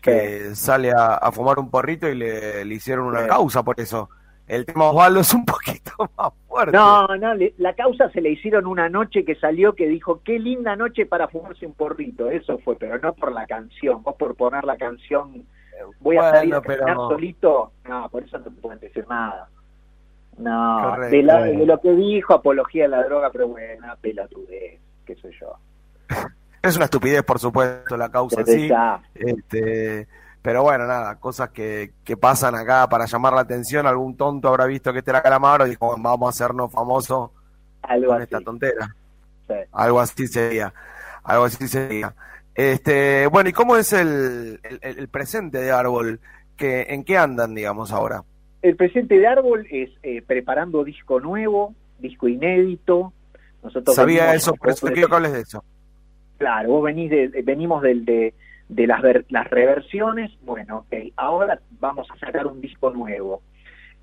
que 0.00 0.54
sale 0.54 0.92
a, 0.92 1.14
a 1.14 1.32
fumar 1.32 1.58
un 1.58 1.70
porrito 1.70 2.08
y 2.08 2.14
le, 2.14 2.64
le 2.64 2.74
hicieron 2.74 3.06
una 3.06 3.26
causa 3.26 3.62
por 3.62 3.80
eso? 3.80 4.08
El 4.46 4.66
tema 4.66 4.90
Osvaldo 4.90 5.20
es 5.20 5.32
un 5.34 5.44
poquito 5.44 5.92
más 6.16 6.32
fuerte. 6.48 6.72
No, 6.76 7.06
no, 7.16 7.34
le- 7.34 7.54
la 7.58 7.74
causa 7.74 8.10
se 8.10 8.20
le 8.20 8.30
hicieron 8.30 8.66
una 8.66 8.88
noche 8.88 9.24
que 9.24 9.34
salió 9.36 9.74
que 9.74 9.88
dijo, 9.88 10.20
qué 10.24 10.38
linda 10.38 10.76
noche 10.76 11.06
para 11.06 11.28
fumarse 11.28 11.66
un 11.66 11.74
porrito. 11.74 12.30
Eso 12.30 12.58
fue, 12.58 12.76
pero 12.76 12.98
no 12.98 13.12
por 13.14 13.32
la 13.32 13.46
canción. 13.46 14.02
Vos 14.02 14.14
por 14.16 14.34
poner 14.36 14.64
la 14.64 14.76
canción, 14.76 15.44
voy 16.00 16.16
a 16.16 16.30
salir 16.30 16.54
a 16.54 16.60
pero- 16.60 17.08
solito. 17.08 17.72
No, 17.88 18.08
por 18.10 18.22
eso 18.22 18.38
no 18.38 18.44
te 18.44 18.50
pueden 18.50 18.80
decir 18.80 19.06
nada. 19.08 19.48
No, 20.36 20.80
Correcto. 20.90 21.16
de, 21.16 21.22
la- 21.22 21.42
de 21.44 21.66
lo 21.66 21.80
que 21.80 21.92
dijo, 21.92 22.34
apología 22.34 22.82
de 22.84 22.88
la 22.88 23.04
droga, 23.04 23.30
pero 23.30 23.48
bueno, 23.48 23.86
pelotudez, 24.00 24.80
qué 25.06 25.14
sé 25.16 25.30
yo. 25.40 25.54
Es 26.62 26.76
una 26.76 26.86
estupidez, 26.86 27.22
por 27.22 27.38
supuesto, 27.38 27.94
la 27.94 28.08
causa 28.10 28.42
sí. 28.42 28.70
Este, 29.14 30.08
pero 30.44 30.62
bueno, 30.62 30.86
nada, 30.86 31.14
cosas 31.16 31.48
que, 31.48 31.92
que 32.04 32.18
pasan 32.18 32.54
acá 32.54 32.86
para 32.86 33.06
llamar 33.06 33.32
la 33.32 33.40
atención. 33.40 33.86
Algún 33.86 34.14
tonto 34.14 34.48
habrá 34.48 34.66
visto 34.66 34.92
que 34.92 34.98
este 34.98 35.10
era 35.10 35.22
Calamaro 35.22 35.66
y 35.66 35.70
dijo, 35.70 35.86
"Bueno, 35.86 36.02
vamos 36.02 36.26
a 36.26 36.30
hacernos 36.30 36.70
famosos 36.70 37.30
Algo 37.80 38.08
con 38.08 38.16
así. 38.16 38.24
esta 38.24 38.40
tontera. 38.42 38.94
sí. 39.48 39.54
Algo 39.72 40.00
así 40.00 40.26
sería. 40.28 40.74
Algo 41.22 41.44
así 41.46 41.66
sería. 41.66 42.14
Este, 42.54 43.26
bueno, 43.28 43.48
¿y 43.48 43.52
cómo 43.54 43.78
es 43.78 43.94
el, 43.94 44.60
el, 44.62 44.78
el 44.82 45.08
presente 45.08 45.58
de 45.58 45.70
Árbol? 45.72 46.20
que 46.58 46.82
¿En 46.90 47.04
qué 47.04 47.16
andan, 47.16 47.54
digamos, 47.54 47.90
ahora? 47.90 48.22
El 48.62 48.76
presente 48.76 49.18
de 49.18 49.26
Árbol 49.26 49.66
es 49.70 49.90
eh, 50.02 50.20
preparando 50.26 50.84
disco 50.84 51.20
nuevo, 51.20 51.74
disco 52.00 52.28
inédito. 52.28 53.12
Nosotros 53.62 53.96
Sabía 53.96 54.34
eso, 54.34 54.54
por 54.54 54.68
eso 54.70 54.86
quiero 54.88 55.08
que 55.08 55.14
hables 55.14 55.32
de 55.32 55.40
eso. 55.40 55.64
Claro, 56.36 56.68
vos 56.68 56.84
venís 56.84 57.10
de- 57.10 57.42
venimos 57.42 57.82
del, 57.82 58.04
de, 58.04 58.34
de 58.74 58.86
las, 58.88 59.00
ver- 59.02 59.24
las 59.28 59.48
reversiones. 59.48 60.32
Bueno, 60.42 60.78
ok, 60.78 61.12
ahora 61.16 61.60
vamos 61.78 62.08
a 62.10 62.18
sacar 62.18 62.46
un 62.46 62.60
disco 62.60 62.90
nuevo. 62.90 63.40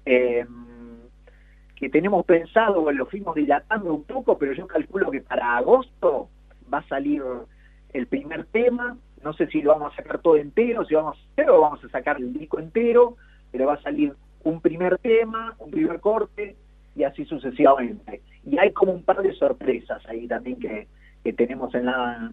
Eh, 0.06 0.46
que 1.76 1.90
tenemos 1.90 2.26
pensado, 2.26 2.90
lo 2.92 3.06
fuimos 3.08 3.36
dilatando 3.36 3.94
un 3.94 4.04
poco, 4.04 4.38
pero 4.38 4.54
yo 4.54 4.68
calculo 4.68 5.12
que 5.12 5.22
para 5.22 5.58
agosto 5.58 6.30
va 6.72 6.78
a 6.80 6.88
salir 6.88 7.22
el 7.92 8.08
primer 8.08 8.46
tema. 8.46 8.98
No 9.24 9.34
sé 9.34 9.48
si 9.48 9.62
lo 9.62 9.72
vamos 9.72 9.94
a 9.94 9.96
sacar 9.98 10.20
todo 10.20 10.38
entero, 10.38 10.86
si 10.86 10.96
vamos 10.96 11.18
a 11.38 11.52
o 11.52 11.62
vamos 11.62 11.84
a 11.84 11.90
sacar 11.90 12.18
el 12.18 12.32
disco 12.34 12.60
entero, 12.60 13.18
pero 13.52 13.66
va 13.66 13.74
a 13.74 13.82
salir 13.82 14.14
un 14.44 14.62
primer 14.62 15.00
tema, 15.00 15.56
un 15.60 15.70
primer 15.72 16.00
corte 16.00 16.56
y 16.96 17.04
así 17.04 17.26
sucesivamente. 17.26 18.22
Y 18.46 18.58
hay 18.58 18.72
como 18.72 18.94
un 18.94 19.04
par 19.04 19.22
de 19.22 19.34
sorpresas 19.34 20.06
ahí 20.08 20.28
también 20.28 20.60
que, 20.60 20.88
que 21.24 21.34
tenemos 21.34 21.74
en 21.76 21.88
la, 21.88 22.32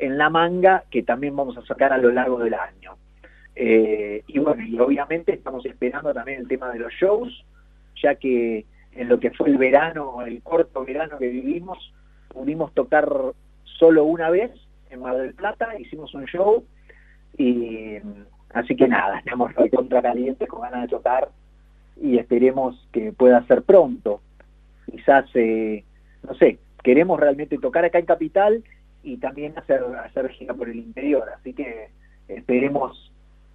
en 0.00 0.16
la 0.16 0.30
manga 0.30 0.84
que 0.90 1.02
también 1.02 1.36
vamos 1.36 1.56
a 1.58 1.66
sacar 1.66 1.92
a 1.92 1.98
lo 1.98 2.10
largo 2.10 2.38
del 2.38 2.54
año. 2.54 2.96
Eh, 3.54 4.24
y 4.26 4.38
bueno, 4.38 4.62
y 4.62 4.78
obviamente 4.78 5.34
estamos 5.34 5.64
esperando 5.66 6.14
también 6.14 6.40
el 6.40 6.48
tema 6.48 6.72
de 6.72 6.78
los 6.78 6.92
shows, 6.94 7.44
ya 8.02 8.14
que 8.14 8.64
en 8.92 9.08
lo 9.08 9.20
que 9.20 9.30
fue 9.30 9.50
el 9.50 9.58
verano, 9.58 10.22
el 10.26 10.42
corto 10.42 10.84
verano 10.84 11.18
que 11.18 11.28
vivimos, 11.28 11.92
pudimos 12.28 12.72
tocar 12.72 13.08
solo 13.64 14.04
una 14.04 14.30
vez 14.30 14.50
en 14.88 15.00
Mar 15.00 15.16
del 15.16 15.34
Plata, 15.34 15.78
hicimos 15.78 16.14
un 16.14 16.24
show 16.24 16.64
y 17.36 17.98
así 18.54 18.74
que 18.74 18.88
nada, 18.88 19.18
estamos 19.18 19.52
contra 19.70 20.00
calientes 20.00 20.48
con 20.48 20.62
ganas 20.62 20.82
de 20.82 20.88
tocar 20.88 21.28
y 22.00 22.16
esperemos 22.16 22.88
que 22.90 23.12
pueda 23.12 23.46
ser 23.46 23.62
pronto. 23.62 24.22
Quizás, 24.90 25.26
eh, 25.34 25.84
no 26.26 26.34
sé, 26.34 26.58
queremos 26.82 27.20
realmente 27.20 27.58
tocar 27.58 27.84
acá 27.84 27.98
en 27.98 28.06
Capital 28.06 28.64
y 29.02 29.16
también 29.16 29.58
hacer, 29.58 29.82
hacer 30.04 30.28
gira 30.30 30.54
por 30.54 30.68
el 30.68 30.76
interior, 30.76 31.28
así 31.38 31.52
que 31.54 31.90
esperemos 32.28 33.12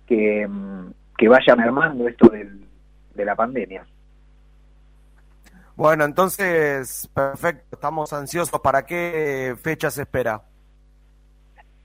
que, 0.07 0.47
mm, 0.47 0.91
que 1.17 1.27
vaya 1.27 1.55
mermando 1.55 2.07
esto 2.07 2.27
del, 2.29 2.65
de 3.13 3.25
la 3.25 3.35
pandemia. 3.35 3.85
Bueno, 5.75 6.05
entonces, 6.05 7.09
perfecto, 7.13 7.75
estamos 7.75 8.13
ansiosos. 8.13 8.59
¿Para 8.61 8.85
qué 8.85 9.55
fecha 9.61 9.91
se 9.91 10.03
espera? 10.03 10.41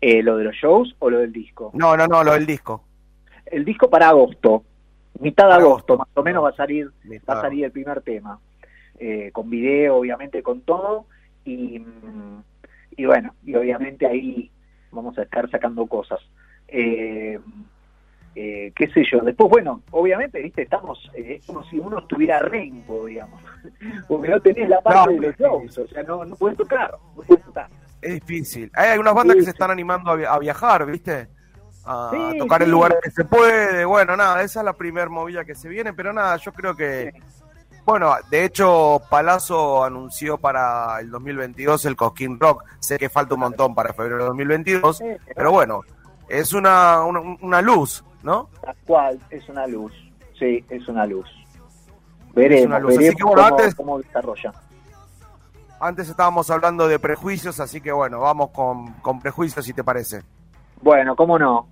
Eh, 0.01 0.23
¿Lo 0.23 0.37
de 0.37 0.45
los 0.45 0.55
shows 0.55 0.95
o 1.01 1.11
lo 1.11 1.19
del 1.19 1.33
disco? 1.33 1.73
No, 1.75 1.97
no, 1.97 2.07
no, 2.07 2.23
lo 2.23 2.33
del 2.33 2.47
disco. 2.47 2.85
El 3.47 3.65
disco 3.65 3.91
para 3.91 4.09
agosto, 4.09 4.63
mitad 5.19 5.49
de 5.49 5.55
agosto, 5.55 5.95
agosto. 5.95 5.99
más 5.99 6.09
o 6.15 6.23
menos 6.23 6.45
va 6.45 6.51
a 6.51 6.57
salir, 6.57 6.91
Mitad. 7.03 7.35
va 7.35 7.39
a 7.41 7.43
salir 7.43 7.65
el 7.65 7.73
primer 7.73 8.01
tema, 8.03 8.39
eh, 8.99 9.31
con 9.33 9.51
video, 9.51 9.97
obviamente, 9.97 10.41
con 10.43 10.61
todo, 10.61 11.07
y, 11.45 11.81
mm, 11.81 12.43
y 12.97 13.05
bueno, 13.07 13.35
y 13.45 13.55
obviamente 13.55 14.07
ahí 14.07 14.51
vamos 14.91 15.17
a 15.19 15.23
estar 15.23 15.49
sacando 15.51 15.87
cosas. 15.87 16.21
Eh, 16.69 17.39
eh, 18.35 18.73
qué 18.77 18.89
sé 18.89 19.05
yo, 19.11 19.21
después, 19.21 19.51
bueno, 19.51 19.83
obviamente, 19.91 20.41
viste, 20.41 20.63
estamos, 20.63 21.11
eh, 21.15 21.37
es 21.41 21.47
como 21.47 21.65
si 21.65 21.79
uno 21.79 21.99
estuviera 21.99 22.39
rengo, 22.39 23.07
digamos, 23.07 23.41
porque 24.09 24.29
no 24.29 24.41
tenés 24.41 24.69
la 24.69 24.81
parte 24.81 25.15
No, 25.15 25.21
de 25.21 25.27
los 25.29 25.37
shows, 25.37 25.79
o 25.79 25.87
sea, 25.89 26.03
no, 26.05 26.25
no 26.25 26.37
puedes 26.37 26.57
tocar, 26.57 26.93
no 27.17 27.23
puedes 27.23 27.45
tocar. 27.45 27.69
Es 28.01 28.15
difícil. 28.15 28.71
Hay 28.75 28.91
algunas 28.91 29.15
bandas 29.15 29.35
Sí, 29.35 29.41
que 29.41 29.45
se 29.47 29.51
están 29.51 29.71
animando 29.71 30.11
a, 30.11 30.17
vi- 30.17 30.25
a 30.25 30.39
viajar, 30.39 30.87
¿viste? 30.87 31.29
A 31.85 32.31
Sí, 32.33 32.39
tocar 32.39 32.61
sí. 32.61 32.65
en 32.67 32.71
lugares 32.71 32.99
que 33.03 33.11
se 33.11 33.25
puede. 33.25 33.85
Bueno, 33.85 34.17
nada, 34.17 34.43
esa 34.43 34.61
es 34.61 34.65
la 34.65 34.73
primer 34.75 35.11
movida 35.11 35.45
que 35.45 35.55
se 35.55 35.69
viene, 35.69 35.93
pero 35.93 36.13
nada, 36.13 36.37
yo 36.37 36.53
creo 36.53 36.75
que. 36.77 37.13
Bueno, 37.85 38.15
de 38.31 38.45
hecho, 38.45 39.01
Palazzo 39.11 39.83
anunció 39.85 40.39
para 40.39 41.01
el 41.01 41.11
2022 41.11 41.85
el 41.87 41.97
Cosquín 41.97 42.39
Rock. 42.39 42.65
Sé 42.79 42.99
que 42.99 43.09
falta 43.09 43.35
un 43.35 43.41
montón 43.41 43.75
para 43.75 43.93
febrero 43.93 44.19
de 44.19 44.25
2022, 44.27 44.99
Sí, 44.99 45.05
pero 45.35 45.51
bueno, 45.51 45.81
es 46.29 46.53
una, 46.53 47.03
una, 47.03 47.21
una 47.41 47.61
luz, 47.63 48.05
¿no? 48.23 48.49
Tal 48.63 48.77
cual, 48.87 49.19
es 49.31 49.49
una 49.49 49.67
luz. 49.67 49.93
Sí, 50.39 50.65
es 50.69 50.87
una 50.89 51.05
luz. 51.07 51.27
Veremos, 52.33 52.67
una 52.67 52.79
luz. 52.79 52.91
Así 52.91 52.99
veremos 52.99 53.17
que, 53.19 53.25
bueno, 53.25 53.43
cómo, 53.43 53.57
antes- 53.59 53.75
cómo 53.75 53.99
desarrolla. 53.99 54.53
Antes 55.81 56.09
estábamos 56.11 56.51
hablando 56.51 56.87
de 56.87 56.99
prejuicios, 56.99 57.59
así 57.59 57.81
que 57.81 57.91
bueno, 57.91 58.21
vamos 58.21 58.51
con, 58.51 58.93
con 59.01 59.19
prejuicios, 59.19 59.65
si 59.65 59.73
te 59.73 59.83
parece. 59.83 60.23
Bueno, 60.83 61.17
cómo 61.17 61.39
no. 61.39 61.67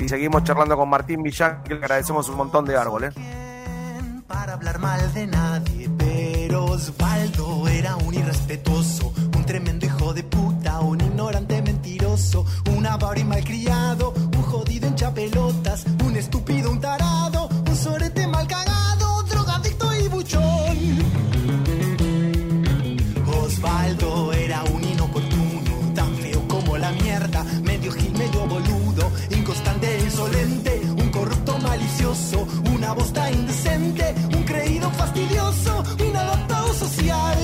Y 0.00 0.08
seguimos 0.08 0.42
charlando 0.44 0.76
con 0.76 0.88
Martín 0.90 1.22
Villán, 1.22 1.62
que 1.62 1.74
le 1.74 1.80
agradecemos 1.80 2.28
un 2.28 2.36
montón 2.36 2.64
de 2.64 2.76
árbol, 2.76 3.04
¿eh? 3.04 3.10
Para 4.28 4.52
hablar 4.52 4.78
mal 4.78 5.12
de 5.14 5.26
nadie, 5.26 5.88
pero 5.96 6.66
Osvaldo 6.66 7.66
era 7.66 7.96
un 7.96 8.14
irrespetuoso, 8.14 9.12
un 9.34 9.44
tremendo 9.44 9.86
hijo 9.86 10.12
de 10.12 10.22
puta, 10.22 10.80
un 10.80 11.00
ignorante 11.00 11.62
mentiroso, 11.62 12.44
un 12.76 12.86
avaro 12.86 13.18
y 13.18 13.24
malcriado, 13.24 14.12
un 14.12 14.42
jodido 14.42 14.86
hincha 14.86 15.12
pelotas, 15.12 15.84
un 16.04 16.14
estúpido, 16.16 16.70
un 16.70 16.80
tarado, 16.80 17.48
un 17.48 17.76
sorete 17.76 18.26
mal 18.26 18.46
cagado, 18.46 19.22
drogadicto 19.24 19.94
y 19.96 20.08
buchón. 20.08 20.78
Osvaldo 23.42 24.32
era 24.34 24.62
un 24.64 24.84
inoportuno, 24.84 25.94
tan 25.94 26.14
feo 26.16 26.46
como 26.46 26.76
la 26.76 26.92
mierda, 26.92 27.44
medio 27.62 27.90
gil, 27.92 28.12
medio 28.12 28.46
boludo, 28.46 29.10
inconstante 29.30 29.96
e 29.96 30.04
insolente, 30.04 30.82
un 30.98 31.08
corrupto 31.10 31.58
malicioso, 31.58 32.46
una 32.88 32.94
bosta 32.94 33.30
indecente, 33.30 34.14
un 34.34 34.42
creído 34.44 34.90
fastidioso, 34.92 35.84
un 36.08 36.16
adaptado 36.16 36.72
social. 36.72 37.38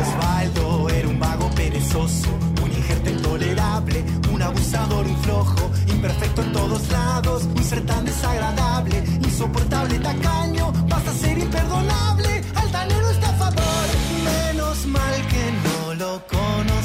Osvaldo 0.00 0.88
era 0.88 1.06
un 1.06 1.20
vago 1.20 1.48
perezoso, 1.54 2.28
un 2.60 2.72
injerto 2.72 3.08
intolerable, 3.10 4.04
un 4.32 4.42
abusador, 4.42 5.06
un 5.06 5.16
flojo, 5.18 5.70
imperfecto 5.86 6.42
en 6.42 6.52
todos 6.52 6.88
lados, 6.88 7.44
un 7.44 7.62
ser 7.62 7.86
tan 7.86 8.04
desagradable, 8.04 8.98
insoportable, 9.22 10.00
tacaño, 10.00 10.72
vas 10.88 11.06
a 11.06 11.12
ser 11.12 11.38
imperdonable, 11.38 12.42
altanero 12.56 13.10
estafador. 13.10 13.86
Menos 14.24 14.86
mal 14.86 15.14
que 15.28 15.44
no 15.68 15.94
lo 15.94 16.26
conocí, 16.26 16.75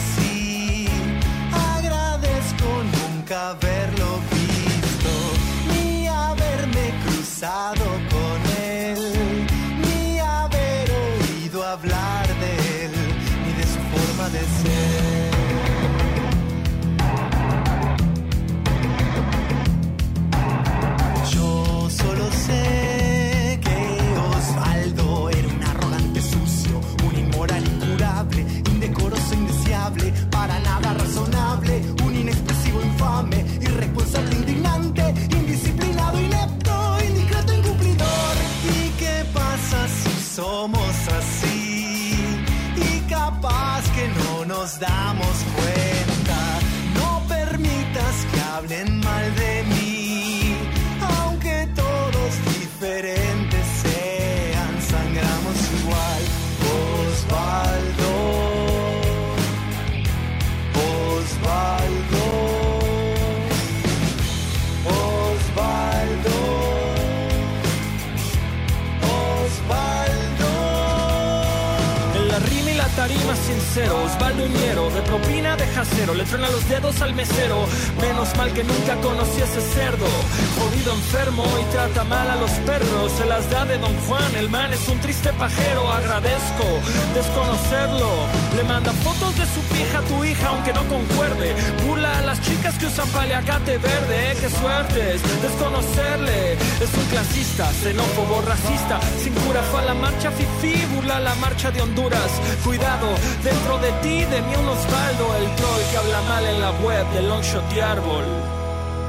desconocerle. 94.93 96.53
Es 96.53 96.93
un 96.97 97.05
clasista, 97.09 97.65
xenófobo, 97.65 98.41
racista. 98.41 98.99
Sin 99.17 99.33
cura 99.33 99.61
fue 99.63 99.81
a 99.81 99.85
la 99.85 99.93
marcha 99.93 100.31
fifi, 100.31 100.85
burla 100.95 101.19
la 101.19 101.35
marcha 101.35 101.71
de 101.71 101.81
Honduras. 101.81 102.31
Cuidado, 102.63 103.07
dentro 103.43 103.77
de 103.79 103.91
ti, 104.01 104.23
de 104.25 104.41
mí 104.41 104.53
un 104.59 104.67
Osvaldo, 104.67 105.35
el 105.37 105.55
troll 105.55 105.81
que 105.91 105.97
habla 105.97 106.21
mal 106.29 106.45
en 106.45 106.61
la 106.61 106.71
web 106.83 107.05
de 107.13 107.21
Longshot 107.21 107.73
y 107.73 107.79
Árbol. 107.79 108.25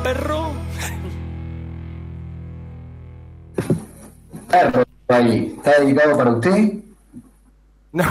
Perro. 0.02 0.52
Perro, 4.48 4.84
ahí. 5.08 5.54
¿Está 5.56 5.80
dedicado 5.80 6.16
para 6.16 6.30
usted? 6.30 6.72
No, 7.92 8.04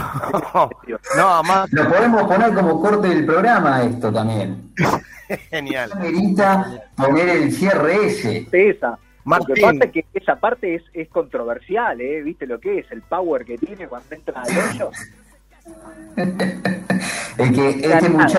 no, 1.16 1.42
más. 1.42 1.72
Lo 1.72 1.88
podemos 1.88 2.22
poner 2.22 2.54
como 2.54 2.80
corte 2.80 3.08
del 3.08 3.26
programa 3.26 3.82
esto 3.82 4.12
también. 4.12 4.72
Genial. 5.50 5.90
Amerita 5.92 6.82
poner 6.96 7.28
el 7.28 7.52
cierre 7.52 8.06
ese. 8.06 8.46
Esa. 8.52 8.90
Lo 8.90 8.96
que 8.96 8.98
Martín. 9.24 9.62
pasa 9.62 9.84
es 9.84 9.92
que 9.92 10.04
esa 10.14 10.36
parte 10.36 10.74
es, 10.74 10.82
es 10.92 11.08
controversial, 11.08 12.00
¿eh? 12.00 12.22
¿Viste 12.22 12.44
lo 12.46 12.58
que 12.58 12.80
es? 12.80 12.90
El 12.90 13.02
power 13.02 13.44
que 13.44 13.56
tiene 13.56 13.86
cuando 13.86 14.12
entra 14.14 14.42
al 14.42 14.50
hoyo. 14.50 14.90
Es 17.38 17.50
que 17.50 17.68
este 17.70 18.08
muchacho 18.10 18.36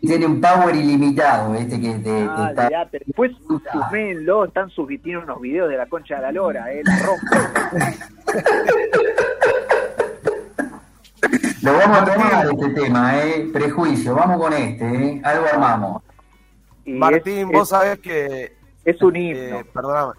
tiene 0.00 0.24
un 0.26 0.40
power 0.40 0.76
ilimitado, 0.76 1.52
este 1.56 1.80
que 1.80 1.94
te, 1.94 2.26
Ah, 2.30 2.50
está... 2.50 2.88
Después, 2.92 3.32
suménlo, 3.72 4.44
están 4.44 4.70
sus, 4.70 4.86
tiene 5.02 5.18
unos 5.18 5.40
videos 5.40 5.68
de 5.68 5.76
la 5.76 5.86
concha 5.86 6.14
de 6.16 6.22
la 6.22 6.30
lora, 6.32 6.72
¿eh? 6.72 6.82
La 6.84 6.96
rompe. 6.98 8.36
Lo 11.62 11.72
vamos 11.72 11.98
a 11.98 12.04
tomar 12.04 12.46
este 12.46 12.68
tema, 12.80 13.18
¿eh? 13.18 13.48
Prejuicio, 13.52 14.14
vamos 14.14 14.40
con 14.40 14.52
este, 14.52 14.84
¿eh? 14.84 15.20
Algo 15.24 15.46
armamos. 15.46 16.02
Y 16.86 16.92
Martín, 16.94 17.48
es- 17.50 17.52
vos 17.52 17.62
es- 17.64 17.68
sabés 17.68 17.98
que. 17.98 18.56
Es 18.84 19.02
un 19.02 19.16
eh, 19.16 19.20
himno. 19.20 19.62
perdóname. 19.74 20.12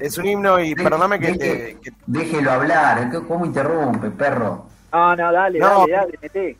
Es 0.00 0.16
un 0.18 0.24
himno 0.26 0.58
y 0.58 0.74
perdóname 0.74 1.20
que, 1.20 1.28
Deje- 1.34 1.38
te- 1.38 1.78
que- 1.82 1.92
Déjelo 2.06 2.50
hablar, 2.50 2.98
¿eh? 3.14 3.20
¿cómo 3.28 3.44
interrumpe, 3.44 4.10
perro? 4.10 4.66
No, 4.90 5.14
no, 5.16 5.32
dale, 5.32 5.58
No. 5.58 5.80
dale, 5.80 5.92
dale, 5.92 6.18
meté. 6.22 6.56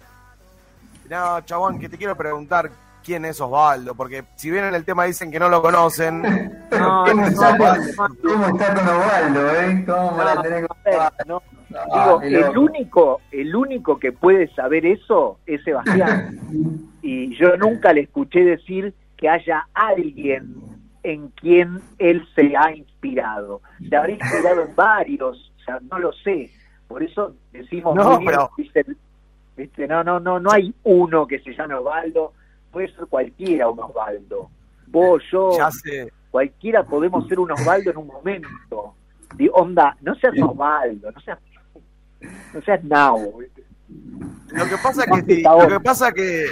No, 1.08 1.40
chabón, 1.40 1.78
que 1.78 1.88
te 1.88 1.96
quiero 1.96 2.14
preguntar 2.14 2.70
quién 3.02 3.24
es 3.24 3.40
Osvaldo, 3.40 3.94
porque 3.94 4.24
si 4.36 4.50
bien 4.50 4.66
en 4.66 4.74
el 4.74 4.84
tema 4.84 5.04
dicen 5.04 5.30
que 5.30 5.38
no 5.40 5.48
lo 5.48 5.62
conocen. 5.62 6.20
¿Cómo 6.70 7.24
está 7.24 7.56
con 7.56 8.88
Osvaldo, 8.88 9.50
eh? 9.54 9.84
¿Cómo 9.86 10.22
la 10.22 10.42
tenés 10.42 10.66
con 10.66 10.76
no, 10.84 10.92
Osvaldo? 10.92 11.42
Ah, 11.74 12.18
Digo, 12.20 12.20
qué 12.20 12.50
el 12.50 12.58
único, 12.58 13.20
el 13.30 13.54
único 13.54 13.98
que 13.98 14.12
puede 14.12 14.48
saber 14.54 14.86
eso 14.86 15.38
es 15.46 15.62
Sebastián. 15.64 16.38
y 17.02 17.34
yo 17.36 17.56
nunca 17.56 17.92
le 17.92 18.02
escuché 18.02 18.44
decir 18.44 18.94
que 19.16 19.28
haya 19.28 19.66
alguien 19.74 20.54
en 21.02 21.28
quien 21.30 21.80
él 21.98 22.26
se 22.34 22.56
ha 22.56 22.74
inspirado. 22.74 23.60
Se 23.88 23.96
habrá 23.96 24.12
inspirado 24.12 24.62
en 24.62 24.74
varios, 24.74 25.52
o 25.58 25.64
sea, 25.64 25.78
no 25.90 25.98
lo 25.98 26.12
sé. 26.12 26.50
Por 26.86 27.02
eso 27.02 27.34
decimos 27.52 27.94
No, 27.94 28.18
pero- 28.24 28.50
¿viste? 29.56 29.86
No, 29.88 30.04
no, 30.04 30.20
no, 30.20 30.38
no 30.38 30.50
hay 30.52 30.72
uno 30.84 31.26
que 31.26 31.40
se 31.40 31.52
llame 31.52 31.74
Osvaldo, 31.74 32.32
puede 32.70 32.88
ser 32.94 33.06
cualquiera 33.06 33.68
un 33.68 33.80
Osvaldo. 33.80 34.50
Vos, 34.86 35.22
yo, 35.32 35.56
Ya 35.58 35.70
sé. 35.70 36.12
cualquiera 36.30 36.84
podemos 36.84 37.26
ser 37.26 37.40
un 37.40 37.50
Osvaldo 37.50 37.90
en 37.90 37.96
un 37.98 38.06
momento. 38.06 38.94
Onda, 39.52 39.96
no 40.00 40.14
seas 40.14 40.34
Osvaldo, 40.40 41.10
no 41.10 41.20
seas, 41.20 41.38
no 42.54 42.62
seas 42.62 42.82
Nao. 42.84 43.38
¿viste? 43.38 43.64
Lo 44.52 44.64
que 44.66 44.76
pasa 44.82 45.04
que 45.06 45.22
si, 45.22 45.42
lo 45.42 45.68
que 45.68 45.80
pasa 45.80 46.12
que 46.12 46.46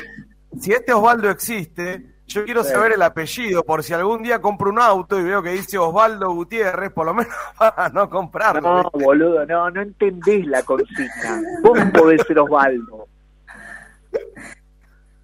si 0.60 0.72
este 0.72 0.92
Osvaldo 0.92 1.30
existe, 1.30 2.14
yo 2.26 2.44
quiero 2.44 2.64
Sí. 2.64 2.72
saber 2.72 2.92
el 2.92 3.02
apellido 3.02 3.62
por 3.64 3.82
si 3.84 3.92
algún 3.94 4.22
día 4.22 4.40
compro 4.40 4.70
un 4.70 4.80
auto 4.80 5.18
y 5.20 5.24
veo 5.24 5.42
que 5.42 5.50
dice 5.50 5.78
Osvaldo 5.78 6.32
Gutiérrez, 6.32 6.90
por 6.92 7.06
lo 7.06 7.14
menos 7.14 7.32
para 7.58 7.88
no 7.90 8.08
comprarlo. 8.10 8.82
No, 8.82 8.90
boludo, 8.92 9.46
no, 9.46 9.70
no 9.70 9.80
entendés 9.82 10.46
la 10.46 10.62
consigna. 10.62 11.40
Vos 11.62 11.78
podés 11.92 12.22
ser 12.26 12.38
Osvaldo. 12.38 13.06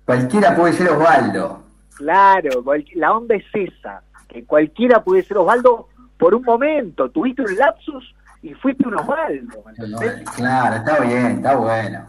Cualquiera 0.04 0.54
puede 0.54 0.72
ser 0.74 0.90
Osvaldo. 0.90 1.62
Claro, 1.96 2.64
la 2.94 3.12
onda 3.12 3.36
es 3.36 3.44
esa, 3.54 4.02
que 4.28 4.44
cualquiera 4.44 5.02
puede 5.04 5.22
ser 5.22 5.38
Osvaldo 5.38 5.88
por 6.18 6.34
un 6.34 6.42
momento. 6.42 7.10
Tuviste 7.10 7.42
un 7.42 7.56
lapsus 7.56 8.14
y 8.42 8.54
fuiste 8.54 8.86
un 8.86 8.94
Osvaldo. 8.94 9.62
¿me 9.64 9.70
entendés? 9.70 10.30
Claro, 10.30 10.76
está 10.76 11.00
bien, 11.00 11.26
está 11.26 11.56
bueno. 11.56 12.06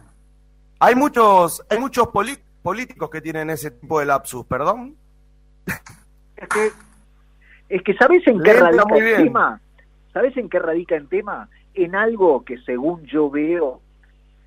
Hay 0.79 0.95
muchos, 0.95 1.63
hay 1.69 1.79
muchos 1.79 2.07
políticos 2.07 3.09
que 3.09 3.21
tienen 3.21 3.49
ese 3.51 3.71
tipo 3.71 3.99
de 3.99 4.07
lapsus, 4.07 4.45
perdón. 4.45 4.95
Es 6.36 6.49
que, 6.49 6.71
es 7.69 7.81
que 7.84 7.93
¿sabés 7.95 8.27
en 8.27 8.41
qué 8.41 8.53
radica 8.53 8.86
muy 8.86 8.99
el 8.99 9.23
tema? 9.23 9.61
¿Sabés 10.11 10.36
en 10.36 10.49
qué 10.49 10.59
radica 10.59 10.95
el 10.95 11.07
tema? 11.07 11.47
En 11.73 11.95
algo 11.95 12.43
que 12.43 12.57
según 12.59 13.05
yo 13.05 13.29
veo 13.29 13.79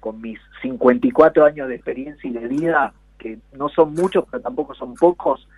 con 0.01 0.21
mis 0.21 0.39
54 0.63 1.45
años 1.45 1.69
de 1.69 1.77
experiencia 1.77 2.29
y 2.29 2.33
de 2.33 2.49
vida, 2.49 2.93
que 3.19 3.39
no 3.53 3.69
son 3.69 3.95
muchos, 3.95 4.25
pero 4.31 4.43
tampoco 4.43 4.75
son 4.75 4.95
pocos, 4.95 5.49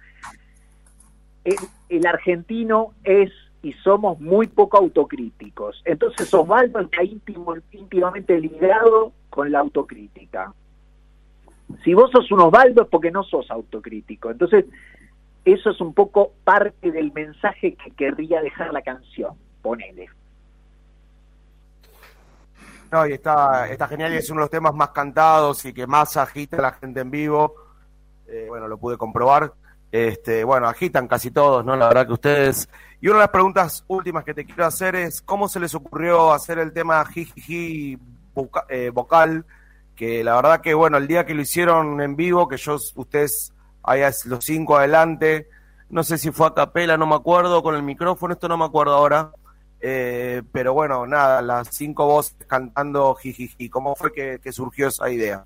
el, 1.45 1.57
el 1.89 2.07
argentino 2.07 2.93
es 3.03 3.33
y 3.63 3.73
somos 3.75 4.21
muy 4.21 4.47
poco 4.47 4.79
autocríticos. 4.79 5.83
Entonces 5.85 6.33
Osvaldo 6.33 6.81
está 6.81 7.03
íntimamente 7.03 8.39
ligado 8.41 9.13
con 9.31 9.51
la 9.51 9.61
autocrítica. 9.61 10.53
Si 11.85 11.93
vos 11.95 12.11
sos 12.11 12.31
un 12.33 12.41
Osvaldo 12.41 12.83
es 12.83 12.89
porque 12.89 13.11
no 13.11 13.23
sos 13.25 13.51
autocrítico. 13.51 14.31
Entonces, 14.31 14.65
eso 15.45 15.71
es 15.71 15.81
un 15.81 15.93
poco 15.93 16.33
parte 16.45 16.91
del 16.91 17.13
mensaje 17.13 17.75
que 17.75 17.91
querría 17.93 18.41
dejar 18.41 18.73
la 18.73 18.83
canción. 18.83 19.35
Ponele. 19.63 20.09
No, 22.91 23.07
y 23.07 23.13
está, 23.13 23.69
está 23.69 23.87
genial 23.87 24.15
y 24.15 24.17
es 24.17 24.31
uno 24.31 24.41
de 24.41 24.45
los 24.45 24.51
temas 24.51 24.75
más 24.75 24.91
cantados 24.91 25.65
y 25.67 25.75
que 25.75 25.87
más 25.87 26.17
agita 26.17 26.57
a 26.57 26.63
la 26.63 26.73
gente 26.73 27.01
en 27.01 27.11
vivo. 27.11 27.55
Eh, 28.27 28.47
bueno, 28.49 28.67
lo 28.67 28.79
pude 28.79 28.97
comprobar. 28.97 29.53
Este, 29.93 30.45
bueno, 30.45 30.69
agitan 30.69 31.07
casi 31.07 31.31
todos, 31.31 31.65
¿no? 31.65 31.77
La 31.77 31.89
verdad 31.89 32.07
que 32.07 32.13
ustedes. 32.15 32.69
Y 33.01 33.09
una 33.09 33.19
de 33.19 33.23
las 33.23 33.31
preguntas 33.31 33.85
últimas 33.87 34.25
que 34.25 34.35
te 34.35 34.45
quiero 34.45 34.65
hacer 34.67 34.97
es: 34.97 35.23
¿cómo 35.23 35.49
se 35.49 35.61
les 35.61 35.75
ocurrió 35.75 36.33
hacer 36.33 36.59
el 36.59 36.73
tema 36.73 37.05
jijiji 37.05 37.99
eh, 38.69 38.91
vocal? 38.91 39.45
Que 39.95 40.25
la 40.25 40.37
verdad 40.37 40.61
que, 40.61 40.75
bueno, 40.75 40.97
el 40.97 41.07
día 41.07 41.25
que 41.25 41.35
lo 41.35 41.43
hicieron 41.43 42.01
en 42.01 42.17
vivo, 42.17 42.49
que 42.49 42.57
yo, 42.57 42.77
ustedes, 42.97 43.53
es 43.95 44.27
los 44.27 44.45
cinco 44.45 44.77
adelante, 44.77 45.49
no 45.91 46.03
sé 46.03 46.19
si 46.19 46.31
fue 46.31 46.47
a 46.47 46.55
capela, 46.55 46.97
no 46.97 47.07
me 47.07 47.15
acuerdo, 47.15 47.63
con 47.63 47.75
el 47.75 47.83
micrófono, 47.83 48.35
esto 48.35 48.49
no 48.49 48.57
me 48.57 48.65
acuerdo 48.65 48.95
ahora. 48.95 49.31
Eh, 49.81 50.43
pero 50.51 50.75
bueno, 50.75 51.07
nada, 51.07 51.41
las 51.41 51.69
cinco 51.69 52.07
voces 52.07 52.37
cantando 52.47 53.15
jijiji. 53.15 53.69
¿Cómo 53.69 53.95
fue 53.95 54.13
que, 54.13 54.41
que 54.43 54.53
surgió 54.53 54.89
esa 54.89 55.09
idea? 55.11 55.45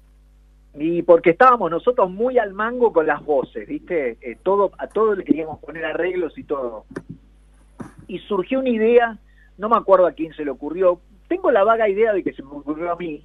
Y 0.74 1.02
porque 1.02 1.30
estábamos 1.30 1.70
nosotros 1.70 2.10
muy 2.10 2.38
al 2.38 2.54
mango 2.54 2.92
con 2.92 3.06
las 3.06 3.22
voces, 3.22 3.68
¿viste? 3.68 4.16
Eh, 4.22 4.38
todo, 4.42 4.72
a 4.78 4.86
todo 4.86 5.14
le 5.14 5.24
queríamos 5.24 5.58
poner 5.60 5.84
arreglos 5.84 6.36
y 6.38 6.44
todo. 6.44 6.86
Y 8.12 8.18
surgió 8.18 8.58
una 8.60 8.68
idea, 8.68 9.18
no 9.56 9.70
me 9.70 9.76
acuerdo 9.76 10.06
a 10.06 10.12
quién 10.12 10.34
se 10.34 10.44
le 10.44 10.50
ocurrió, 10.50 11.00
tengo 11.28 11.50
la 11.50 11.64
vaga 11.64 11.88
idea 11.88 12.12
de 12.12 12.22
que 12.22 12.34
se 12.34 12.42
me 12.42 12.50
ocurrió 12.50 12.92
a 12.92 12.96
mí, 12.96 13.24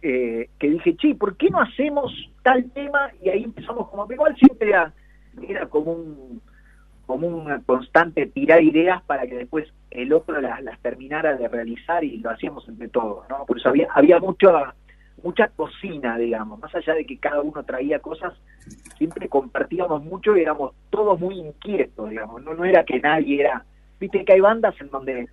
eh, 0.00 0.48
que 0.58 0.70
dije, 0.70 0.96
che, 0.96 1.14
¿por 1.14 1.36
qué 1.36 1.50
no 1.50 1.60
hacemos 1.60 2.10
tal 2.42 2.70
tema? 2.70 3.10
Y 3.20 3.28
ahí 3.28 3.44
empezamos 3.44 3.90
como, 3.90 4.10
igual 4.10 4.34
siempre 4.36 4.70
era, 4.70 4.94
era 5.46 5.66
como 5.66 5.92
un 5.92 6.40
como 7.04 7.26
una 7.26 7.60
constante 7.62 8.24
tirar 8.26 8.62
ideas 8.62 9.02
para 9.02 9.26
que 9.26 9.34
después 9.34 9.66
el 9.90 10.12
otro 10.12 10.40
las, 10.40 10.62
terminara 10.80 11.36
de 11.36 11.48
realizar 11.48 12.04
y 12.04 12.18
lo 12.18 12.30
hacíamos 12.30 12.66
entre 12.68 12.88
todos, 12.88 13.28
¿no? 13.28 13.44
Por 13.46 13.58
eso 13.58 13.68
había, 13.68 13.88
había 13.92 14.20
mucha, 14.20 14.74
mucha 15.22 15.48
cocina, 15.48 16.16
digamos, 16.16 16.60
más 16.60 16.72
allá 16.72 16.94
de 16.94 17.04
que 17.04 17.18
cada 17.18 17.42
uno 17.42 17.64
traía 17.64 17.98
cosas, 17.98 18.32
siempre 18.96 19.28
compartíamos 19.28 20.04
mucho 20.04 20.36
y 20.36 20.42
éramos 20.42 20.72
todos 20.88 21.18
muy 21.18 21.36
inquietos, 21.40 22.08
digamos, 22.08 22.44
no, 22.44 22.54
no 22.54 22.64
era 22.64 22.84
que 22.84 23.00
nadie 23.00 23.40
era, 23.40 23.64
viste 24.00 24.24
que 24.24 24.32
hay 24.32 24.40
bandas 24.40 24.74
en 24.80 24.90
donde 24.90 25.28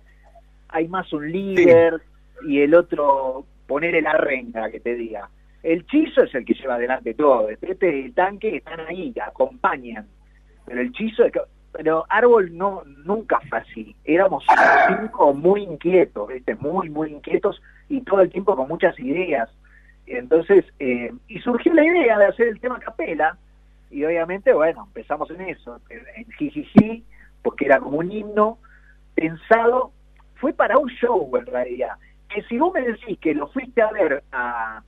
hay 0.68 0.86
más 0.88 1.12
un 1.12 1.30
líder 1.32 2.00
y 2.46 2.60
el 2.60 2.74
otro 2.74 3.44
poner 3.66 3.94
el 3.94 4.06
arrenga 4.06 4.70
que 4.70 4.80
te 4.80 4.94
diga. 4.94 5.28
El 5.62 5.86
chizo 5.86 6.22
es 6.22 6.34
el 6.34 6.44
que 6.44 6.54
lleva 6.54 6.74
adelante 6.76 7.14
todo, 7.14 7.48
este 7.50 7.88
el 8.04 8.14
tanque 8.14 8.56
están 8.56 8.80
ahí, 8.80 9.12
acompañan, 9.20 10.06
pero 10.64 10.80
el 10.80 10.92
chizo 10.92 11.24
es 11.24 11.32
que- 11.32 11.40
pero 11.72 12.04
Árbol 12.08 12.56
no 12.56 12.82
nunca 13.04 13.40
fue 13.48 13.58
así. 13.58 13.94
Éramos 14.04 14.44
cinco 14.88 15.34
muy 15.34 15.62
inquietos, 15.62 16.28
¿viste? 16.28 16.54
muy, 16.56 16.88
muy 16.88 17.12
inquietos 17.12 17.60
y 17.88 18.00
todo 18.02 18.20
el 18.20 18.30
tiempo 18.30 18.56
con 18.56 18.68
muchas 18.68 18.98
ideas. 18.98 19.50
Entonces, 20.06 20.64
eh, 20.78 21.12
y 21.28 21.38
surgió 21.40 21.74
la 21.74 21.84
idea 21.84 22.18
de 22.18 22.26
hacer 22.26 22.48
el 22.48 22.60
tema 22.60 22.80
capela, 22.80 23.36
y 23.90 24.04
obviamente, 24.04 24.52
bueno, 24.52 24.84
empezamos 24.86 25.30
en 25.30 25.42
eso, 25.42 25.80
en 25.90 26.30
Jijiji, 26.32 27.04
porque 27.48 27.64
era 27.64 27.80
como 27.80 27.96
un 27.96 28.12
himno 28.12 28.58
pensado, 29.14 29.90
fue 30.34 30.52
para 30.52 30.76
un 30.76 30.90
show 30.90 31.34
en 31.34 31.46
realidad. 31.46 31.96
Que 32.28 32.42
si 32.42 32.58
vos 32.58 32.74
me 32.74 32.82
decís 32.82 33.18
que 33.22 33.32
lo 33.32 33.48
fuiste 33.48 33.80
a 33.80 33.90
ver 33.90 34.22
a, 34.30 34.82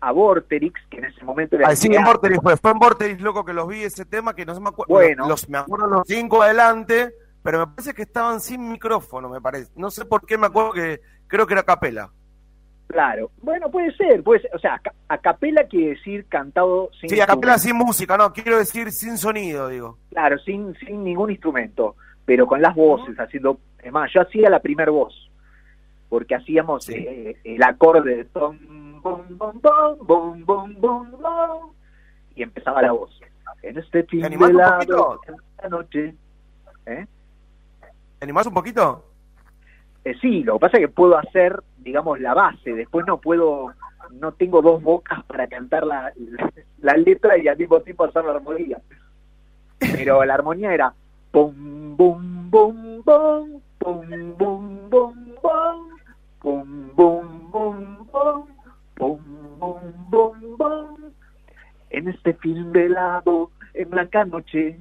a 0.00 0.12
Vorterix, 0.12 0.80
que 0.88 0.96
en 0.96 1.04
ese 1.04 1.22
momento 1.22 1.56
era. 1.56 1.68
Ah, 1.68 1.76
sí, 1.76 1.94
en 1.94 2.02
Vorterix 2.02 2.40
fue, 2.42 2.56
fue 2.56 2.70
en 2.70 2.78
Vorterix, 2.78 3.20
loco, 3.20 3.44
que 3.44 3.52
los 3.52 3.68
vi 3.68 3.82
ese 3.82 4.06
tema, 4.06 4.34
que 4.34 4.46
no 4.46 4.54
se 4.54 4.60
me 4.62 4.70
acuerdo. 4.70 4.94
Bueno. 4.94 5.28
Los, 5.28 5.50
me 5.50 5.58
acuerdo 5.58 5.86
los 5.86 6.02
cinco 6.06 6.40
adelante, 6.40 7.12
pero 7.42 7.58
me 7.58 7.66
parece 7.66 7.92
que 7.92 8.02
estaban 8.02 8.40
sin 8.40 8.66
micrófono, 8.70 9.28
me 9.28 9.42
parece. 9.42 9.70
No 9.76 9.90
sé 9.90 10.06
por 10.06 10.24
qué 10.24 10.38
me 10.38 10.46
acuerdo 10.46 10.72
que 10.72 11.02
creo 11.26 11.46
que 11.46 11.52
era 11.52 11.62
capela. 11.62 12.10
Claro, 12.88 13.30
bueno, 13.42 13.70
puede 13.70 13.94
ser, 13.96 14.22
puede 14.22 14.40
ser. 14.40 14.50
O 14.54 14.58
sea, 14.58 14.74
a, 14.74 14.78
ca- 14.78 14.94
a 15.08 15.18
capela 15.18 15.64
quiere 15.64 15.90
decir 15.90 16.26
cantado 16.26 16.90
sin. 16.98 17.10
Sí, 17.10 17.20
a 17.20 17.26
capela 17.26 17.58
sin 17.58 17.76
música, 17.76 18.16
no, 18.16 18.32
quiero 18.32 18.58
decir 18.58 18.90
sin 18.92 19.18
sonido, 19.18 19.68
digo. 19.68 19.98
Claro, 20.10 20.38
sin, 20.38 20.74
sin 20.78 21.04
ningún 21.04 21.30
instrumento, 21.30 21.96
pero 22.24 22.46
con 22.46 22.62
las 22.62 22.74
voces, 22.74 23.14
haciendo. 23.20 23.60
Es 23.82 23.92
más, 23.92 24.10
yo 24.12 24.22
hacía 24.22 24.48
la 24.48 24.60
primer 24.60 24.90
voz, 24.90 25.30
porque 26.08 26.34
hacíamos 26.34 26.84
Sí. 26.84 26.94
eh, 26.94 27.36
el 27.44 27.62
acorde 27.62 28.16
de 28.16 28.24
tom, 28.24 28.58
bom, 29.02 29.22
bom, 29.36 29.60
bom, 29.60 30.44
bom, 30.46 30.74
bom, 30.80 31.10
bom, 31.20 31.72
y 32.34 32.42
empezaba 32.42 32.80
la 32.80 32.92
voz. 32.92 33.20
En 33.62 33.76
este 33.76 34.02
de 34.04 34.36
un 34.36 34.56
la, 34.56 34.78
noche. 35.68 36.14
¿Eh? 36.86 37.06
¿Te 38.18 38.24
animás 38.24 38.46
un 38.46 38.54
poquito? 38.54 39.04
Eh, 40.08 40.16
sí, 40.22 40.42
lo 40.42 40.54
que 40.54 40.60
pasa 40.60 40.76
es 40.78 40.86
que 40.86 40.88
puedo 40.88 41.18
hacer, 41.18 41.62
digamos, 41.76 42.18
la 42.18 42.32
base, 42.32 42.72
después 42.72 43.04
no 43.06 43.20
puedo, 43.20 43.74
no 44.12 44.32
tengo 44.32 44.62
dos 44.62 44.82
bocas 44.82 45.22
para 45.24 45.46
cantar 45.46 45.86
la, 45.86 46.14
la 46.80 46.96
letra 46.96 47.36
y 47.36 47.46
al 47.46 47.58
mismo 47.58 47.78
tiempo 47.80 48.04
hacer 48.04 48.24
la 48.24 48.30
armonía. 48.30 48.80
Pero 49.78 50.24
la 50.24 50.32
armonía 50.32 50.72
era 50.72 50.94
pum, 51.30 51.94
bum, 51.94 52.48
bum, 52.48 53.02
bum, 53.04 53.60
pum, 53.78 54.08
bum, 54.38 54.88
bum, 54.88 54.88
bum, 54.88 55.90
pum, 56.40 56.90
bum, 56.96 57.50
bum, 57.50 58.06
bum, 58.10 58.46
pum, 58.94 59.20
bum, 59.58 60.10
bum, 60.10 60.56
bum. 60.56 61.12
En 61.90 62.08
este 62.08 62.32
film 62.32 62.72
velado, 62.72 63.50
en 63.74 63.90
blanca 63.90 64.24
noche, 64.24 64.78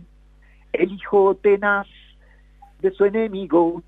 el 0.72 0.90
hijo 0.90 1.36
tenaz 1.36 1.88
de 2.80 2.92
su 2.92 3.04
enemigo 3.04 3.84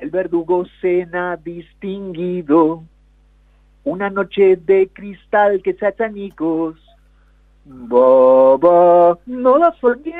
el 0.00 0.10
verdugo 0.10 0.64
cena 0.80 1.36
distinguido, 1.36 2.82
una 3.84 4.10
noche 4.10 4.56
de 4.56 4.88
cristal 4.92 5.62
que 5.62 5.74
se 5.74 5.86
hace 5.86 6.04
añicos. 6.04 6.76
Bobo, 7.64 9.18
no 9.26 9.58
la 9.58 9.72
soñé. 9.80 10.14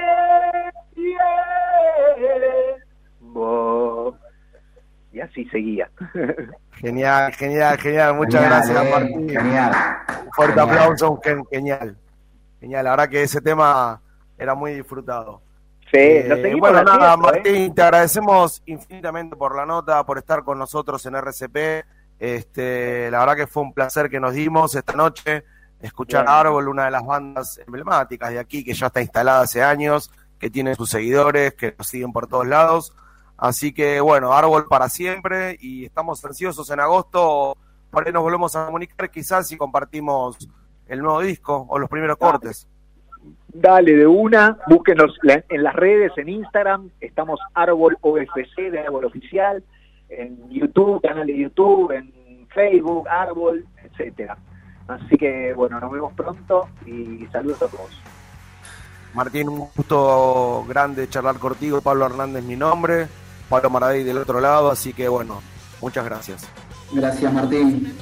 yeah. 0.97 1.49
Bo. 3.21 4.17
Y 5.13 5.21
así 5.21 5.45
seguía. 5.47 5.91
Genial, 6.75 7.33
genial, 7.33 7.77
genial. 7.79 8.15
Muchas 8.15 8.41
Genial, 8.41 8.63
gracias, 8.69 8.87
eh, 8.87 8.91
Martín. 8.91 9.29
Genial. 9.29 9.73
Un 10.27 10.33
fuerte 10.33 10.61
Genial. 10.61 10.79
aplauso, 10.79 11.21
genial. 11.51 11.97
Genial, 12.61 12.85
la 12.85 12.91
verdad 12.91 13.09
que 13.09 13.23
ese 13.23 13.41
tema 13.41 14.01
era 14.39 14.55
muy 14.55 14.75
disfrutado. 14.75 15.43
Sí, 15.91 15.97
Eh, 15.99 16.27
lo 16.29 16.37
seguimos 16.37 16.61
bueno, 16.61 16.83
nada, 16.83 17.15
¿eh? 17.15 17.17
Martín, 17.17 17.75
te 17.75 17.83
agradecemos 17.83 18.63
infinitamente 18.67 19.37
por 19.37 19.57
la 19.57 19.65
nota, 19.65 20.05
por 20.05 20.19
estar 20.19 20.45
con 20.45 20.59
nosotros 20.59 21.05
en 21.07 21.15
RCP. 21.15 21.85
Este, 22.19 23.11
la 23.11 23.21
verdad 23.21 23.37
que 23.37 23.47
fue 23.47 23.63
un 23.63 23.73
placer 23.73 24.11
que 24.11 24.21
nos 24.21 24.35
dimos 24.35 24.75
esta 24.75 24.93
noche, 24.93 25.45
escuchar 25.81 26.25
Bueno. 26.25 26.37
a 26.37 26.41
Árbol, 26.41 26.69
una 26.69 26.85
de 26.87 26.91
las 26.91 27.07
bandas 27.07 27.59
emblemáticas 27.67 28.31
de 28.31 28.39
aquí, 28.39 28.65
que 28.65 28.75
ya 28.75 28.87
está 28.89 29.01
instalada 29.01 29.43
hace 29.43 29.63
años, 29.63 30.11
que 30.39 30.51
tiene 30.51 30.75
sus 30.75 30.91
seguidores, 30.91 31.55
que 31.55 31.75
nos 31.79 31.87
siguen 31.87 32.13
por 32.13 32.27
todos 32.27 32.47
lados. 32.47 32.93
Así 33.37 33.73
que 33.73 34.01
bueno, 34.01 34.33
Árbol 34.33 34.67
para 34.67 34.89
siempre 34.89 35.57
y 35.61 35.85
estamos 35.85 36.25
ansiosos 36.25 36.69
en 36.71 36.81
agosto, 36.81 37.57
por 37.91 38.05
ahí 38.07 38.13
nos 38.13 38.23
volvemos 38.23 38.55
a 38.57 38.67
comunicar 38.67 39.11
quizás 39.11 39.47
si 39.47 39.57
compartimos 39.57 40.37
el 40.89 41.01
nuevo 41.01 41.21
disco 41.21 41.65
o 41.69 41.79
los 41.79 41.89
primeros 41.89 42.17
cortes. 42.17 42.67
Dale 43.49 43.95
de 43.95 44.07
una, 44.07 44.59
búsquenos 44.67 45.19
en 45.49 45.63
las 45.63 45.75
redes, 45.75 46.13
en 46.17 46.29
Instagram, 46.29 46.91
estamos 47.01 47.41
Árbol 47.55 47.97
OFC 48.03 48.71
de 48.71 48.81
Árbol 48.81 49.07
Oficial, 49.07 49.65
en 50.11 50.51
YouTube, 50.51 51.01
canal 51.01 51.27
de 51.27 51.39
YouTube, 51.39 51.93
en 51.93 52.47
Facebook, 52.49 53.09
Árbol, 53.09 53.65
etcétera. 53.83 54.37
Así 54.87 55.17
que 55.17 55.53
bueno, 55.55 55.81
nos 55.81 55.91
vemos 55.91 56.13
pronto 56.15 56.69
y 56.87 57.27
saludos 57.33 57.63
a 57.63 57.69
todos. 57.69 58.03
Martín, 59.15 59.49
un 59.49 59.69
gusto 59.75 60.65
grande 60.69 61.09
charlar 61.09 61.37
contigo. 61.39 61.81
Pablo 61.81 62.07
Hernández, 62.07 62.45
mi 62.45 62.57
nombre. 62.57 63.09
Pablo 63.49 63.71
Maradei 63.71 64.05
del 64.05 64.19
otro 64.19 64.41
lado. 64.41 64.71
Así 64.71 64.93
que 64.93 65.09
bueno, 65.09 65.41
muchas 65.81 66.05
gracias. 66.05 66.49
Gracias, 66.93 67.33
Martín. 67.33 67.95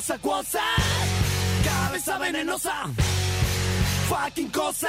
Cosa, 0.00 0.18
cosa. 0.18 0.62
Cabeza 1.62 2.16
venenosa. 2.16 2.72
Fucking 4.08 4.48
cosa. 4.48 4.88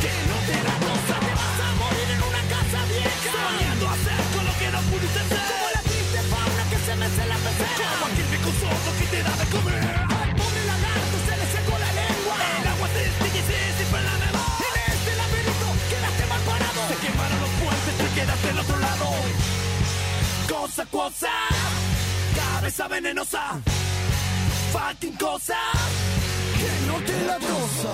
Que 0.00 0.12
no 0.30 0.36
te 0.46 0.56
da 0.62 0.74
cosa. 0.86 1.14
Te 1.26 1.32
vas 1.34 1.58
a 1.58 1.68
morir 1.82 2.08
en 2.14 2.22
una 2.22 2.42
casa 2.54 2.78
vieja. 2.86 3.34
Soñando 3.34 3.84
hacer 3.90 4.22
con 4.30 4.44
lo 4.46 4.54
que 4.60 4.68
no 4.70 4.80
pudiste 4.94 5.18
hacer. 5.18 5.42
Como 5.50 5.66
la 5.74 5.82
triste 5.90 6.20
fauna 6.30 6.62
que 6.70 6.78
se 6.86 6.94
mece 7.02 7.20
en 7.20 7.28
la 7.34 7.34
pecera. 7.34 7.86
Como 7.90 8.06
aquel 8.06 8.28
viejo 8.30 8.50
sordo 8.62 8.90
que 8.94 9.06
te 9.10 9.20
da 9.26 9.34
de 9.42 9.46
comer. 9.50 9.82
Al 9.82 10.32
pobre 10.38 10.62
lagarto 10.70 11.16
se 11.26 11.34
le 11.40 11.46
secó 11.50 11.74
la 11.74 11.90
lengua. 11.98 12.34
El 12.62 12.66
agua 12.78 12.88
te 12.94 13.02
disipa 13.10 13.98
en 13.98 14.04
la 14.06 14.16
neva. 14.22 14.42
En 14.70 14.74
este 14.86 15.12
laberinto 15.18 15.68
quedaste 15.90 16.24
mal 16.30 16.42
parado. 16.46 16.80
Se 16.94 16.96
quemaron 17.02 17.38
los 17.42 17.52
puentes 17.58 17.94
y 18.06 18.14
quedaste 18.14 18.46
del 18.54 18.58
otro 18.62 18.78
lado. 18.78 19.06
Cosa, 20.46 20.86
cosa. 20.94 21.32
Cabeza 22.38 22.86
venenosa. 22.86 23.42
Cosa. 24.86 25.58
Que 26.54 26.86
no 26.86 26.94
te 26.98 27.12
cosa. 27.44 27.92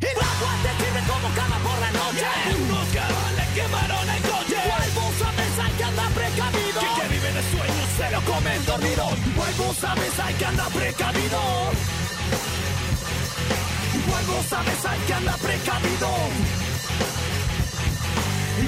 El 0.00 0.18
agua 0.20 0.52
te 0.62 0.70
sirve 0.76 1.00
como 1.08 1.34
cama 1.34 1.58
por 1.64 1.78
la 1.80 1.90
noche. 1.92 2.26
Unos 2.60 2.88
cabales 2.92 3.48
quemaron 3.54 4.10
el 4.10 4.22
coche. 4.22 4.56
Igual 4.62 4.90
vos 4.94 5.14
sabes, 5.18 5.58
hay 5.58 5.72
que 5.72 5.84
andar 5.84 6.10
precavido. 6.12 6.80
Que 6.80 7.00
que 7.00 7.08
vive 7.14 7.32
de 7.32 7.42
sueños 7.50 7.88
se 7.96 8.10
lo 8.10 8.20
comen 8.20 8.66
dormido. 8.66 9.08
Igual 9.32 9.54
vos 9.56 9.76
sabes, 9.78 10.20
hay 10.20 10.34
que 10.34 10.44
andar 10.44 10.70
precavido. 10.70 11.40
Igual 14.04 14.24
vos 14.26 14.46
sabes, 14.50 14.84
hay 14.84 15.00
que 15.00 15.14
andar 15.14 15.38
precavido. 15.38 16.10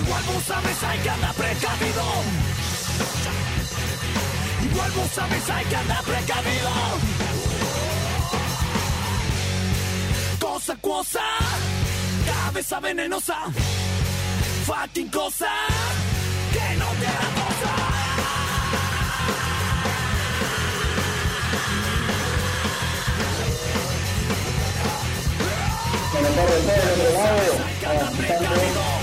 Igual 0.00 0.22
vos 0.32 0.44
sabes, 0.44 0.82
hay 0.82 0.98
que 0.98 1.10
andar 1.10 1.34
precavido. 1.34 2.75
Vos 4.76 5.10
sabes, 5.10 5.50
hay 5.50 5.64
que 5.64 5.76
andar 5.76 6.04
precavido. 6.04 6.70
Cosa, 10.38 10.76
cosa, 10.76 11.20
cabeza 12.26 12.80
venenosa, 12.80 13.36
fucking 14.66 15.08
cosa, 15.08 15.50
que 16.52 16.76
no 16.76 16.86
te 16.86 17.04
da 17.04 17.28
cosa. 17.40 17.72
Bueno, 26.12 26.28
Perro, 26.34 26.54
todo 26.54 26.82
del 28.22 28.36
otro 28.36 28.82
lado. 28.82 28.95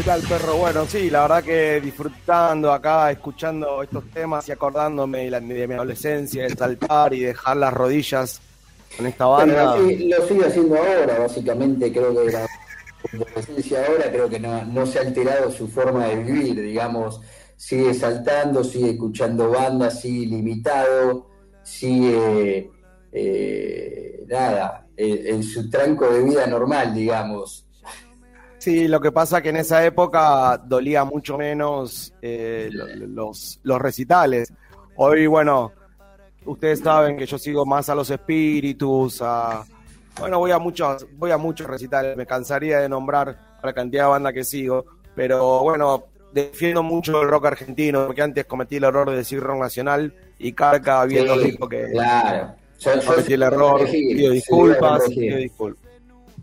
¿Qué 0.00 0.06
tal, 0.06 0.22
perro? 0.22 0.56
Bueno, 0.56 0.86
sí, 0.86 1.10
la 1.10 1.20
verdad 1.20 1.44
que 1.44 1.78
disfrutando 1.78 2.72
acá, 2.72 3.10
escuchando 3.10 3.82
estos 3.82 4.02
temas 4.10 4.48
y 4.48 4.52
acordándome 4.52 5.24
de, 5.24 5.30
la- 5.30 5.40
de 5.40 5.68
mi 5.68 5.74
adolescencia, 5.74 6.44
de 6.44 6.56
saltar 6.56 7.12
y 7.12 7.20
dejar 7.20 7.58
las 7.58 7.70
rodillas 7.74 8.40
con 8.96 9.06
esta 9.06 9.26
banda. 9.26 9.74
Bueno, 9.76 9.90
sí, 9.90 10.08
lo 10.08 10.26
sigue 10.26 10.46
haciendo 10.46 10.76
ahora, 10.76 11.18
básicamente 11.18 11.92
creo 11.92 12.14
que 12.14 12.32
la 12.32 12.46
adolescencia 13.12 13.86
ahora 13.86 14.10
creo 14.10 14.30
que 14.30 14.40
no, 14.40 14.64
no 14.64 14.86
se 14.86 15.00
ha 15.00 15.02
alterado 15.02 15.50
su 15.50 15.68
forma 15.68 16.06
de 16.06 16.16
vivir, 16.16 16.62
digamos, 16.62 17.20
sigue 17.58 17.92
saltando, 17.92 18.64
sigue 18.64 18.92
escuchando 18.92 19.50
bandas, 19.50 20.00
sigue 20.00 20.28
limitado, 20.28 21.28
sigue 21.62 22.70
eh, 23.12 24.24
nada, 24.28 24.88
en 24.96 25.42
su 25.42 25.68
tranco 25.68 26.10
de 26.10 26.22
vida 26.24 26.46
normal, 26.46 26.94
digamos. 26.94 27.66
Sí, 28.60 28.86
lo 28.88 29.00
que 29.00 29.10
pasa 29.10 29.40
que 29.40 29.48
en 29.48 29.56
esa 29.56 29.84
época 29.84 30.58
dolía 30.58 31.02
mucho 31.04 31.36
menos 31.38 32.12
eh, 32.20 32.68
lo- 32.70 32.86
los, 33.06 33.58
los 33.62 33.78
recitales. 33.80 34.52
Hoy, 34.96 35.26
bueno, 35.26 35.72
ustedes 36.44 36.80
saben 36.80 37.16
que 37.16 37.24
yo 37.26 37.38
sigo 37.38 37.64
más 37.64 37.88
a 37.88 37.94
los 37.94 38.10
espíritus, 38.10 39.20
a 39.22 39.64
bueno, 40.18 40.38
voy 40.38 40.50
a 40.50 40.58
muchos, 40.58 41.06
voy 41.16 41.30
a 41.30 41.38
muchos 41.38 41.66
recitales, 41.66 42.14
me 42.16 42.26
cansaría 42.26 42.80
de 42.80 42.88
nombrar 42.88 43.58
la 43.62 43.72
cantidad 43.72 44.04
de 44.04 44.10
banda 44.10 44.32
que 44.32 44.44
sigo, 44.44 44.84
pero 45.14 45.60
bueno, 45.60 46.04
defiendo 46.32 46.82
mucho 46.82 47.22
el 47.22 47.28
rock 47.30 47.46
argentino, 47.46 48.06
porque 48.06 48.20
antes 48.20 48.44
cometí 48.44 48.76
el 48.76 48.84
error 48.84 49.08
de 49.08 49.16
decir 49.16 49.40
rock 49.40 49.58
nacional 49.58 50.12
y 50.38 50.52
Carca 50.52 51.02
viendo 51.06 51.34
Sí, 51.38 51.52
dijo 51.52 51.66
que 51.68 51.86
claro. 51.92 52.54
Yo- 52.78 52.94
yo 52.94 53.06
cometí 53.06 53.32
el 53.32 53.42
a 53.42 53.46
error, 53.46 53.86
pido 53.90 54.30
a 54.30 54.34
disculpas, 54.34 55.00
corregir. 55.02 55.22
pido 55.28 55.36
disculpas. 55.38 55.84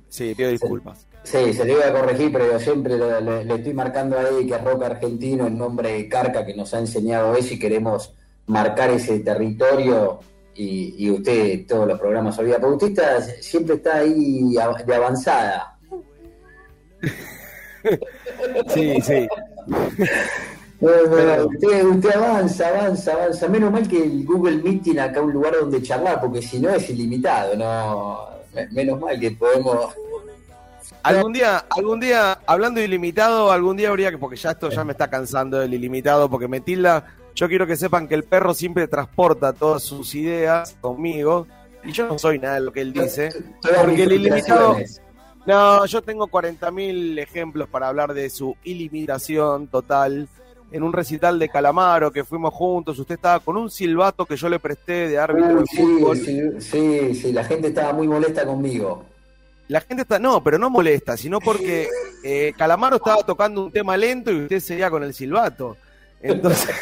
Sí, 0.10 0.34
pido 0.36 0.50
disculpas. 0.50 1.08
Sí, 1.30 1.52
se 1.54 1.66
le 1.66 1.74
iba 1.74 1.88
a 1.88 1.92
corregir, 1.94 2.32
pero 2.32 2.50
yo 2.50 2.58
siempre 2.60 2.96
le, 2.98 3.20
le- 3.22 3.44
le 3.44 3.56
estoy 3.56 3.74
marcando 3.74 4.18
ahí 4.18 4.48
que 4.48 4.56
es 4.56 4.64
rock 4.64 4.84
argentino 4.84 5.46
en 5.48 5.58
nombre 5.58 5.92
de 5.92 6.08
Carca, 6.08 6.46
que 6.46 6.54
nos 6.56 6.74
ha 6.74 6.80
enseñado 6.80 7.36
eso 7.36 7.54
y 7.54 7.60
queremos 7.60 8.14
marcar 8.46 8.92
ese 8.92 9.20
territorio. 9.20 10.20
Y, 10.56 10.96
y 10.98 11.12
usted, 11.12 11.68
todos 11.68 11.86
los 11.88 12.00
programas 12.00 12.38
olvida, 12.40 12.60
está- 12.82 13.22
siempre 13.42 13.76
está 13.76 13.98
ahí 13.98 14.54
de 14.86 14.96
avanzada. 14.96 15.78
Sí, 18.74 19.00
sí. 19.02 19.28
No, 20.82 20.90
usted, 21.46 21.84
usted 21.86 22.12
avanza, 22.16 22.68
avanza, 22.68 23.14
avanza. 23.14 23.48
Menos 23.48 23.72
mal 23.72 23.88
que 23.88 24.04
el 24.04 24.26
Google 24.26 24.58
Meet 24.58 24.84
tiene 24.84 25.02
acá 25.02 25.22
un 25.22 25.32
lugar 25.32 25.54
donde 25.60 25.82
charlar, 25.82 26.20
porque 26.20 26.42
si 26.42 26.60
no 26.60 26.70
es 26.70 26.90
ilimitado, 26.90 27.56
no. 27.56 28.28
Me- 28.54 28.68
Menos 28.72 29.00
mal 29.00 29.18
que 29.20 29.32
podemos. 29.32 29.96
Algún 31.08 31.34
día, 31.34 31.66
algún 31.70 32.00
día, 32.00 32.40
hablando 32.46 32.80
de 32.80 32.86
ilimitado, 32.86 33.52
algún 33.52 33.78
día 33.78 33.90
habría 33.90 34.12
que, 34.12 34.18
porque 34.18 34.36
ya 34.36 34.52
esto 34.52 34.70
ya 34.70 34.84
me 34.84 34.92
está 34.92 35.10
cansando 35.10 35.58
del 35.58 35.74
ilimitado, 35.74 36.30
porque 36.30 36.48
me 36.48 36.60
tilda, 36.60 37.06
yo 37.34 37.48
quiero 37.48 37.66
que 37.66 37.76
sepan 37.76 38.08
que 38.08 38.16
el 38.16 38.24
perro 38.24 38.54
siempre 38.54 38.88
transporta 38.88 39.54
todas 39.54 39.84
sus 39.84 40.14
ideas 40.16 40.76
conmigo, 40.82 41.48
y 41.84 41.92
yo 41.94 42.08
no 42.08 42.20
soy 42.20 42.40
nada 42.40 42.56
de 42.56 42.62
lo 42.62 42.74
que 42.74 42.82
él 42.82 42.92
dice, 42.92 43.30
porque 43.62 44.04
el 44.04 44.14
ilimitado, 44.14 44.78
no, 45.46 45.86
yo 45.86 46.02
tengo 46.02 46.28
40.000 46.28 47.20
ejemplos 47.20 47.70
para 47.70 47.88
hablar 47.88 48.14
de 48.14 48.30
su 48.30 48.56
ilimitación 48.64 49.68
total. 49.68 50.28
En 50.70 50.84
un 50.84 50.92
recital 50.92 51.40
de 51.40 51.48
Calamaro 51.48 52.12
que 52.12 52.26
fuimos 52.26 52.54
juntos, 52.54 53.00
usted 53.00 53.16
estaba 53.16 53.40
con 53.40 53.56
un 53.56 53.70
silbato 53.70 54.26
que 54.26 54.36
yo 54.36 54.50
le 54.50 54.60
presté 54.60 55.08
de 55.08 55.18
árbitro 55.18 55.62
de 55.62 55.66
fútbol. 55.66 56.18
sí, 56.18 57.16
sí, 57.16 57.32
la 57.32 57.46
gente 57.46 57.70
estaba 57.70 57.94
muy 57.94 58.10
molesta 58.10 58.46
conmigo. 58.46 59.06
La 59.68 59.82
gente 59.82 60.04
está, 60.04 60.18
no, 60.18 60.42
pero 60.42 60.58
no 60.58 60.70
molesta, 60.70 61.18
sino 61.18 61.40
porque 61.40 61.90
eh, 62.24 62.54
Calamaro 62.58 62.96
estaba 62.98 63.24
tocando 63.24 63.66
un 63.66 63.72
tema 63.72 63.98
lento 63.98 64.32
y 64.32 64.44
usted 64.44 64.60
seguía 64.60 64.90
con 64.90 65.04
el 65.04 65.14
silbato. 65.14 65.76
Entonces. 66.22 66.74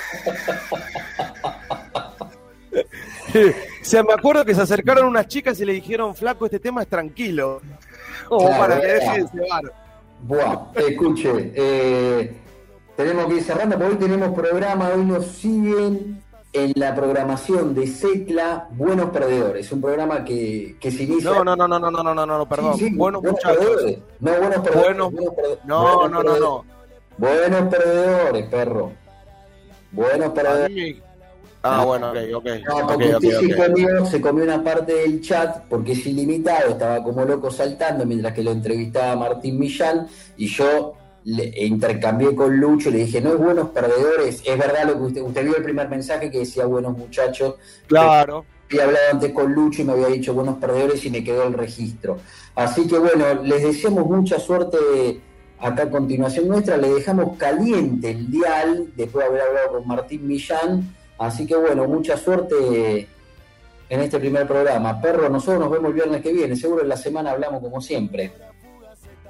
o 3.81 3.85
sea, 3.85 4.03
me 4.03 4.13
acuerdo 4.13 4.45
que 4.45 4.53
se 4.53 4.61
acercaron 4.61 5.07
unas 5.07 5.27
chicas 5.27 5.59
y 5.59 5.65
le 5.65 5.73
dijeron, 5.73 6.15
flaco, 6.15 6.45
este 6.45 6.59
tema 6.59 6.83
es 6.83 6.87
tranquilo. 6.87 7.61
Como 8.27 8.47
Claro, 8.47 8.59
para 8.59 8.81
que 8.81 8.87
deje 8.87 9.23
de. 9.23 9.47
Buah, 10.21 10.71
escuche, 10.75 11.51
eh, 11.55 12.35
tenemos 12.95 13.27
que 13.27 13.35
ir 13.35 13.43
cerrando, 13.43 13.77
porque 13.77 13.93
hoy 13.93 13.99
tenemos 13.99 14.33
programa, 14.33 14.89
hoy 14.89 15.03
nos 15.05 15.25
siguen 15.27 16.23
en 16.55 16.71
la 16.75 16.95
programación 16.95 17.75
de 17.75 17.85
Secla 17.87 18.67
Buenos 18.71 19.09
Perdedores, 19.09 19.71
un 19.71 19.81
programa 19.81 20.23
que, 20.23 20.77
que 20.79 20.89
se 20.89 21.03
inicia... 21.03 21.31
No, 21.31 21.43
no, 21.43 21.55
no, 21.55 21.67
no, 21.67 21.79
no, 21.79 21.91
no, 21.91 22.13
no, 22.13 22.25
no, 22.25 22.49
perdón. 22.49 22.77
Sí, 22.77 22.89
sí, 22.89 22.95
buenos, 22.95 23.21
Perdedores. 23.21 23.97
No, 24.19 24.31
buenos 24.37 24.59
perdedores. 24.59 24.97
Bueno, 24.97 25.11
buenos. 25.11 25.59
No, 25.65 26.07
no, 26.07 26.23
no, 26.23 26.39
no. 26.39 26.65
Buenos 27.17 27.73
perdedores, 27.73 28.47
perro. 28.47 28.91
Buenos 29.91 30.29
perdedores. 30.31 30.97
Ah, 31.61 31.83
bueno, 31.83 32.11
ok, 32.11 32.17
ok. 32.35 32.47
Ah, 32.47 32.79
no, 32.81 32.87
porque 32.87 33.15
okay, 33.15 33.29
usted 33.29 33.47
se. 33.47 33.55
Comió, 33.55 34.05
se, 34.05 34.21
comió, 34.21 34.43
una 34.43 34.63
parte 34.63 34.93
del 34.93 35.21
chat 35.21 35.63
porque 35.67 35.93
es 35.93 36.05
ilimitado, 36.05 36.71
estaba 36.71 37.01
como 37.01 37.25
loco 37.25 37.49
saltando 37.49 38.05
mientras 38.05 38.33
que 38.33 38.43
lo 38.43 38.51
entrevistaba 38.51 39.15
Martín 39.15 39.57
Millán 39.57 40.07
y 40.37 40.47
yo 40.47 40.93
le 41.25 41.51
intercambié 41.65 42.35
con 42.35 42.55
Lucho 42.57 42.89
y 42.89 42.93
le 42.93 42.97
dije, 42.99 43.19
no 43.19 43.33
es 43.33 43.37
buenos 43.39 43.69
perdedores, 43.69 44.43
es 44.45 44.57
verdad 44.57 44.85
lo 44.85 44.93
que 44.93 45.03
usted, 45.03 45.21
usted 45.21 45.43
vio 45.43 45.57
el 45.57 45.63
primer 45.63 45.89
mensaje 45.89 46.29
que 46.29 46.39
decía 46.39 46.65
buenos 46.65 46.95
muchachos, 46.95 47.55
Claro. 47.87 48.45
había 48.69 48.83
hablado 48.85 49.05
antes 49.13 49.31
con 49.31 49.51
Lucho 49.53 49.81
y 49.81 49.85
me 49.85 49.93
había 49.93 50.07
dicho 50.07 50.33
buenos 50.35 50.57
perdedores 50.57 51.03
y 51.03 51.09
me 51.09 51.23
quedó 51.23 51.47
el 51.47 51.53
registro. 51.53 52.19
Así 52.53 52.87
que 52.87 52.99
bueno, 52.99 53.41
les 53.43 53.63
deseamos 53.63 54.05
mucha 54.05 54.39
suerte 54.39 54.77
acá 55.59 55.83
a 55.83 55.89
continuación 55.89 56.47
nuestra, 56.47 56.77
le 56.77 56.89
dejamos 56.89 57.37
caliente 57.37 58.11
el 58.11 58.29
dial 58.29 58.91
después 58.95 59.25
de 59.25 59.29
haber 59.31 59.41
hablado 59.47 59.71
con 59.71 59.87
Martín 59.87 60.27
Millán, 60.27 60.95
así 61.17 61.47
que 61.47 61.55
bueno, 61.55 61.87
mucha 61.87 62.17
suerte 62.17 63.07
en 63.89 63.99
este 63.99 64.19
primer 64.19 64.45
programa. 64.45 65.01
Perro, 65.01 65.27
nosotros 65.29 65.59
nos 65.59 65.71
vemos 65.71 65.87
el 65.89 65.95
viernes 65.95 66.21
que 66.21 66.31
viene, 66.31 66.55
seguro 66.55 66.83
en 66.83 66.89
la 66.89 66.97
semana 66.97 67.31
hablamos 67.31 67.61
como 67.63 67.81
siempre. 67.81 68.31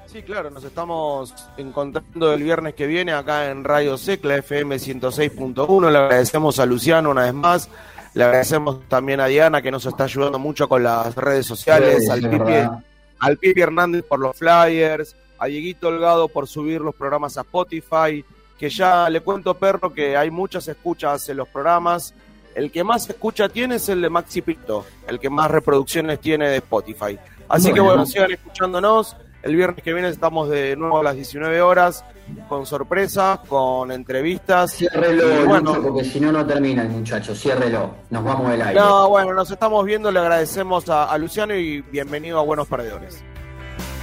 Sí, 0.06 0.22
claro, 0.22 0.50
nos 0.50 0.64
estamos 0.64 1.34
encontrando 1.56 2.32
el 2.32 2.42
viernes 2.42 2.74
que 2.74 2.86
viene 2.86 3.12
acá 3.12 3.50
en 3.50 3.64
Radio 3.64 3.98
Secla 3.98 4.36
FM 4.36 4.76
106.1. 4.76 5.90
Le 5.90 5.98
agradecemos 5.98 6.58
a 6.58 6.66
Luciano 6.66 7.10
una 7.10 7.24
vez 7.24 7.34
más. 7.34 7.68
Le 8.14 8.24
agradecemos 8.24 8.88
también 8.88 9.20
a 9.20 9.26
Diana 9.26 9.60
que 9.60 9.70
nos 9.70 9.84
está 9.84 10.04
ayudando 10.04 10.38
mucho 10.38 10.68
con 10.68 10.82
las 10.82 11.14
redes 11.16 11.44
sociales, 11.44 12.04
Sí, 12.04 12.10
al, 12.10 12.20
Pipi, 12.22 12.38
verdad. 12.38 12.78
al 13.18 13.36
Pipi 13.36 13.60
Hernández 13.60 14.04
por 14.04 14.18
los 14.20 14.36
flyers, 14.36 15.14
a 15.38 15.46
Dieguito 15.46 15.88
Holgado 15.88 16.28
por 16.28 16.46
subir 16.46 16.80
los 16.80 16.94
programas 16.94 17.36
a 17.36 17.42
Spotify, 17.42 18.24
que 18.58 18.70
ya 18.70 19.10
le 19.10 19.20
cuento, 19.20 19.52
perro, 19.54 19.92
que 19.92 20.16
hay 20.16 20.30
muchas 20.30 20.66
escuchas 20.68 21.28
en 21.28 21.36
los 21.36 21.48
programas. 21.48 22.14
El 22.54 22.70
que 22.70 22.82
más 22.82 23.06
escucha 23.10 23.50
tiene 23.50 23.74
es 23.74 23.88
el 23.90 24.00
de 24.00 24.08
Maxi 24.08 24.40
Pito, 24.40 24.86
el 25.06 25.20
que 25.20 25.28
más 25.28 25.50
reproducciones 25.50 26.18
tiene 26.20 26.48
de 26.48 26.56
Spotify. 26.56 27.18
Así 27.48 27.70
que 27.72 27.80
bueno, 27.80 28.06
sigan 28.06 28.30
escuchándonos. 28.32 29.14
El 29.42 29.54
viernes 29.54 29.82
que 29.82 29.92
viene 29.92 30.08
estamos 30.08 30.48
de 30.48 30.76
nuevo 30.76 30.98
a 30.98 31.02
las 31.02 31.14
19 31.14 31.60
horas 31.60 32.04
con 32.48 32.66
sorpresas, 32.66 33.40
con 33.48 33.92
entrevistas. 33.92 34.72
Ciérrelo, 34.72 35.46
bueno, 35.46 35.74
Lucho, 35.74 35.82
porque 35.82 36.04
si 36.04 36.20
no, 36.20 36.32
no 36.32 36.44
termina 36.44 36.82
el 36.82 36.88
muchacho. 36.88 37.34
Ciérrelo, 37.34 37.94
nos 38.10 38.24
vamos 38.24 38.50
del 38.50 38.62
aire. 38.62 38.80
no, 38.80 39.08
bueno, 39.08 39.32
nos 39.34 39.50
estamos 39.50 39.84
viendo, 39.84 40.10
le 40.10 40.18
agradecemos 40.18 40.88
a, 40.88 41.04
a 41.04 41.18
Luciano 41.18 41.54
y 41.54 41.80
bienvenido 41.82 42.40
a 42.40 42.42
Buenos 42.42 42.66
Perdedores. 42.66 43.22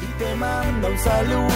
Y 0.01 0.19
te 0.19 0.35
manda 0.35 0.89
un 0.89 0.97
saludo 0.97 1.47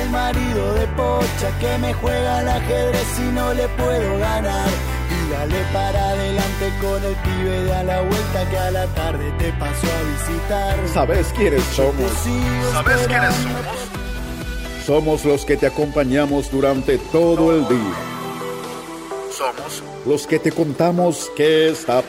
el 0.00 0.10
marido 0.10 0.74
de 0.74 0.86
Pocha 0.88 1.58
que 1.60 1.78
me 1.78 1.94
juega 1.94 2.38
al 2.38 2.48
ajedrez 2.48 3.18
y 3.18 3.32
no 3.32 3.54
le 3.54 3.68
puedo 3.68 4.18
ganar. 4.18 4.68
Dale 5.32 5.64
para 5.72 6.10
adelante 6.10 6.72
con 6.82 7.02
el 7.02 7.14
pibe 7.14 7.62
de 7.64 7.74
a 7.74 7.82
la 7.84 8.02
vuelta 8.02 8.50
que 8.50 8.58
a 8.58 8.70
la 8.70 8.86
tarde 8.88 9.32
te 9.38 9.50
pasó 9.54 9.86
a 9.86 10.28
visitar. 10.28 10.88
¿Sabes 10.92 11.32
quiénes 11.34 11.64
somos? 11.64 12.12
¿Sabes 12.72 13.06
quiénes 13.06 13.30
esperando. 13.30 13.70
Somos 14.84 15.24
los 15.24 15.46
que 15.46 15.56
te 15.56 15.66
acompañamos 15.66 16.50
durante 16.50 16.98
todo 16.98 17.50
el 17.50 17.66
día. 17.66 17.94
Somos 19.30 19.82
los 20.04 20.26
que 20.26 20.38
te 20.38 20.52
contamos 20.52 21.30
qué 21.34 21.70
está 21.70 22.02